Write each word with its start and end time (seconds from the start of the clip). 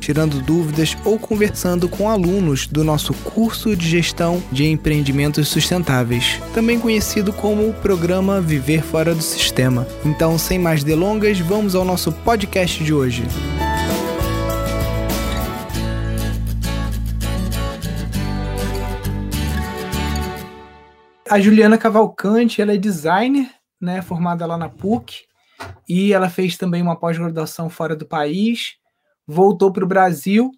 tirando 0.00 0.40
dúvidas 0.40 0.96
ou 1.04 1.18
conversando 1.18 1.88
com 1.88 2.08
alunos 2.08 2.66
do 2.66 2.82
nosso 2.82 3.12
curso 3.14 3.76
de 3.76 3.86
gestão 3.86 4.42
de 4.50 4.66
empreendimentos 4.66 5.46
sustentáveis, 5.48 6.40
também 6.54 6.80
conhecido 6.80 7.32
como 7.32 7.68
o 7.68 7.74
programa 7.74 8.40
Viver 8.40 8.82
Fora 8.82 9.14
do 9.14 9.22
Sistema. 9.22 9.86
Então, 10.04 10.38
sem 10.38 10.58
mais 10.58 10.82
delongas, 10.82 11.38
vamos 11.38 11.74
ao 11.74 11.84
nosso 11.84 12.10
podcast 12.10 12.82
de 12.82 12.92
hoje. 12.92 13.22
A 21.28 21.38
Juliana 21.38 21.78
Cavalcante, 21.78 22.60
ela 22.60 22.74
é 22.74 22.76
designer, 22.76 23.48
né, 23.80 24.02
formada 24.02 24.44
lá 24.46 24.56
na 24.56 24.68
PUC, 24.68 25.20
e 25.88 26.12
ela 26.12 26.28
fez 26.28 26.56
também 26.56 26.82
uma 26.82 26.96
pós-graduação 26.96 27.70
fora 27.70 27.94
do 27.94 28.04
país 28.04 28.79
voltou 29.30 29.72
para 29.72 29.84
o 29.84 29.88
Brasil, 29.88 30.50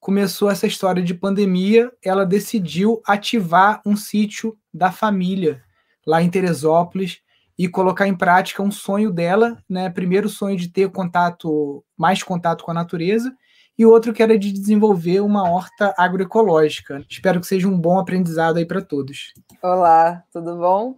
começou 0.00 0.50
essa 0.50 0.66
história 0.66 1.02
de 1.02 1.12
pandemia, 1.12 1.92
ela 2.02 2.24
decidiu 2.24 3.02
ativar 3.06 3.82
um 3.84 3.94
sítio 3.94 4.56
da 4.72 4.90
família 4.90 5.62
lá 6.06 6.22
em 6.22 6.30
Teresópolis 6.30 7.18
e 7.58 7.68
colocar 7.68 8.08
em 8.08 8.16
prática 8.16 8.62
um 8.62 8.70
sonho 8.70 9.12
dela, 9.12 9.58
né? 9.68 9.90
Primeiro 9.90 10.30
sonho 10.30 10.56
de 10.56 10.68
ter 10.68 10.90
contato, 10.90 11.84
mais 11.98 12.22
contato 12.22 12.64
com 12.64 12.70
a 12.70 12.74
natureza, 12.74 13.30
e 13.78 13.84
outro 13.84 14.12
que 14.14 14.22
era 14.22 14.38
de 14.38 14.52
desenvolver 14.52 15.20
uma 15.20 15.48
horta 15.50 15.94
agroecológica. 15.98 17.04
Espero 17.08 17.40
que 17.40 17.46
seja 17.46 17.68
um 17.68 17.78
bom 17.78 17.98
aprendizado 17.98 18.56
aí 18.56 18.64
para 18.64 18.80
todos. 18.80 19.34
Olá, 19.62 20.24
tudo 20.32 20.56
bom? 20.56 20.96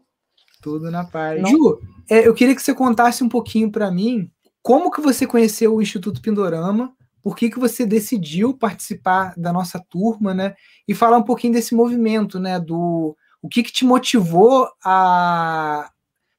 Tudo 0.63 0.93
na 0.93 1.05
paz. 1.05 1.43
Não. 1.43 1.51
Ju, 1.51 1.81
é, 2.09 2.27
eu 2.27 2.35
queria 2.35 2.55
que 2.55 2.63
você 2.63 2.73
contasse 2.73 3.25
um 3.25 3.29
pouquinho 3.29 3.71
para 3.71 3.91
mim 3.91 4.31
como 4.63 4.93
que 4.93 5.01
você 5.01 5.27
conheceu 5.27 5.75
o 5.75 5.83
Instituto 5.83 6.23
Pindorama 6.23 6.97
por 7.27 7.35
que, 7.35 7.51
que 7.51 7.59
você 7.59 7.85
decidiu 7.85 8.57
participar 8.57 9.35
da 9.37 9.53
nossa 9.53 9.85
turma, 9.91 10.33
né? 10.33 10.55
E 10.87 10.95
falar 10.95 11.17
um 11.17 11.25
pouquinho 11.25 11.55
desse 11.55 11.75
movimento, 11.75 12.39
né? 12.39 12.61
Do 12.61 13.17
o 13.43 13.49
que, 13.49 13.65
que 13.65 13.73
te 13.73 13.85
motivou 13.85 14.69
a 14.85 15.91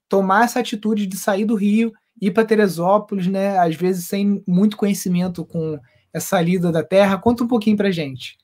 tomar 0.07 0.45
essa 0.45 0.61
atitude 0.61 1.05
de 1.05 1.17
sair 1.17 1.43
do 1.43 1.55
Rio, 1.55 1.91
ir 2.21 2.31
para 2.31 2.45
Teresópolis, 2.45 3.27
né? 3.27 3.57
Às 3.57 3.75
vezes 3.75 4.07
sem 4.07 4.41
muito 4.47 4.77
conhecimento 4.77 5.43
com 5.43 5.77
essa 6.13 6.39
lida 6.39 6.71
da 6.71 6.85
terra. 6.85 7.17
Conta 7.17 7.43
um 7.43 7.49
pouquinho 7.49 7.75
para 7.75 7.91
gente. 7.91 8.37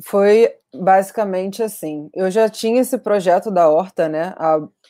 Foi 0.00 0.48
basicamente 0.72 1.60
assim. 1.60 2.08
Eu 2.14 2.30
já 2.30 2.48
tinha 2.48 2.80
esse 2.80 2.98
projeto 2.98 3.50
da 3.50 3.68
horta, 3.68 4.08
né? 4.08 4.32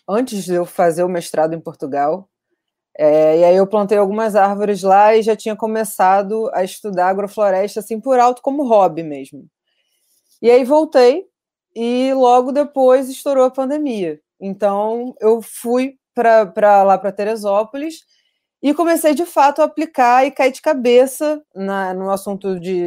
Antes 0.07 0.45
de 0.45 0.53
eu 0.53 0.67
fazer 0.67 1.03
o 1.03 1.09
mestrado 1.09 1.55
em 1.55 1.61
Portugal, 1.61 2.29
é, 3.03 3.39
e 3.39 3.45
aí 3.45 3.57
eu 3.57 3.67
plantei 3.67 3.97
algumas 3.97 4.37
árvores 4.37 4.83
lá 4.83 5.17
e 5.17 5.23
já 5.23 5.35
tinha 5.35 5.57
começado 5.57 6.51
a 6.53 6.63
estudar 6.63 7.09
agrofloresta 7.09 7.81
assim 7.81 7.99
por 7.99 8.19
alto 8.21 8.43
como 8.43 8.69
hobby 8.69 9.03
mesmo. 9.03 9.47
E 10.43 10.51
aí 10.51 10.65
voltei 10.65 11.25
e 11.75 12.13
logo 12.13 12.53
depois 12.53 13.09
estourou 13.09 13.47
a 13.47 13.51
pandemia. 13.51 14.21
Então 14.39 15.15
eu 15.19 15.41
fui 15.41 15.97
para 16.15 16.83
lá 16.83 16.99
para 16.99 17.11
Teresópolis 17.11 18.05
e 18.63 18.75
comecei 18.75 19.15
de 19.15 19.25
fato 19.25 19.63
a 19.63 19.65
aplicar 19.65 20.27
e 20.27 20.31
cair 20.31 20.53
de 20.53 20.61
cabeça 20.61 21.43
na, 21.55 21.95
no 21.95 22.11
assunto 22.11 22.61
de 22.61 22.87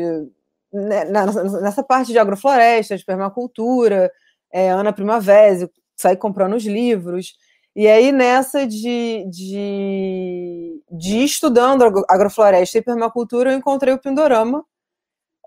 né, 0.72 1.06
na, 1.06 1.26
nessa 1.60 1.82
parte 1.82 2.12
de 2.12 2.20
agrofloresta, 2.20 2.96
de 2.96 3.04
permacultura, 3.04 4.12
é, 4.52 4.70
Ana 4.70 4.94
Primavera, 4.94 5.68
saí 5.96 6.16
comprando 6.16 6.56
os 6.56 6.66
livros. 6.66 7.34
E 7.76 7.88
aí, 7.88 8.12
nessa 8.12 8.68
de, 8.68 9.26
de, 9.30 10.84
de 10.92 11.18
ir 11.18 11.26
estudando 11.26 11.84
agrofloresta 12.08 12.78
e 12.78 12.84
permacultura, 12.84 13.52
eu 13.52 13.58
encontrei 13.58 13.94
o 13.94 14.00
Pindorama 14.00 14.64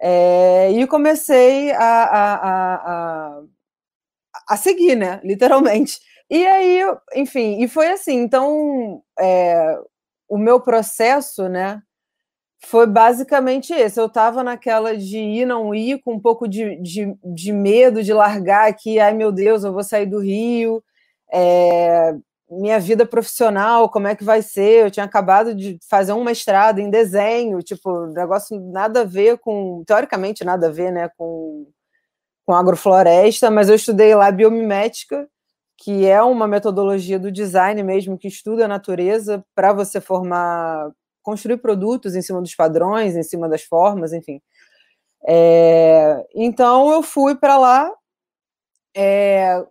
é, 0.00 0.72
e 0.72 0.86
comecei 0.88 1.70
a, 1.72 2.04
a, 2.04 2.74
a, 3.36 3.42
a, 4.48 4.56
seguir, 4.56 4.96
né? 4.96 5.20
Literalmente. 5.24 6.00
E 6.28 6.44
aí, 6.46 6.80
enfim, 7.14 7.62
e 7.62 7.68
foi 7.68 7.88
assim. 7.88 8.14
Então, 8.14 9.02
é, 9.18 9.78
o 10.28 10.36
meu 10.38 10.60
processo, 10.60 11.48
né? 11.48 11.80
Foi 12.64 12.86
basicamente 12.86 13.72
esse. 13.72 14.00
Eu 14.00 14.06
estava 14.06 14.42
naquela 14.42 14.96
de 14.96 15.18
ir, 15.18 15.46
não 15.46 15.74
ir, 15.74 16.00
com 16.00 16.14
um 16.14 16.20
pouco 16.20 16.48
de, 16.48 16.76
de, 16.82 17.14
de 17.24 17.52
medo 17.52 18.02
de 18.02 18.12
largar 18.12 18.68
aqui. 18.68 18.98
Ai, 18.98 19.14
meu 19.14 19.30
Deus, 19.32 19.62
eu 19.64 19.72
vou 19.72 19.84
sair 19.84 20.06
do 20.06 20.20
Rio 20.20 20.82
é, 21.32 22.14
minha 22.50 22.78
vida 22.78 23.04
profissional, 23.04 23.88
como 23.90 24.06
é 24.06 24.14
que 24.14 24.24
vai 24.24 24.40
ser? 24.42 24.84
Eu 24.84 24.90
tinha 24.90 25.04
acabado 25.04 25.54
de 25.54 25.78
fazer 25.88 26.12
um 26.12 26.22
mestrado 26.24 26.78
em 26.78 26.90
desenho, 26.90 27.62
tipo, 27.62 28.06
negócio 28.06 28.58
nada 28.60 29.00
a 29.00 29.04
ver 29.04 29.38
com, 29.38 29.82
teoricamente 29.86 30.44
nada 30.44 30.68
a 30.68 30.70
ver, 30.70 30.92
né, 30.92 31.10
com, 31.16 31.66
com 32.44 32.54
agrofloresta, 32.54 33.50
mas 33.50 33.68
eu 33.68 33.74
estudei 33.74 34.14
lá 34.14 34.30
biomimética, 34.30 35.28
que 35.76 36.06
é 36.06 36.22
uma 36.22 36.46
metodologia 36.46 37.18
do 37.18 37.32
design 37.32 37.82
mesmo, 37.82 38.18
que 38.18 38.28
estuda 38.28 38.64
a 38.64 38.68
natureza 38.68 39.44
para 39.54 39.72
você 39.72 40.00
formar, 40.00 40.90
construir 41.22 41.58
produtos 41.58 42.14
em 42.14 42.22
cima 42.22 42.40
dos 42.40 42.54
padrões, 42.54 43.16
em 43.16 43.22
cima 43.22 43.48
das 43.48 43.62
formas, 43.64 44.12
enfim. 44.12 44.40
É, 45.28 46.24
então 46.34 46.92
eu 46.92 47.02
fui 47.02 47.34
para 47.34 47.58
lá 47.58 47.92
é, 48.96 49.64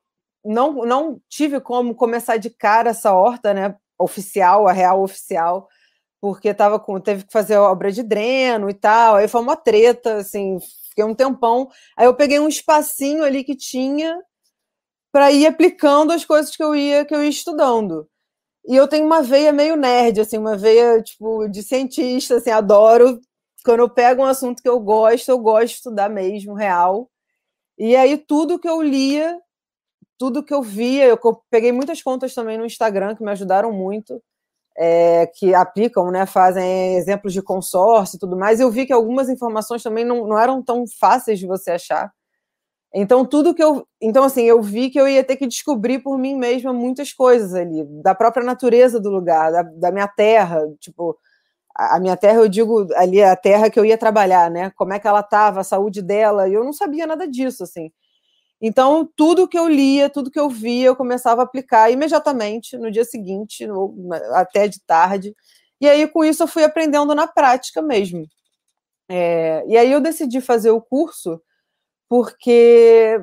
não, 0.46 0.86
não 0.86 1.20
tive 1.30 1.60
como 1.60 1.96
começar 1.96 2.38
de 2.38 2.50
cara 2.50 2.92
essa 2.92 3.14
horta, 3.14 3.54
né, 3.54 3.76
oficial, 4.00 4.68
a 4.68 4.72
real 4.72 5.02
oficial, 5.02 5.68
porque 6.22 6.54
tava 6.54 6.80
com, 6.80 7.00
teve 7.00 7.26
que 7.26 7.32
fazer 7.32 7.58
obra 7.58 7.92
de 7.92 8.04
dreno 8.04 8.70
e 8.70 8.74
tal, 8.74 9.16
aí 9.16 9.28
foi 9.28 9.42
uma 9.42 9.56
treta, 9.58 10.18
assim, 10.18 10.58
fiquei 10.90 11.04
um 11.04 11.16
tempão. 11.16 11.70
Aí 11.98 12.06
eu 12.06 12.16
peguei 12.16 12.40
um 12.40 12.48
espacinho 12.48 13.24
ali 13.24 13.44
que 13.44 13.56
tinha 13.56 14.18
para 15.12 15.32
ir 15.32 15.48
aplicando 15.48 16.12
as 16.12 16.26
coisas 16.26 16.56
que 16.56 16.64
eu 16.64 16.76
ia 16.76 17.06
que 17.06 17.16
eu 17.16 17.24
ia 17.24 17.30
estudando. 17.30 18.08
E 18.68 18.76
eu 18.76 18.88
tenho 18.88 19.06
uma 19.06 19.22
veia 19.22 19.54
meio 19.54 19.76
nerd, 19.76 20.22
assim, 20.22 20.38
uma 20.38 20.58
veia 20.58 21.02
tipo 21.02 21.48
de 21.50 21.64
cientista, 21.64 22.38
assim, 22.38 22.52
adoro 22.52 23.20
quando 23.66 23.80
eu 23.82 23.90
pego 23.90 24.22
um 24.24 24.26
assunto 24.26 24.62
que 24.62 24.70
eu 24.70 24.80
gosto, 24.80 25.30
eu 25.30 25.40
gosto 25.40 25.68
de 25.68 25.74
estudar 25.76 26.10
mesmo, 26.10 26.54
real. 26.54 27.10
E 27.78 27.96
aí 27.96 28.18
tudo 28.18 28.60
que 28.60 28.70
eu 28.70 28.82
lia 28.82 29.40
tudo 30.18 30.44
que 30.44 30.54
eu 30.54 30.62
via, 30.62 31.06
eu 31.06 31.20
peguei 31.50 31.72
muitas 31.72 32.02
contas 32.02 32.34
também 32.34 32.58
no 32.58 32.66
Instagram 32.66 33.16
que 33.16 33.24
me 33.24 33.32
ajudaram 33.32 33.72
muito, 33.72 34.22
é, 34.78 35.28
que 35.28 35.54
aplicam, 35.56 36.12
né, 36.12 36.26
fazem 36.26 36.98
exemplos 36.98 37.34
de 37.34 37.42
consórcio 37.42 38.18
e 38.18 38.20
tudo 38.20 38.38
mais. 38.38 38.60
Eu 38.60 38.72
vi 38.72 38.86
que 38.86 38.94
algumas 38.94 39.30
informações 39.30 39.84
também 39.84 40.06
não, 40.06 40.28
não 40.28 40.40
eram 40.40 40.64
tão 40.64 40.86
fáceis 41.00 41.40
de 41.40 41.48
você 41.48 41.72
achar. 41.72 42.12
Então, 42.94 43.26
tudo 43.26 43.54
que 43.54 43.62
eu. 43.64 43.86
Então, 44.02 44.24
assim, 44.24 44.44
eu 44.44 44.62
vi 44.62 44.90
que 44.90 45.00
eu 45.00 45.08
ia 45.08 45.24
ter 45.24 45.36
que 45.36 45.48
descobrir 45.48 46.00
por 46.00 46.18
mim 46.18 46.36
mesma 46.38 46.72
muitas 46.74 47.12
coisas 47.14 47.54
ali, 47.54 47.84
da 48.02 48.16
própria 48.16 48.46
natureza 48.46 49.00
do 49.02 49.10
lugar, 49.10 49.52
da, 49.52 49.64
da 49.64 49.92
minha 49.92 50.08
terra. 50.08 50.62
Tipo, 50.80 51.18
a 51.76 52.00
minha 52.00 52.18
terra, 52.18 52.40
eu 52.40 52.50
digo 52.50 52.88
ali, 52.96 53.22
a 53.24 53.36
terra 53.36 53.70
que 53.70 53.80
eu 53.80 53.86
ia 53.86 53.98
trabalhar, 53.98 54.50
né? 54.52 54.72
Como 54.78 54.94
é 54.94 55.00
que 55.00 55.08
ela 55.08 55.20
estava, 55.22 55.62
a 55.62 55.64
saúde 55.64 56.02
dela, 56.02 56.48
e 56.50 56.54
eu 56.54 56.64
não 56.64 56.74
sabia 56.74 57.06
nada 57.08 57.28
disso, 57.28 57.64
assim. 57.64 57.92
Então, 58.62 59.10
tudo 59.16 59.48
que 59.48 59.58
eu 59.60 59.68
lia, 59.68 60.10
tudo 60.10 60.32
que 60.32 60.40
eu 60.40 60.50
via, 60.50 60.88
eu 60.88 60.96
começava 60.96 61.42
a 61.42 61.46
aplicar 61.46 61.92
imediatamente 61.92 62.78
no 62.78 62.92
dia 62.92 63.04
seguinte, 63.06 63.70
ou 63.70 63.96
até 64.34 64.68
de 64.68 64.80
tarde. 64.86 65.36
E 65.82 65.88
aí, 65.90 66.08
com 66.08 66.24
isso, 66.24 66.44
eu 66.44 66.48
fui 66.48 66.64
aprendendo 66.64 67.14
na 67.16 67.28
prática 67.28 67.82
mesmo. 67.82 68.26
É, 69.10 69.64
e 69.68 69.78
aí, 69.78 69.92
eu 69.92 70.02
decidi 70.02 70.42
fazer 70.42 70.72
o 70.72 70.82
curso 70.82 71.42
porque 72.10 73.20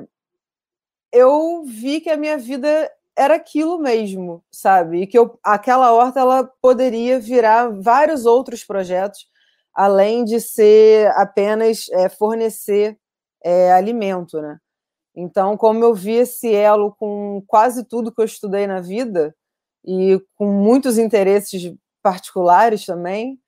eu 1.11 1.63
vi 1.65 2.01
que 2.01 2.09
a 2.09 2.17
minha 2.17 2.37
vida 2.37 2.91
era 3.15 3.35
aquilo 3.35 3.77
mesmo, 3.79 4.43
sabe? 4.51 5.03
E 5.03 5.07
que 5.07 5.17
eu, 5.17 5.39
aquela 5.43 5.91
horta 5.93 6.19
ela 6.19 6.49
poderia 6.61 7.19
virar 7.19 7.69
vários 7.69 8.25
outros 8.25 8.63
projetos, 8.65 9.27
além 9.75 10.25
de 10.25 10.39
ser 10.41 11.07
apenas 11.15 11.87
é, 11.91 12.09
fornecer 12.09 12.97
é, 13.43 13.71
alimento, 13.73 14.41
né? 14.41 14.57
Então, 15.15 15.57
como 15.57 15.83
eu 15.83 15.93
vi 15.93 16.13
esse 16.13 16.53
elo 16.53 16.95
com 16.95 17.43
quase 17.47 17.83
tudo 17.85 18.11
que 18.11 18.21
eu 18.21 18.25
estudei 18.25 18.67
na 18.67 18.81
vida 18.81 19.35
e 19.85 20.19
com 20.35 20.47
muitos 20.47 20.97
interesses 20.97 21.73
particulares 22.01 22.85
também, 22.85 23.39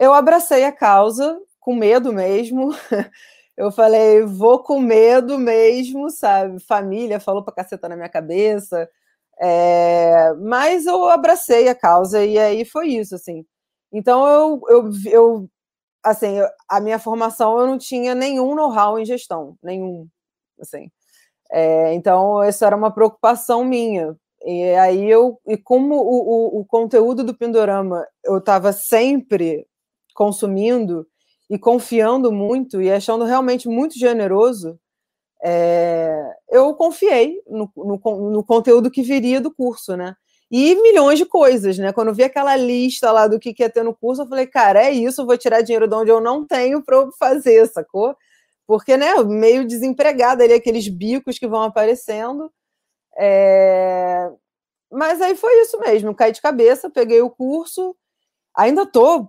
eu 0.00 0.14
abracei 0.14 0.64
a 0.64 0.72
causa 0.72 1.40
com 1.60 1.74
medo 1.74 2.12
mesmo. 2.12 2.70
Eu 3.58 3.72
falei, 3.72 4.22
vou 4.22 4.62
com 4.62 4.78
medo 4.80 5.36
mesmo, 5.36 6.10
sabe? 6.10 6.60
Família 6.60 7.18
falou 7.18 7.42
pra 7.44 7.52
caceta 7.52 7.88
na 7.88 7.96
minha 7.96 8.08
cabeça. 8.08 8.88
É... 9.40 10.32
Mas 10.34 10.86
eu 10.86 11.04
abracei 11.06 11.68
a 11.68 11.74
causa 11.74 12.24
e 12.24 12.38
aí 12.38 12.64
foi 12.64 12.88
isso, 12.90 13.16
assim. 13.16 13.44
Então 13.92 14.26
eu, 14.28 14.60
eu, 14.68 14.90
eu 15.06 15.50
assim, 16.04 16.38
a 16.68 16.80
minha 16.80 16.98
formação 17.00 17.58
eu 17.60 17.66
não 17.66 17.78
tinha 17.78 18.14
nenhum 18.14 18.54
know-how 18.54 18.98
em 18.98 19.04
gestão, 19.04 19.56
nenhum, 19.62 20.08
assim. 20.60 20.90
É, 21.50 21.94
então 21.94 22.44
isso 22.44 22.64
era 22.64 22.76
uma 22.76 22.90
preocupação 22.90 23.64
minha. 23.64 24.16
E 24.44 24.74
aí 24.74 25.10
eu, 25.10 25.38
e 25.46 25.56
como 25.56 25.94
o, 25.96 26.58
o, 26.58 26.60
o 26.60 26.64
conteúdo 26.64 27.24
do 27.24 27.34
Pindorama 27.34 28.06
eu 28.24 28.38
estava 28.38 28.72
sempre 28.72 29.66
consumindo 30.14 31.06
e 31.50 31.58
confiando 31.58 32.30
muito 32.30 32.80
e 32.80 32.90
achando 32.90 33.24
realmente 33.24 33.68
muito 33.68 33.98
generoso, 33.98 34.78
é, 35.42 36.34
eu 36.50 36.74
confiei 36.74 37.40
no, 37.48 37.70
no, 37.76 38.30
no, 38.30 38.44
conteúdo 38.44 38.90
que 38.90 39.02
viria 39.02 39.40
do 39.40 39.54
curso, 39.54 39.96
né? 39.96 40.14
E 40.50 40.74
milhões 40.76 41.18
de 41.18 41.26
coisas, 41.26 41.78
né? 41.78 41.92
Quando 41.92 42.08
eu 42.08 42.14
vi 42.14 42.24
aquela 42.24 42.56
lista 42.56 43.12
lá 43.12 43.28
do 43.28 43.38
que, 43.38 43.54
que 43.54 43.62
ia 43.62 43.70
ter 43.70 43.84
no 43.84 43.94
curso, 43.94 44.22
eu 44.22 44.26
falei, 44.26 44.46
cara, 44.46 44.82
é 44.82 44.90
isso, 44.90 45.26
vou 45.26 45.36
tirar 45.38 45.62
dinheiro 45.62 45.86
de 45.86 45.94
onde 45.94 46.10
eu 46.10 46.20
não 46.20 46.46
tenho 46.46 46.82
para 46.82 47.08
fazer, 47.18 47.66
sacou? 47.68 48.16
Porque, 48.68 48.98
né, 48.98 49.14
meio 49.24 49.66
desempregada 49.66 50.44
ali, 50.44 50.52
aqueles 50.52 50.86
bicos 50.88 51.38
que 51.38 51.48
vão 51.48 51.62
aparecendo. 51.62 52.52
É... 53.18 54.30
Mas 54.92 55.22
aí 55.22 55.34
foi 55.36 55.62
isso 55.62 55.80
mesmo, 55.80 56.14
caí 56.14 56.32
de 56.32 56.42
cabeça, 56.42 56.90
peguei 56.90 57.22
o 57.22 57.30
curso, 57.30 57.96
ainda 58.54 58.86
tô 58.86 59.28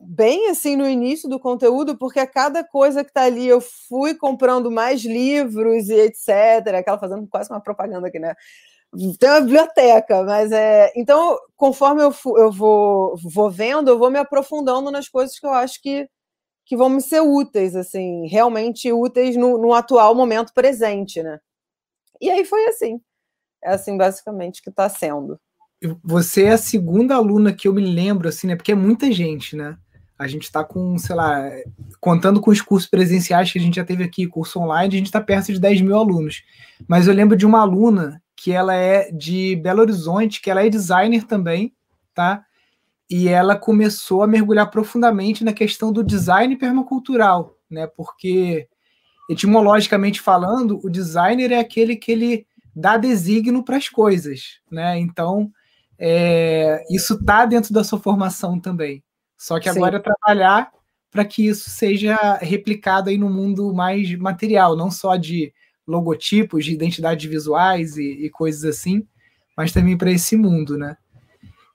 bem 0.00 0.50
assim 0.50 0.76
no 0.76 0.88
início 0.88 1.28
do 1.28 1.40
conteúdo, 1.40 1.96
porque 1.98 2.20
a 2.20 2.26
cada 2.26 2.64
coisa 2.64 3.02
que 3.04 3.10
está 3.10 3.24
ali 3.24 3.46
eu 3.48 3.60
fui 3.60 4.14
comprando 4.14 4.70
mais 4.70 5.02
livros 5.04 5.88
e 5.88 5.94
etc. 5.94 6.28
Aquela 6.78 6.98
fazendo 6.98 7.26
quase 7.28 7.50
uma 7.50 7.60
propaganda 7.60 8.08
aqui, 8.08 8.18
né? 8.18 8.34
Tem 9.18 9.30
uma 9.30 9.40
biblioteca, 9.40 10.22
mas 10.24 10.52
é. 10.52 10.92
Então, 10.96 11.38
conforme 11.56 12.02
eu, 12.02 12.14
eu 12.36 12.52
vou, 12.52 13.16
vou 13.16 13.50
vendo, 13.50 13.90
eu 13.90 13.98
vou 13.98 14.10
me 14.10 14.18
aprofundando 14.18 14.90
nas 14.90 15.08
coisas 15.08 15.38
que 15.38 15.46
eu 15.46 15.52
acho 15.52 15.82
que, 15.82 16.08
que 16.66 16.76
vão 16.76 16.88
me 16.88 17.00
ser 17.00 17.20
úteis, 17.20 17.76
assim, 17.76 18.26
realmente 18.26 18.92
úteis 18.92 19.36
no, 19.36 19.56
no 19.56 19.72
atual 19.72 20.14
momento 20.14 20.52
presente, 20.52 21.22
né? 21.22 21.38
E 22.20 22.28
aí 22.28 22.44
foi 22.44 22.66
assim. 22.66 23.00
É 23.62 23.70
assim, 23.70 23.96
basicamente, 23.96 24.60
que 24.60 24.68
está 24.68 24.88
sendo. 24.88 25.38
Você 26.02 26.44
é 26.44 26.52
a 26.52 26.58
segunda 26.58 27.14
aluna 27.14 27.52
que 27.52 27.68
eu 27.68 27.72
me 27.72 27.82
lembro, 27.82 28.28
assim, 28.28 28.48
né? 28.48 28.56
Porque 28.56 28.72
é 28.72 28.74
muita 28.74 29.10
gente, 29.12 29.54
né? 29.54 29.78
A 30.18 30.26
gente 30.26 30.44
está 30.44 30.64
com, 30.64 30.98
sei 30.98 31.14
lá, 31.14 31.50
contando 32.00 32.40
com 32.40 32.50
os 32.50 32.60
cursos 32.60 32.88
presenciais 32.88 33.52
que 33.52 33.58
a 33.58 33.62
gente 33.62 33.76
já 33.76 33.84
teve 33.84 34.02
aqui, 34.02 34.26
curso 34.26 34.58
online, 34.58 34.94
a 34.94 34.98
gente 34.98 35.06
está 35.06 35.20
perto 35.20 35.52
de 35.52 35.60
10 35.60 35.82
mil 35.82 35.96
alunos. 35.96 36.42
Mas 36.88 37.06
eu 37.06 37.14
lembro 37.14 37.36
de 37.36 37.46
uma 37.46 37.60
aluna 37.60 38.20
que 38.34 38.50
ela 38.50 38.74
é 38.74 39.10
de 39.12 39.56
Belo 39.56 39.82
Horizonte, 39.82 40.40
que 40.40 40.50
ela 40.50 40.64
é 40.64 40.70
designer 40.70 41.24
também, 41.24 41.74
tá? 42.14 42.44
E 43.08 43.28
ela 43.28 43.56
começou 43.56 44.22
a 44.22 44.26
mergulhar 44.26 44.70
profundamente 44.70 45.44
na 45.44 45.52
questão 45.52 45.92
do 45.92 46.02
design 46.02 46.56
permacultural, 46.56 47.56
né? 47.70 47.86
Porque, 47.86 48.68
etimologicamente 49.30 50.20
falando, 50.20 50.80
o 50.84 50.90
designer 50.90 51.52
é 51.52 51.58
aquele 51.58 51.96
que 51.96 52.10
ele 52.10 52.46
dá 52.74 52.96
designo 52.96 53.64
para 53.64 53.76
as 53.76 53.88
coisas, 53.88 54.60
né? 54.70 54.98
Então, 54.98 55.50
é, 55.98 56.84
isso 56.90 57.14
está 57.14 57.46
dentro 57.46 57.72
da 57.72 57.82
sua 57.82 57.98
formação 57.98 58.60
também. 58.60 59.02
Só 59.38 59.60
que 59.60 59.68
agora 59.68 59.96
Sim. 59.96 60.00
é 60.00 60.02
trabalhar 60.02 60.70
para 61.10 61.24
que 61.24 61.46
isso 61.46 61.70
seja 61.70 62.34
replicado 62.42 63.08
aí 63.08 63.16
no 63.16 63.30
mundo 63.30 63.72
mais 63.72 64.14
material, 64.16 64.76
não 64.76 64.90
só 64.90 65.16
de 65.16 65.52
logotipos, 65.86 66.64
de 66.64 66.72
identidades 66.72 67.30
visuais 67.30 67.96
e, 67.96 68.26
e 68.26 68.30
coisas 68.30 68.64
assim, 68.64 69.06
mas 69.56 69.72
também 69.72 69.96
para 69.96 70.10
esse 70.10 70.36
mundo, 70.36 70.76
né? 70.76 70.96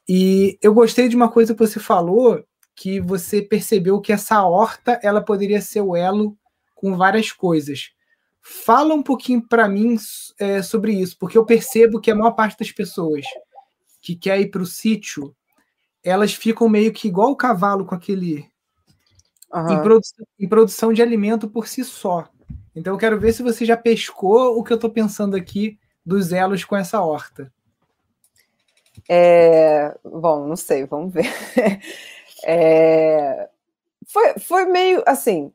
E 0.08 0.58
eu 0.62 0.74
gostei 0.74 1.08
de 1.08 1.16
uma 1.16 1.30
coisa 1.30 1.54
que 1.54 1.60
você 1.60 1.80
falou, 1.80 2.44
que 2.76 3.00
você 3.00 3.42
percebeu 3.42 4.02
que 4.02 4.12
essa 4.12 4.44
horta 4.44 5.00
ela 5.04 5.22
poderia 5.22 5.62
ser 5.62 5.82
o 5.82 5.96
elo 5.96 6.38
com 6.76 6.98
várias 6.98 7.32
coisas. 7.32 7.92
Fala 8.42 8.94
um 8.94 9.04
pouquinho 9.04 9.48
para 9.48 9.70
mim 9.70 9.96
é, 10.40 10.62
sobre 10.62 10.94
isso, 10.94 11.18
porque 11.20 11.38
eu 11.38 11.46
percebo 11.46 12.02
que 12.02 12.10
a 12.10 12.16
maior 12.16 12.32
parte 12.32 12.58
das 12.58 12.72
pessoas 12.72 13.26
que 14.02 14.16
quer 14.16 14.40
ir 14.42 14.50
para 14.50 14.64
o 14.64 14.66
sítio 14.66 15.36
elas 16.04 16.34
ficam 16.34 16.68
meio 16.68 16.92
que 16.92 17.08
igual 17.08 17.32
o 17.32 17.36
cavalo 17.36 17.86
com 17.86 17.96
aquele. 17.96 18.50
Uhum. 19.54 19.74
Em, 19.74 19.82
produ 19.82 20.02
em, 20.40 20.48
produção 20.48 20.94
de 20.94 21.02
alimento 21.02 21.50
por 21.50 21.68
si 21.68 21.84
só. 21.84 22.28
Então 22.76 22.94
eu 22.94 22.98
quero 22.98 23.20
ver 23.20 23.34
se 23.34 23.44
você 23.44 23.66
já 23.66 23.76
pescou 23.76 24.58
o 24.58 24.64
que 24.64 24.72
eu 24.72 24.76
estou 24.76 24.90
pensando 24.90 25.36
aqui 25.36 25.78
dos 26.06 26.32
elos 26.32 26.64
com 26.64 26.76
essa 26.76 27.02
horta. 27.02 27.52
É, 29.10 29.96
bom, 30.04 30.48
não 30.48 30.56
sei, 30.56 30.86
vamos 30.86 31.14
ver. 31.14 31.26
É, 32.44 33.48
foi, 34.08 34.34
foi 34.40 34.66
meio 34.66 35.04
assim 35.08 35.52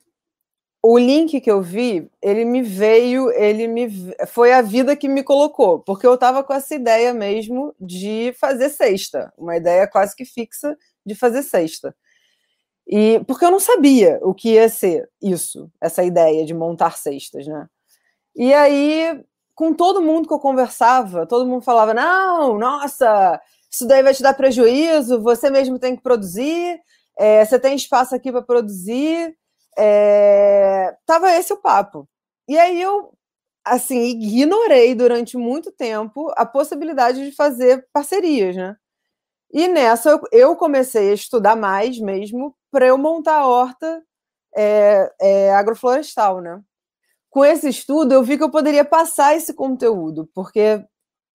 o 0.82 0.98
link 0.98 1.40
que 1.40 1.50
eu 1.50 1.62
vi, 1.62 2.10
ele 2.22 2.44
me 2.44 2.62
veio, 2.62 3.30
ele 3.32 3.68
me 3.68 3.88
foi 4.28 4.52
a 4.52 4.62
vida 4.62 4.96
que 4.96 5.08
me 5.08 5.22
colocou, 5.24 5.80
porque 5.80 6.06
eu 6.06 6.14
estava 6.14 6.44
com 6.44 6.52
essa 6.54 6.74
ideia 6.74 7.14
mesmo 7.14 7.74
de 7.80 8.34
fazer 8.40 8.70
sexta, 8.70 9.32
uma 9.38 9.56
ideia 9.56 9.88
quase 9.88 10.16
que 10.16 10.24
fixa 10.24 10.76
de 11.06 11.14
fazer 11.14 11.42
sexta. 11.42 11.94
E 12.86 13.20
porque 13.26 13.44
eu 13.44 13.50
não 13.50 13.60
sabia 13.60 14.18
o 14.22 14.34
que 14.34 14.50
ia 14.54 14.68
ser 14.68 15.08
isso, 15.22 15.70
essa 15.80 16.04
ideia 16.04 16.44
de 16.46 16.54
montar 16.54 16.96
cestas, 16.96 17.46
né? 17.46 17.66
E 18.36 18.54
aí, 18.54 19.20
com 19.56 19.74
todo 19.74 20.02
mundo 20.02 20.28
que 20.28 20.34
eu 20.34 20.40
conversava, 20.40 21.26
todo 21.26 21.46
mundo 21.48 21.62
falava: 21.64 21.94
"Não, 21.94 22.58
nossa, 22.58 23.40
isso 23.72 23.88
daí 23.88 24.02
vai 24.04 24.14
te 24.14 24.22
dar 24.24 24.34
prejuízo, 24.34 25.22
você 25.22 25.50
mesmo 25.50 25.78
tem 25.80 25.96
que 25.96 26.02
produzir, 26.04 26.80
é, 27.18 27.44
você 27.46 27.58
tem 27.60 27.76
espaço 27.76 28.14
aqui 28.16 28.32
para 28.32 28.42
produzir". 28.42 29.36
É, 29.78 30.96
tava 31.06 31.32
esse 31.34 31.52
o 31.54 31.58
papo. 31.58 32.08
E 32.48 32.58
aí 32.58 32.80
eu, 32.82 33.12
assim, 33.64 34.00
ignorei 34.06 34.94
durante 34.94 35.36
muito 35.38 35.72
tempo 35.72 36.32
a 36.36 36.46
possibilidade 36.46 37.24
de 37.24 37.32
fazer 37.36 37.86
parcerias, 37.92 38.56
né? 38.56 38.76
E 39.52 39.68
nessa 39.68 40.20
eu, 40.32 40.56
comecei 40.56 41.10
a 41.12 41.14
estudar 41.14 41.56
mais 41.56 41.98
mesmo 42.00 42.54
para 42.72 42.86
eu 42.88 42.98
montar 42.98 43.38
a 43.40 43.48
horta 43.48 44.02
é, 44.56 45.12
é, 45.20 45.54
agroflorestal, 45.54 46.40
né? 46.42 46.60
Com 47.36 47.44
esse 47.44 47.68
estudo 47.68 48.14
eu 48.14 48.22
vi 48.22 48.38
que 48.38 48.44
eu 48.44 48.50
poderia 48.50 48.82
passar 48.82 49.36
esse 49.36 49.52
conteúdo, 49.52 50.26
porque 50.34 50.82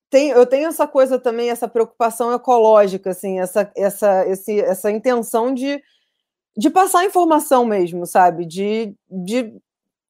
tem, 0.09 0.29
eu 0.29 0.47
tenho 0.47 0.67
essa 0.67 0.87
coisa 0.87 1.19
também, 1.19 1.51
essa 1.51 1.67
preocupação 1.67 2.33
ecológica, 2.33 3.11
assim, 3.11 3.39
essa, 3.39 3.71
essa, 3.77 4.27
esse, 4.27 4.59
essa 4.61 4.89
intenção 4.89 5.53
de 5.53 5.79
de 6.57 6.71
passar 6.71 7.05
informação 7.05 7.65
mesmo, 7.65 8.07
sabe? 8.07 8.47
De, 8.47 8.95
de 9.07 9.53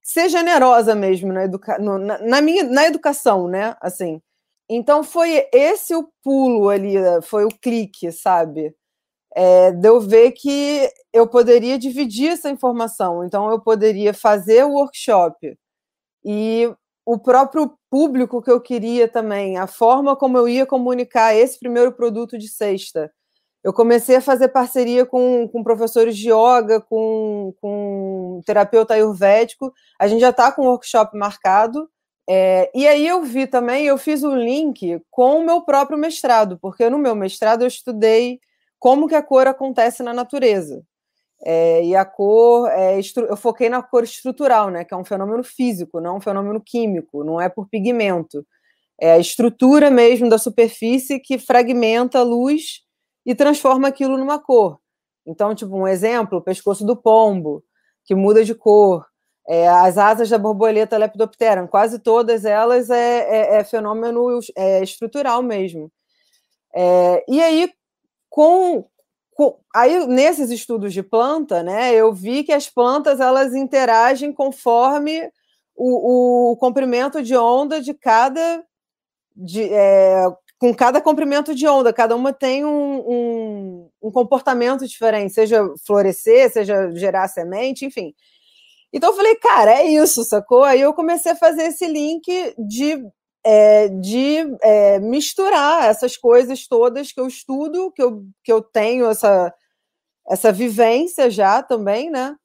ser 0.02 0.30
generosa 0.30 0.96
mesmo 0.96 1.34
na, 1.34 1.44
educa 1.44 1.78
no, 1.78 1.98
na, 1.98 2.20
na, 2.20 2.42
minha 2.42 2.64
na 2.64 2.86
educação, 2.88 3.50
né? 3.50 3.76
Assim. 3.82 4.22
Então 4.70 5.04
foi 5.04 5.46
esse 5.52 5.94
o 5.94 6.10
pulo 6.24 6.70
ali, 6.70 6.94
foi 7.24 7.44
o 7.44 7.50
clique, 7.50 8.14
sabe? 8.14 8.74
É, 9.36 9.72
de 9.74 9.90
eu 9.90 10.00
ver 10.00 10.32
que 10.32 10.90
eu 11.12 11.28
poderia 11.28 11.78
dividir 11.78 12.30
essa 12.30 12.50
informação, 12.50 13.26
então 13.26 13.52
eu 13.52 13.60
poderia 13.62 14.14
fazer 14.14 14.64
o 14.64 14.72
workshop 14.72 15.58
e 16.24 16.72
o 17.06 17.18
próprio 17.18 17.74
público 17.90 18.42
que 18.42 18.52
eu 18.52 18.62
queria 18.62 19.08
também, 19.08 19.58
a 19.58 19.68
forma 19.68 20.16
como 20.16 20.38
eu 20.38 20.48
ia 20.48 20.66
comunicar 20.66 21.36
esse 21.36 21.60
primeiro 21.60 21.92
produto 21.92 22.38
de 22.38 22.48
sexta 22.48 23.12
eu 23.64 23.72
comecei 23.72 24.16
a 24.16 24.22
fazer 24.22 24.48
parceria 24.48 25.06
com, 25.06 25.48
com 25.48 25.64
professores 25.64 26.18
de 26.18 26.30
yoga, 26.30 26.82
com, 26.82 27.54
com 27.62 28.42
terapeuta 28.46 28.96
ayurvédico. 28.96 29.72
A 30.00 30.08
gente 30.08 30.22
já 30.22 30.32
está 30.32 30.52
com 30.52 30.64
o 30.64 30.70
workshop 30.70 31.16
marcado. 31.16 31.88
É, 32.28 32.72
e 32.74 32.88
aí 32.88 33.06
eu 33.06 33.24
vi 33.24 33.46
também, 33.46 33.86
eu 33.86 33.98
fiz 33.98 34.24
o 34.24 34.32
um 34.32 34.36
link 34.36 35.02
com 35.12 35.40
o 35.40 35.46
meu 35.46 35.62
próprio 35.62 35.98
mestrado, 35.98 36.58
porque 36.60 36.90
no 36.90 36.98
meu 36.98 37.16
mestrado 37.16 37.62
eu 37.62 37.68
estudei 37.68 38.40
como 38.80 39.08
que 39.08 39.16
a 39.16 39.22
cor 39.22 39.48
acontece 39.48 40.02
na 40.02 40.14
natureza. 40.14 40.82
É, 41.44 41.84
e 41.84 41.96
a 41.96 42.06
cor, 42.06 42.70
é, 42.70 43.00
eu 43.28 43.36
foquei 43.36 43.68
na 43.68 43.82
cor 43.82 44.04
estrutural, 44.04 44.70
né, 44.70 44.84
que 44.84 44.94
é 44.94 44.98
um 44.98 45.04
fenômeno 45.04 45.44
físico, 45.44 46.00
não 46.00 46.18
um 46.18 46.22
fenômeno 46.22 46.62
químico, 46.64 47.24
não 47.24 47.42
é 47.42 47.50
por 47.50 47.68
pigmento. 47.68 48.46
É 49.00 49.14
a 49.14 49.20
estrutura 49.20 49.90
mesmo 49.90 50.30
da 50.30 50.38
superfície 50.38 51.20
que 51.20 51.40
fragmenta 51.40 52.20
a 52.20 52.24
luz 52.24 52.82
e 53.26 53.34
transforma 53.34 53.88
aquilo 53.88 54.18
numa 54.18 54.38
cor. 54.38 54.80
Então, 55.26 55.56
tipo, 55.56 55.76
um 55.76 55.88
exemplo, 55.88 56.38
o 56.38 56.42
pescoço 56.42 56.86
do 56.86 56.96
pombo, 56.96 57.64
que 58.06 58.16
muda 58.16 58.44
de 58.44 58.54
cor. 58.54 59.06
É, 59.48 59.68
as 59.68 59.98
asas 59.98 60.30
da 60.30 60.38
borboleta 60.38 60.98
Lepidoptera, 60.98 61.68
quase 61.68 62.00
todas 62.00 62.46
elas 62.46 62.90
é, 62.92 63.56
é, 63.56 63.56
é 63.56 63.64
fenômeno 63.64 64.40
é, 64.56 64.84
estrutural 64.84 65.42
mesmo. 65.42 65.92
É, 66.74 67.24
e 67.28 67.42
aí, 67.42 67.72
com, 68.30 68.86
aí, 69.76 70.06
nesses 70.08 70.50
estudos 70.50 70.94
de 70.94 71.04
planta, 71.04 71.64
né, 71.64 71.94
eu 71.94 72.14
vi 72.14 72.44
que 72.44 72.52
as 72.52 72.70
plantas 72.70 73.20
elas 73.20 73.54
interagem 73.54 74.34
conforme 74.34 75.30
o, 75.76 76.52
o 76.52 76.58
comprimento 76.58 77.22
de 77.24 77.36
onda 77.36 77.82
de 77.82 77.94
cada 77.94 78.64
de, 79.36 79.64
é, 79.64 80.26
com 80.60 80.76
cada 80.76 81.02
comprimento 81.02 81.56
de 81.56 81.68
onda, 81.68 81.92
cada 81.92 82.16
uma 82.16 82.32
tem 82.32 82.64
um, 82.64 83.00
um, 83.00 83.90
um, 84.04 84.12
comportamento 84.12 84.88
diferente, 84.88 85.34
seja 85.34 85.64
florescer, 85.86 86.52
seja 86.52 86.92
gerar 86.92 87.28
semente, 87.28 87.86
enfim. 87.86 88.14
Então 88.94 89.10
eu 89.10 89.16
falei, 89.16 89.36
cara, 89.38 89.72
é 89.72 89.86
isso, 89.86 90.24
sacou? 90.24 90.64
Aí 90.64 90.82
eu 90.82 90.94
comecei 90.94 91.32
a 91.32 91.36
fazer 91.36 91.64
esse 91.64 91.88
link 91.88 92.54
de, 92.60 93.04
é, 93.44 93.88
de 93.90 94.38
é, 94.62 95.00
misturar 95.00 95.86
essas 95.90 96.16
coisas 96.16 96.68
todas 96.68 97.12
que 97.12 97.20
eu 97.20 97.28
estudo, 97.28 97.92
que 97.92 98.02
eu, 98.02 98.24
que 98.44 98.52
eu 98.52 98.62
tenho 98.62 99.10
essa, 99.10 99.54
essa 100.28 100.52
vivência 100.52 101.30
já 101.30 101.64
também, 101.64 102.10
né? 102.10 102.36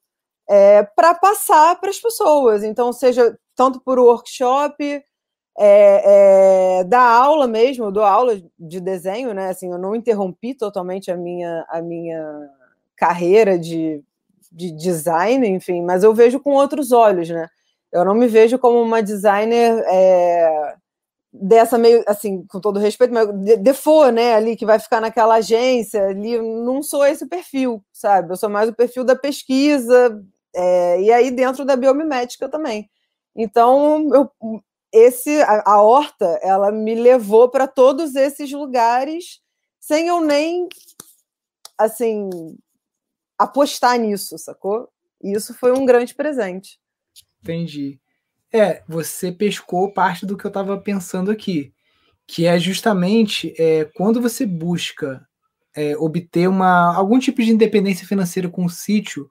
É, 0.49 0.83
para 0.83 1.15
passar 1.15 1.79
para 1.81 1.91
as 1.91 1.99
pessoas. 1.99 2.63
Então, 2.63 2.93
seja 2.93 3.37
tanto 3.55 3.81
por 3.81 3.99
workshop, 3.99 5.03
é, 5.59 6.81
é, 6.81 6.85
da 6.85 7.01
aula 7.01 7.47
mesmo, 7.47 7.87
eu 7.87 7.93
dou 7.93 8.05
aula 8.05 8.41
de 8.59 8.81
desenho, 8.81 9.33
né? 9.35 9.49
Assim, 9.49 9.71
eu 9.71 9.79
não 9.79 9.95
interrompi 9.97 10.55
totalmente 10.55 11.11
a 11.11 11.17
minha, 11.17 11.65
a 11.69 11.81
minha 11.81 12.51
carreira 12.97 13.59
de, 13.59 14.03
de 14.53 14.71
design, 14.73 15.47
enfim, 15.49 15.83
mas 15.83 16.05
eu 16.05 16.15
vejo 16.15 16.41
com 16.41 16.53
outros 16.53 16.93
olhos, 16.93 17.29
né? 17.31 17.49
Eu 17.93 18.05
não 18.05 18.15
me 18.15 18.27
vejo 18.27 18.59
como 18.59 18.81
uma 18.83 19.03
designer 19.03 19.83
é, 19.89 20.75
dessa 21.41 21.77
meio, 21.79 22.03
assim, 22.07 22.47
com 22.47 22.61
todo 22.61 22.79
respeito, 22.79 23.13
mas 23.13 23.29
default, 23.61 24.13
né, 24.13 24.35
ali, 24.35 24.57
que 24.57 24.67
vai 24.67 24.79
ficar 24.79 25.01
naquela 25.01 25.37
agência, 25.37 26.09
ali, 26.09 26.41
não 26.41 26.83
sou 26.83 27.05
esse 27.05 27.27
perfil, 27.27 27.85
sabe? 27.93 28.33
Eu 28.33 28.37
sou 28.37 28.49
mais 28.49 28.69
o 28.69 28.75
perfil 28.75 29.05
da 29.05 29.17
pesquisa, 29.17 30.23
é, 30.55 31.01
e 31.03 31.13
aí 31.13 31.31
dentro 31.31 31.65
da 31.65 31.77
biomimética 31.77 32.49
também. 32.49 32.89
Então, 33.35 34.09
eu, 34.15 34.31
esse 34.93 35.43
a, 35.43 35.63
a 35.67 35.83
horta 35.83 36.39
ela 36.43 36.73
me 36.73 36.95
levou 36.95 37.51
para 37.51 37.67
todos 37.67 38.15
esses 38.15 38.51
lugares 38.51 39.41
sem 39.79 40.09
eu 40.09 40.21
nem 40.21 40.69
assim 41.79 42.31
apostar 43.39 43.99
nisso, 43.99 44.39
sacou? 44.39 44.89
E 45.23 45.33
isso 45.33 45.55
foi 45.55 45.73
um 45.73 45.85
grande 45.85 46.15
presente. 46.15 46.81
Entendi. 47.43 48.01
É, 48.53 48.83
você 48.89 49.33
pescou 49.33 49.93
parte 49.93 50.25
do 50.25 50.37
que 50.37 50.45
eu 50.45 50.49
estava 50.49 50.79
pensando 50.79 51.31
aqui, 51.31 51.73
que 52.27 52.47
é 52.47 52.59
justamente 52.59 53.55
é, 53.59 53.85
quando 53.85 54.21
você 54.21 54.47
busca 54.47 55.27
é, 55.75 55.97
obter 55.97 56.49
uma, 56.49 56.95
algum 56.95 57.19
tipo 57.19 57.43
de 57.43 57.51
independência 57.51 58.07
financeira 58.07 58.49
com 58.49 58.65
o 58.65 58.71
sítio, 58.71 59.29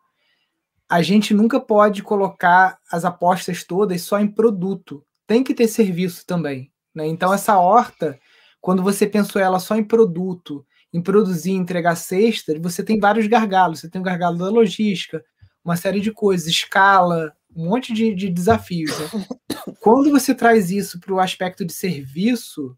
a 0.87 1.01
gente 1.01 1.33
nunca 1.33 1.59
pode 1.59 2.03
colocar 2.03 2.77
as 2.91 3.05
apostas 3.05 3.63
todas 3.63 4.01
só 4.01 4.19
em 4.19 4.27
produto 4.27 5.03
tem 5.27 5.43
que 5.43 5.53
ter 5.53 5.67
serviço 5.67 6.25
também. 6.25 6.71
Né? 6.93 7.07
Então, 7.07 7.33
essa 7.33 7.57
horta, 7.57 8.19
quando 8.61 8.83
você 8.83 9.07
pensou 9.07 9.41
ela 9.41 9.59
só 9.59 9.75
em 9.75 9.83
produto, 9.83 10.65
em 10.93 11.01
produzir, 11.01 11.51
entregar 11.51 11.95
cesta, 11.95 12.57
você 12.59 12.83
tem 12.83 12.99
vários 12.99 13.27
gargalos. 13.27 13.79
Você 13.79 13.89
tem 13.89 13.99
o 13.99 14.03
gargalo 14.03 14.37
da 14.37 14.49
logística, 14.49 15.23
uma 15.63 15.75
série 15.75 15.99
de 15.99 16.11
coisas, 16.11 16.47
escala, 16.47 17.33
um 17.55 17.69
monte 17.69 17.93
de, 17.93 18.13
de 18.13 18.29
desafios. 18.29 18.91
Né? 18.99 19.25
Quando 19.79 20.11
você 20.11 20.35
traz 20.35 20.69
isso 20.69 20.99
para 20.99 21.13
o 21.13 21.19
aspecto 21.19 21.63
de 21.63 21.73
serviço, 21.73 22.77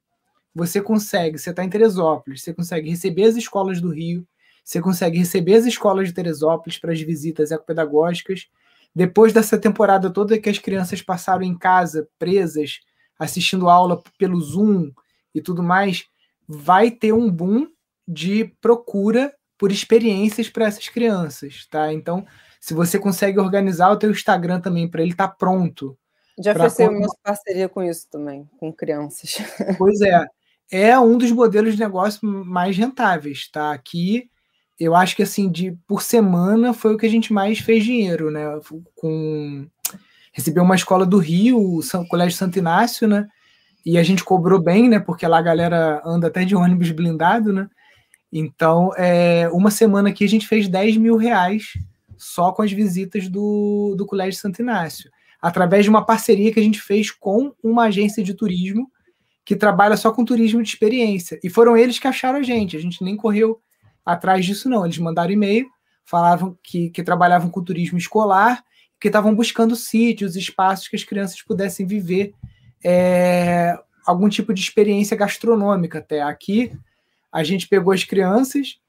você 0.54 0.82
consegue, 0.82 1.38
você 1.38 1.50
está 1.50 1.64
em 1.64 1.70
Teresópolis, 1.70 2.42
você 2.42 2.54
consegue 2.54 2.90
receber 2.90 3.24
as 3.24 3.36
escolas 3.36 3.82
do 3.82 3.90
Rio, 3.90 4.28
você 4.64 4.82
consegue 4.82 5.18
receber 5.18 5.56
as 5.56 5.66
escolas 5.66 6.08
de 6.08 6.14
Teresópolis 6.14 6.78
para 6.78 6.92
as 6.92 7.02
visitas 7.02 7.52
ecopedagógicas, 7.52 8.48
depois 8.94 9.32
dessa 9.32 9.58
temporada 9.58 10.10
toda 10.10 10.40
que 10.40 10.50
as 10.50 10.58
crianças 10.58 11.02
passaram 11.02 11.44
em 11.44 11.58
casa, 11.58 12.08
presas, 12.18 12.80
assistindo 13.18 13.70
aula 13.70 14.02
pelo 14.18 14.40
Zoom 14.42 14.92
e 15.34 15.42
tudo 15.42 15.64
mais, 15.64 16.06
vai 16.48 16.92
ter 16.92 17.14
um 17.14 17.30
boom 17.30 17.68
de 18.08 18.46
procura 18.62 19.34
por 19.58 19.72
experiências 19.72 20.50
para 20.50 20.66
essas 20.66 20.88
crianças, 20.88 21.68
tá? 21.70 21.92
Então, 21.94 22.26
se 22.60 22.74
você 22.74 23.00
consegue 23.00 23.40
organizar 23.40 23.92
o 23.92 23.98
teu 23.98 24.12
Instagram 24.12 24.60
também 24.60 24.88
para 24.88 25.02
ele 25.02 25.12
estar 25.12 25.28
tá 25.28 25.36
pronto. 25.36 25.98
Já 26.40 26.54
fechei 26.54 26.88
uma 26.88 27.08
parceria 27.24 27.68
com 27.68 27.82
isso 27.82 28.08
também, 28.12 28.48
com 28.60 28.72
crianças. 28.72 29.38
Pois 29.78 30.02
é, 30.02 30.26
é 30.72 31.00
um 31.00 31.18
dos 31.18 31.32
modelos 31.32 31.74
de 31.74 31.80
negócio 31.80 32.20
mais 32.28 32.78
rentáveis, 32.78 33.50
tá? 33.52 33.72
Aqui 33.72 34.30
eu 34.80 34.96
acho 34.96 35.16
que 35.16 35.24
assim, 35.24 35.50
de 35.50 35.76
por 35.88 36.04
semana 36.04 36.74
foi 36.74 36.94
o 36.94 36.98
que 36.98 37.06
a 37.06 37.10
gente 37.10 37.34
mais 37.34 37.60
fez 37.60 37.84
dinheiro, 37.84 38.30
né? 38.30 38.46
Com 38.96 39.68
recebeu 40.32 40.64
uma 40.64 40.76
escola 40.76 41.04
do 41.04 41.18
Rio, 41.18 41.80
o 41.80 42.08
Colégio 42.08 42.38
Santo 42.38 42.60
Inácio, 42.60 43.08
né? 43.08 43.28
E 43.84 43.98
a 43.98 44.04
gente 44.04 44.24
cobrou 44.24 44.62
bem, 44.62 44.88
né? 44.88 45.00
Porque 45.00 45.26
lá 45.26 45.40
a 45.40 45.42
galera 45.42 46.02
anda 46.06 46.28
até 46.28 46.46
de 46.46 46.56
ônibus 46.56 46.92
blindado, 46.92 47.52
né? 47.52 47.68
Então, 48.32 48.92
é, 48.96 49.50
uma 49.52 49.72
semana 49.72 50.10
aqui 50.10 50.24
a 50.24 50.30
gente 50.30 50.48
fez 50.48 50.68
10 50.68 50.98
mil 50.98 51.18
reais 51.18 51.74
só 52.18 52.52
com 52.52 52.62
as 52.62 52.72
visitas 52.72 53.28
do, 53.30 53.96
do 53.98 54.06
Colégio 54.06 54.40
Santo 54.40 54.62
Inácio, 54.62 55.10
através 55.42 55.84
de 55.84 55.90
uma 55.90 56.06
parceria 56.06 56.52
que 56.52 56.60
a 56.60 56.64
gente 56.64 56.82
fez 56.82 57.12
com 57.12 57.54
uma 57.64 57.86
agência 57.86 58.24
de 58.24 58.34
turismo 58.34 58.92
que 59.46 59.56
trabalha 59.56 59.96
só 59.96 60.12
com 60.12 60.26
turismo 60.26 60.62
de 60.62 60.68
experiência. 60.68 61.40
E 61.42 61.50
foram 61.50 61.78
eles 61.78 61.98
que 61.98 62.08
acharam 62.08 62.40
a 62.40 62.44
gente, 62.44 62.76
a 62.76 62.82
gente 62.82 63.02
nem 63.04 63.16
correu 63.16 63.62
atrás 64.06 64.46
disso, 64.46 64.70
não. 64.70 64.84
Eles 64.84 64.98
mandaram 64.98 65.32
e-mail, 65.32 65.68
falavam 66.04 66.58
que, 66.62 66.90
que 66.90 67.02
trabalhavam 67.02 67.50
com 67.50 67.64
turismo 67.64 67.98
escolar, 67.98 68.64
que 69.00 69.08
estavam 69.08 69.34
buscando 69.34 69.76
sítios, 69.76 70.36
espaços 70.36 70.88
que 70.88 70.96
as 70.96 71.04
crianças 71.04 71.42
pudessem 71.42 71.86
viver 71.86 72.34
é, 72.84 73.78
algum 74.06 74.28
tipo 74.28 74.54
de 74.54 74.62
experiência 74.62 75.16
gastronômica. 75.16 76.00
Até 76.00 76.22
aqui, 76.22 76.72
a 77.32 77.44
gente 77.44 77.68
pegou 77.68 77.94
as 77.94 78.04
crianças, 78.04 78.80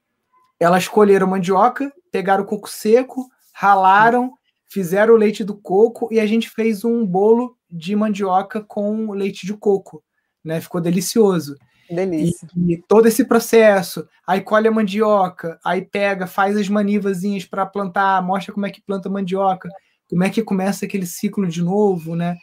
elas 0.59 0.89
colheram 0.89 1.27
mandioca, 1.27 1.93
pegaram 2.11 2.43
o 2.43 2.47
coco 2.47 2.69
seco, 2.69 3.29
ralaram, 3.55 4.33
fizeram 4.69 5.15
o 5.15 5.17
leite 5.17 5.45
do 5.45 5.57
coco 5.57 6.09
e 6.11 6.21
a 6.21 6.27
gente 6.27 6.51
fez 6.51 6.85
um 6.85 7.07
bolo 7.07 7.57
de 7.71 7.95
mandioca 7.95 8.61
com 8.63 9.13
leite 9.13 9.47
de 9.47 9.55
coco. 9.55 10.03
Né? 10.45 10.61
Ficou 10.61 10.81
delicioso. 10.81 11.57
Delícia. 11.91 12.47
E, 12.57 12.75
e, 12.75 12.83
todo 12.83 13.07
esse 13.07 13.25
processo, 13.25 14.07
aí 14.27 14.41
colhe 14.41 14.69
a 14.69 14.71
mandioca, 14.71 15.59
aí 15.65 15.83
pega, 15.83 16.27
faz 16.27 16.57
as 16.57 16.69
manivazinhas 16.69 17.45
para 17.45 17.65
plantar, 17.65 18.23
mostra 18.23 18.53
como 18.53 18.67
é 18.67 18.71
que 18.71 18.83
planta 18.83 19.09
mandioca, 19.09 19.69
como 20.09 20.23
é 20.23 20.31
que 20.31 20.43
começa 20.43 20.85
aquele 20.85 21.07
ciclo 21.07 21.47
de 21.47 21.63
novo, 21.63 22.15
né? 22.15 22.37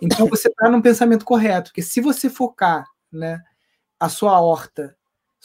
Então 0.00 0.26
você 0.26 0.48
está 0.48 0.70
num 0.70 0.80
pensamento 0.80 1.24
correto, 1.24 1.70
porque 1.70 1.82
se 1.82 2.00
você 2.00 2.28
focar, 2.30 2.86
né, 3.12 3.40
a 4.00 4.08
sua 4.08 4.40
horta 4.40 4.96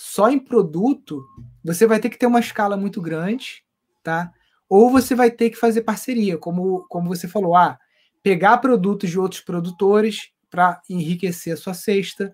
só 0.03 0.31
em 0.31 0.39
produto, 0.39 1.24
você 1.63 1.86
vai 1.86 2.00
ter 2.00 2.10
que 2.10 2.17
ter 2.17 2.25
uma 2.25 2.39
escala 2.39 2.75
muito 2.75 3.00
grande, 3.00 3.63
tá? 4.01 4.31
Ou 4.67 4.89
você 4.89 5.13
vai 5.13 5.29
ter 5.29 5.51
que 5.51 5.55
fazer 5.55 5.84
parceria, 5.84 6.39
como, 6.39 6.88
como 6.89 7.08
você 7.08 7.27
falou, 7.27 7.55
ah, 7.55 7.77
pegar 8.24 8.58
produtos 8.58 9.12
de 9.12 9.20
outros 9.20 9.41
produtores 9.41 10.31
para 10.50 10.81
enriquecer 10.89 11.53
a 11.53 11.58
sua 11.58 11.75
cesta, 11.75 12.34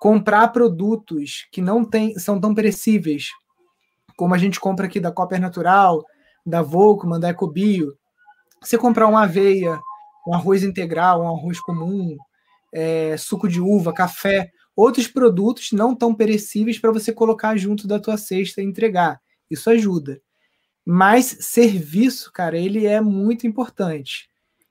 comprar 0.00 0.48
produtos 0.48 1.48
que 1.50 1.60
não 1.60 1.84
tem, 1.84 2.16
são 2.16 2.40
tão 2.40 2.54
perecíveis, 2.54 3.30
como 4.16 4.32
a 4.32 4.38
gente 4.38 4.60
compra 4.60 4.86
aqui 4.86 5.00
da 5.00 5.10
Copper 5.10 5.40
Natural, 5.40 6.04
da 6.46 6.62
Volkman, 6.62 7.18
da 7.18 7.30
Ecobio. 7.30 7.92
Você 8.62 8.78
comprar 8.78 9.08
uma 9.08 9.24
aveia, 9.24 9.80
um 10.28 10.32
arroz 10.32 10.62
integral, 10.62 11.22
um 11.22 11.36
arroz 11.36 11.58
comum, 11.58 12.16
é, 12.72 13.16
suco 13.16 13.48
de 13.48 13.60
uva, 13.60 13.92
café, 13.92 14.52
outros 14.80 15.06
produtos 15.06 15.72
não 15.72 15.94
tão 15.94 16.14
perecíveis 16.14 16.78
para 16.78 16.92
você 16.92 17.12
colocar 17.12 17.56
junto 17.56 17.86
da 17.86 17.98
tua 17.98 18.16
cesta 18.16 18.60
e 18.60 18.64
entregar. 18.64 19.20
Isso 19.50 19.68
ajuda. 19.68 20.20
Mas 20.84 21.36
serviço, 21.40 22.32
cara, 22.32 22.56
ele 22.56 22.86
é 22.86 23.00
muito 23.00 23.46
importante. 23.46 24.28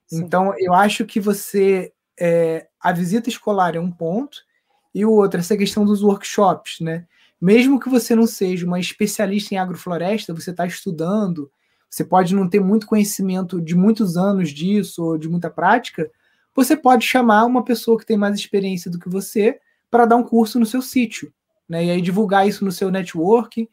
Sim. 0.07 0.23
Então, 0.23 0.53
eu 0.57 0.73
acho 0.73 1.05
que 1.05 1.19
você. 1.19 1.93
É, 2.19 2.67
a 2.81 2.91
visita 2.91 3.29
escolar 3.29 3.75
é 3.75 3.79
um 3.79 3.91
ponto, 3.91 4.39
e 4.93 5.05
o 5.05 5.11
outro, 5.11 5.39
essa 5.39 5.55
questão 5.55 5.85
dos 5.85 6.01
workshops, 6.01 6.79
né? 6.81 7.05
Mesmo 7.39 7.79
que 7.79 7.87
você 7.87 8.13
não 8.15 8.27
seja 8.27 8.65
uma 8.65 8.79
especialista 8.79 9.53
em 9.53 9.57
agrofloresta, 9.57 10.33
você 10.33 10.51
está 10.51 10.65
estudando, 10.65 11.49
você 11.89 12.03
pode 12.03 12.35
não 12.35 12.49
ter 12.49 12.59
muito 12.59 12.85
conhecimento 12.85 13.61
de 13.61 13.75
muitos 13.75 14.17
anos 14.17 14.49
disso 14.49 15.03
ou 15.03 15.17
de 15.17 15.29
muita 15.29 15.49
prática, 15.49 16.11
você 16.53 16.75
pode 16.75 17.05
chamar 17.05 17.45
uma 17.45 17.63
pessoa 17.63 17.97
que 17.97 18.05
tem 18.05 18.17
mais 18.17 18.35
experiência 18.35 18.91
do 18.91 18.99
que 18.99 19.07
você 19.07 19.59
para 19.89 20.05
dar 20.05 20.15
um 20.15 20.23
curso 20.23 20.59
no 20.59 20.65
seu 20.65 20.81
sítio, 20.81 21.33
né? 21.67 21.85
E 21.85 21.91
aí 21.91 22.01
divulgar 22.01 22.47
isso 22.47 22.63
no 22.63 22.71
seu 22.71 22.91
network. 22.91 23.69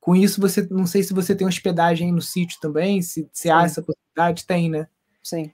Com 0.00 0.16
isso, 0.16 0.40
você 0.40 0.66
não 0.70 0.86
sei 0.86 1.02
se 1.02 1.12
você 1.12 1.34
tem 1.34 1.46
hospedagem 1.46 2.12
no 2.12 2.22
sítio 2.22 2.58
também, 2.60 3.02
se, 3.02 3.28
se 3.32 3.50
há 3.50 3.62
essa 3.62 3.82
possibilidade, 3.82 4.46
tem, 4.46 4.70
né? 4.70 4.88
Sim. 5.22 5.52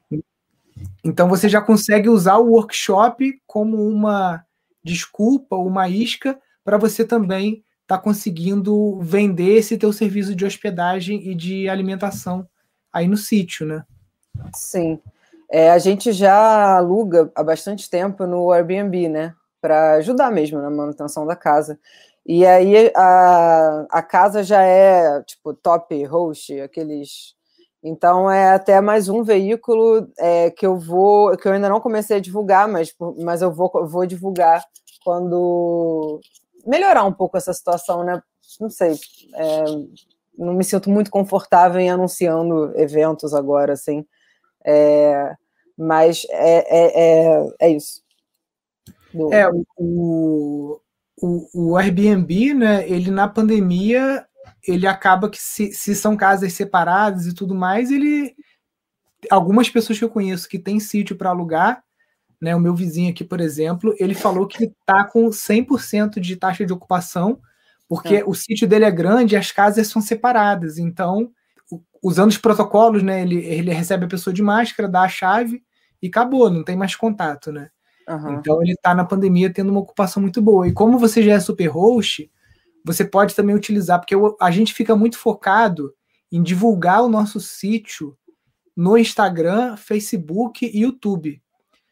Então 1.03 1.29
você 1.29 1.49
já 1.49 1.61
consegue 1.61 2.09
usar 2.09 2.37
o 2.37 2.51
workshop 2.51 3.41
como 3.47 3.89
uma 3.89 4.45
desculpa, 4.85 5.57
uma 5.57 5.89
isca 5.89 6.39
para 6.65 6.79
você 6.79 7.05
também 7.05 7.65
estar 7.83 7.99
tá 7.99 7.99
conseguindo 7.99 9.01
vender 9.01 9.57
esse 9.57 9.77
teu 9.77 9.93
serviço 9.93 10.35
de 10.35 10.45
hospedagem 10.45 11.29
e 11.29 11.35
de 11.35 11.69
alimentação 11.69 12.49
aí 12.93 13.09
no 13.09 13.17
sítio, 13.17 13.67
né? 13.67 13.85
Sim. 14.55 15.01
É, 15.51 15.71
a 15.71 15.79
gente 15.79 16.13
já 16.13 16.77
aluga 16.77 17.31
há 17.35 17.43
bastante 17.43 17.89
tempo 17.89 18.27
no 18.27 18.51
Airbnb, 18.51 19.09
né? 19.09 19.35
Para 19.67 19.95
ajudar 19.95 20.31
mesmo 20.31 20.61
na 20.63 20.71
manutenção 20.71 21.27
da 21.27 21.35
casa. 21.35 21.77
E 22.25 22.47
aí 22.47 22.93
a, 22.95 23.87
a 23.91 24.01
casa 24.01 24.45
já 24.45 24.63
é 24.63 25.21
tipo 25.25 25.53
top 25.55 26.05
host, 26.05 26.61
aqueles. 26.61 27.35
Então 27.83 28.31
é 28.31 28.51
até 28.51 28.81
mais 28.81 29.09
um 29.09 29.25
veículo 29.25 30.09
é, 30.19 30.53
que 30.53 30.65
eu 30.65 30.79
vou, 30.79 31.37
que 31.37 31.49
eu 31.49 31.53
ainda 31.53 31.69
não 31.69 31.81
comecei 31.81 32.19
a 32.19 32.21
divulgar, 32.21 32.69
mas, 32.69 32.95
mas 33.19 33.43
eu 33.43 33.53
vou, 33.53 33.69
vou 33.89 34.07
divulgar 34.07 34.65
quando 35.05 36.21
melhorar 36.65 37.03
um 37.03 37.13
pouco 37.13 37.37
essa 37.37 37.53
situação, 37.53 38.05
né? 38.05 38.23
Não 38.61 38.71
sei, 38.71 38.97
é, 39.35 39.65
não 40.39 40.55
me 40.55 40.63
sinto 40.63 40.89
muito 40.89 41.11
confortável 41.11 41.81
em 41.81 41.91
anunciando 41.91 42.73
eventos 42.77 43.35
agora, 43.35 43.73
assim. 43.73 44.07
É, 44.65 45.35
mas 45.77 46.25
é, 46.31 46.59
é, 46.69 47.41
é, 47.41 47.49
é 47.63 47.71
isso. 47.71 48.06
Do... 49.17 49.33
É, 49.33 49.49
o, 49.77 50.81
o, 51.21 51.71
o 51.73 51.77
Airbnb, 51.77 52.55
né, 52.55 52.89
ele 52.89 53.11
na 53.11 53.29
pandemia, 53.29 54.27
ele 54.67 54.87
acaba 54.87 55.31
que 55.31 55.41
se, 55.41 55.73
se 55.73 55.95
são 55.95 56.17
casas 56.17 56.53
separadas 56.53 57.27
e 57.27 57.35
tudo 57.35 57.55
mais, 57.55 57.91
ele 57.91 58.35
algumas 59.31 59.69
pessoas 59.69 59.99
que 59.99 60.05
eu 60.05 60.11
conheço 60.11 60.49
que 60.49 60.59
têm 60.59 60.79
sítio 60.79 61.17
para 61.17 61.31
alugar, 61.31 61.83
né, 62.41 62.55
o 62.55 62.61
meu 62.61 62.75
vizinho 62.75 63.11
aqui, 63.11 63.25
por 63.25 63.41
exemplo, 63.41 63.95
ele 63.99 64.15
falou 64.15 64.47
que 64.47 64.65
está 64.65 65.05
com 65.05 65.29
100% 65.29 66.21
de 66.21 66.37
taxa 66.37 66.67
de 66.67 66.73
ocupação, 66.73 67.41
porque 67.89 68.17
é. 68.17 68.25
o 68.25 68.35
sítio 68.35 68.69
dele 68.69 68.85
é 68.85 68.91
grande 68.91 69.35
e 69.35 69.39
as 69.39 69.51
casas 69.51 69.87
são 69.87 70.03
separadas. 70.03 70.77
Então, 70.77 71.31
usando 72.03 72.31
os 72.31 72.39
protocolos, 72.39 73.03
né, 73.03 73.23
ele, 73.23 73.37
ele 73.37 73.73
recebe 73.73 74.05
a 74.05 74.09
pessoa 74.09 74.35
de 74.35 74.43
máscara, 74.43 74.89
dá 74.89 75.03
a 75.03 75.09
chave 75.09 75.63
e 76.03 76.09
acabou, 76.09 76.51
não 76.51 76.63
tem 76.63 76.77
mais 76.77 76.95
contato, 76.95 77.51
né? 77.51 77.71
Uhum. 78.09 78.35
Então 78.35 78.63
ele 78.63 78.73
está 78.73 78.95
na 78.95 79.05
pandemia 79.05 79.53
tendo 79.53 79.71
uma 79.71 79.81
ocupação 79.81 80.23
muito 80.23 80.41
boa. 80.41 80.69
E 80.69 80.73
como 80.73 80.99
você 80.99 81.23
já 81.23 81.35
é 81.35 81.41
super 81.41 81.67
host, 81.67 82.31
você 82.85 83.05
pode 83.05 83.35
também 83.35 83.55
utilizar, 83.55 83.99
porque 83.99 84.15
a 84.41 84.51
gente 84.51 84.73
fica 84.73 84.95
muito 84.95 85.19
focado 85.19 85.93
em 86.31 86.43
divulgar 86.43 87.03
o 87.03 87.09
nosso 87.09 87.41
sítio 87.41 88.17
no 88.77 88.97
Instagram, 88.97 89.77
Facebook 89.77 90.65
e 90.67 90.83
YouTube. 90.83 91.43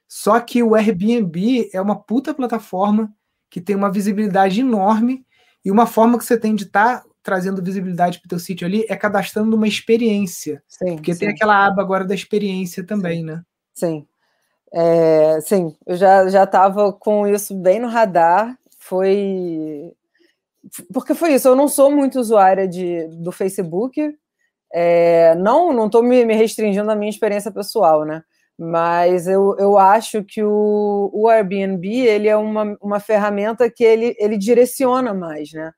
Só 0.06 0.38
que 0.38 0.62
o 0.62 0.74
Airbnb 0.74 1.70
é 1.72 1.80
uma 1.80 1.98
puta 2.00 2.32
plataforma 2.32 3.12
que 3.50 3.60
tem 3.60 3.74
uma 3.74 3.90
visibilidade 3.90 4.60
enorme 4.60 5.26
e 5.64 5.70
uma 5.70 5.86
forma 5.86 6.18
que 6.18 6.24
você 6.24 6.38
tem 6.38 6.54
de 6.54 6.64
estar 6.64 7.00
tá 7.00 7.08
trazendo 7.22 7.62
visibilidade 7.62 8.20
para 8.20 8.26
o 8.26 8.28
teu 8.28 8.38
sítio 8.38 8.66
ali 8.66 8.84
é 8.88 8.94
cadastrando 8.94 9.56
uma 9.56 9.66
experiência. 9.66 10.62
Sim, 10.68 10.96
porque 10.96 11.14
sim. 11.14 11.20
tem 11.20 11.28
aquela 11.30 11.66
aba 11.66 11.80
agora 11.80 12.04
da 12.04 12.14
experiência 12.14 12.84
também, 12.84 13.20
sim. 13.20 13.24
né? 13.24 13.42
Sim. 13.74 14.06
É, 14.76 15.40
sim, 15.40 15.76
eu 15.86 15.96
já 15.96 16.28
já 16.28 16.42
estava 16.44 16.92
com 16.92 17.26
isso 17.28 17.54
bem 17.54 17.78
no 17.78 17.88
radar. 17.88 18.58
Foi 18.78 19.92
porque 20.92 21.14
foi 21.14 21.34
isso. 21.34 21.48
Eu 21.48 21.56
não 21.56 21.68
sou 21.68 21.90
muito 21.90 22.18
usuária 22.20 22.66
de, 22.68 23.06
do 23.08 23.30
Facebook. 23.32 24.00
É, 24.72 25.34
não 25.36 25.72
não 25.72 25.86
estou 25.86 26.02
me, 26.02 26.24
me, 26.24 26.34
restringindo 26.34 26.90
à 26.90 26.96
minha 26.96 27.10
experiência 27.10 27.52
pessoal, 27.52 28.04
né? 28.04 28.22
Mas 28.58 29.26
eu, 29.28 29.56
eu 29.58 29.78
acho 29.78 30.24
que 30.24 30.42
o, 30.42 31.10
o 31.12 31.28
Airbnb 31.28 31.88
ele 31.88 32.28
é 32.28 32.36
uma, 32.36 32.76
uma 32.80 33.00
ferramenta 33.00 33.70
que 33.70 33.84
ele, 33.84 34.16
ele 34.18 34.38
direciona 34.38 35.14
mais, 35.14 35.52
né? 35.52 35.72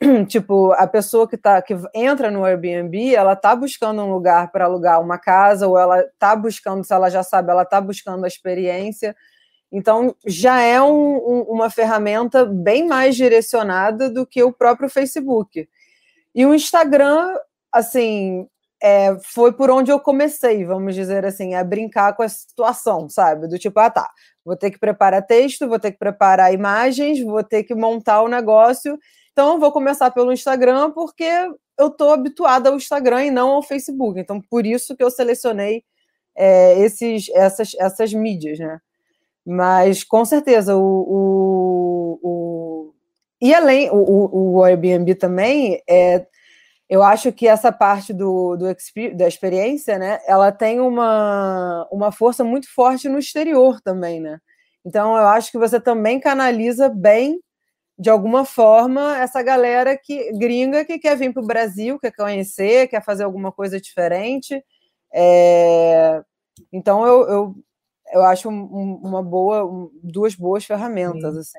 tipo, 0.28 0.72
a 0.72 0.86
pessoa 0.86 1.28
que 1.28 1.36
tá 1.36 1.60
que 1.60 1.74
entra 1.92 2.30
no 2.30 2.44
Airbnb, 2.44 3.14
ela 3.14 3.34
tá 3.34 3.54
buscando 3.56 4.02
um 4.02 4.12
lugar 4.12 4.50
para 4.52 4.64
alugar 4.64 5.00
uma 5.00 5.18
casa 5.18 5.66
ou 5.66 5.76
ela 5.76 6.04
tá 6.18 6.36
buscando, 6.36 6.84
se 6.84 6.92
ela 6.92 7.10
já 7.10 7.22
sabe, 7.22 7.50
ela 7.50 7.64
tá 7.64 7.80
buscando 7.80 8.24
a 8.24 8.28
experiência. 8.28 9.16
Então, 9.70 10.14
já 10.24 10.62
é 10.62 10.80
um, 10.80 11.16
um, 11.16 11.40
uma 11.48 11.68
ferramenta 11.68 12.46
bem 12.46 12.86
mais 12.86 13.16
direcionada 13.16 14.08
do 14.08 14.24
que 14.24 14.42
o 14.42 14.52
próprio 14.52 14.88
Facebook. 14.88 15.68
E 16.34 16.46
o 16.46 16.54
Instagram, 16.54 17.36
assim, 17.72 18.46
é, 18.80 19.16
foi 19.20 19.52
por 19.52 19.70
onde 19.70 19.90
eu 19.90 19.98
comecei, 19.98 20.64
vamos 20.64 20.94
dizer 20.94 21.26
assim, 21.26 21.54
a 21.54 21.64
brincar 21.64 22.14
com 22.14 22.22
a 22.22 22.28
situação, 22.28 23.08
sabe? 23.10 23.48
Do 23.48 23.58
tipo, 23.58 23.78
ah, 23.80 23.90
tá, 23.90 24.08
vou 24.44 24.56
ter 24.56 24.70
que 24.70 24.78
preparar 24.78 25.26
texto, 25.26 25.68
vou 25.68 25.78
ter 25.78 25.92
que 25.92 25.98
preparar 25.98 26.54
imagens, 26.54 27.20
vou 27.20 27.42
ter 27.42 27.64
que 27.64 27.74
montar 27.74 28.22
o 28.22 28.28
negócio 28.28 28.96
então, 29.38 29.60
vou 29.60 29.70
começar 29.70 30.10
pelo 30.10 30.32
Instagram, 30.32 30.90
porque 30.90 31.22
eu 31.78 31.86
estou 31.86 32.12
habituada 32.12 32.70
ao 32.70 32.74
Instagram 32.74 33.26
e 33.26 33.30
não 33.30 33.50
ao 33.50 33.62
Facebook. 33.62 34.18
Então, 34.18 34.40
por 34.40 34.66
isso 34.66 34.96
que 34.96 35.04
eu 35.04 35.12
selecionei 35.12 35.84
é, 36.36 36.76
esses, 36.80 37.28
essas, 37.28 37.70
essas 37.78 38.12
mídias, 38.12 38.58
né? 38.58 38.80
Mas, 39.46 40.02
com 40.02 40.24
certeza, 40.24 40.76
o, 40.76 40.80
o, 40.80 42.20
o 42.20 42.94
e 43.40 43.54
além, 43.54 43.88
o, 43.92 44.56
o 44.56 44.64
Airbnb 44.64 45.14
também, 45.14 45.80
é, 45.88 46.26
eu 46.90 47.04
acho 47.04 47.30
que 47.30 47.46
essa 47.46 47.70
parte 47.70 48.12
do, 48.12 48.56
do 48.56 48.64
da 49.14 49.28
experiência, 49.28 50.00
né, 50.00 50.18
ela 50.26 50.50
tem 50.50 50.80
uma, 50.80 51.86
uma 51.92 52.10
força 52.10 52.42
muito 52.42 52.66
forte 52.74 53.08
no 53.08 53.20
exterior 53.20 53.80
também, 53.82 54.18
né? 54.18 54.40
Então, 54.84 55.16
eu 55.16 55.28
acho 55.28 55.52
que 55.52 55.58
você 55.58 55.78
também 55.80 56.18
canaliza 56.18 56.88
bem 56.88 57.38
de 57.98 58.08
alguma 58.08 58.44
forma, 58.44 59.18
essa 59.18 59.42
galera 59.42 59.98
que 59.98 60.32
gringa 60.32 60.84
que 60.84 60.98
quer 60.98 61.16
vir 61.16 61.32
para 61.32 61.42
o 61.42 61.46
Brasil, 61.46 61.98
quer 61.98 62.12
conhecer, 62.12 62.86
quer 62.86 63.04
fazer 63.04 63.24
alguma 63.24 63.50
coisa 63.50 63.80
diferente. 63.80 64.62
É... 65.12 66.22
Então, 66.72 67.04
eu, 67.04 67.28
eu, 67.28 67.56
eu 68.12 68.22
acho 68.24 68.48
um, 68.48 69.00
uma 69.02 69.22
boa, 69.22 69.64
um, 69.64 69.90
duas 70.00 70.36
boas 70.36 70.64
ferramentas. 70.64 71.36
Assim. 71.36 71.58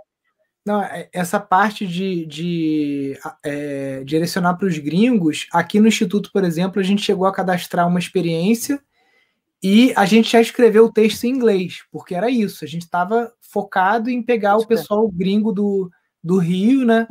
Não, 0.66 0.82
é, 0.82 1.10
essa 1.12 1.42
parte 1.42 1.86
de, 1.86 2.26
de 2.26 3.20
é, 3.44 4.04
direcionar 4.06 4.56
para 4.56 4.68
os 4.68 4.78
gringos, 4.78 5.48
aqui 5.52 5.80
no 5.80 5.88
Instituto, 5.88 6.32
por 6.32 6.46
exemplo, 6.46 6.80
a 6.80 6.84
gente 6.84 7.02
chegou 7.02 7.28
a 7.28 7.34
cadastrar 7.34 7.88
uma 7.88 8.00
experiência 8.00 8.80
e 9.62 9.92
a 9.96 10.06
gente 10.06 10.32
já 10.32 10.40
escreveu 10.40 10.86
o 10.86 10.92
texto 10.92 11.26
em 11.26 11.32
inglês, 11.32 11.84
porque 11.92 12.16
era 12.16 12.30
isso, 12.30 12.64
a 12.64 12.68
gente 12.68 12.84
estava 12.84 13.34
focado 13.42 14.10
em 14.10 14.24
pegar 14.24 14.56
o 14.56 14.66
pessoal 14.66 15.10
gringo 15.10 15.52
do, 15.52 15.90
do 16.24 16.38
Rio, 16.38 16.86
né? 16.86 17.08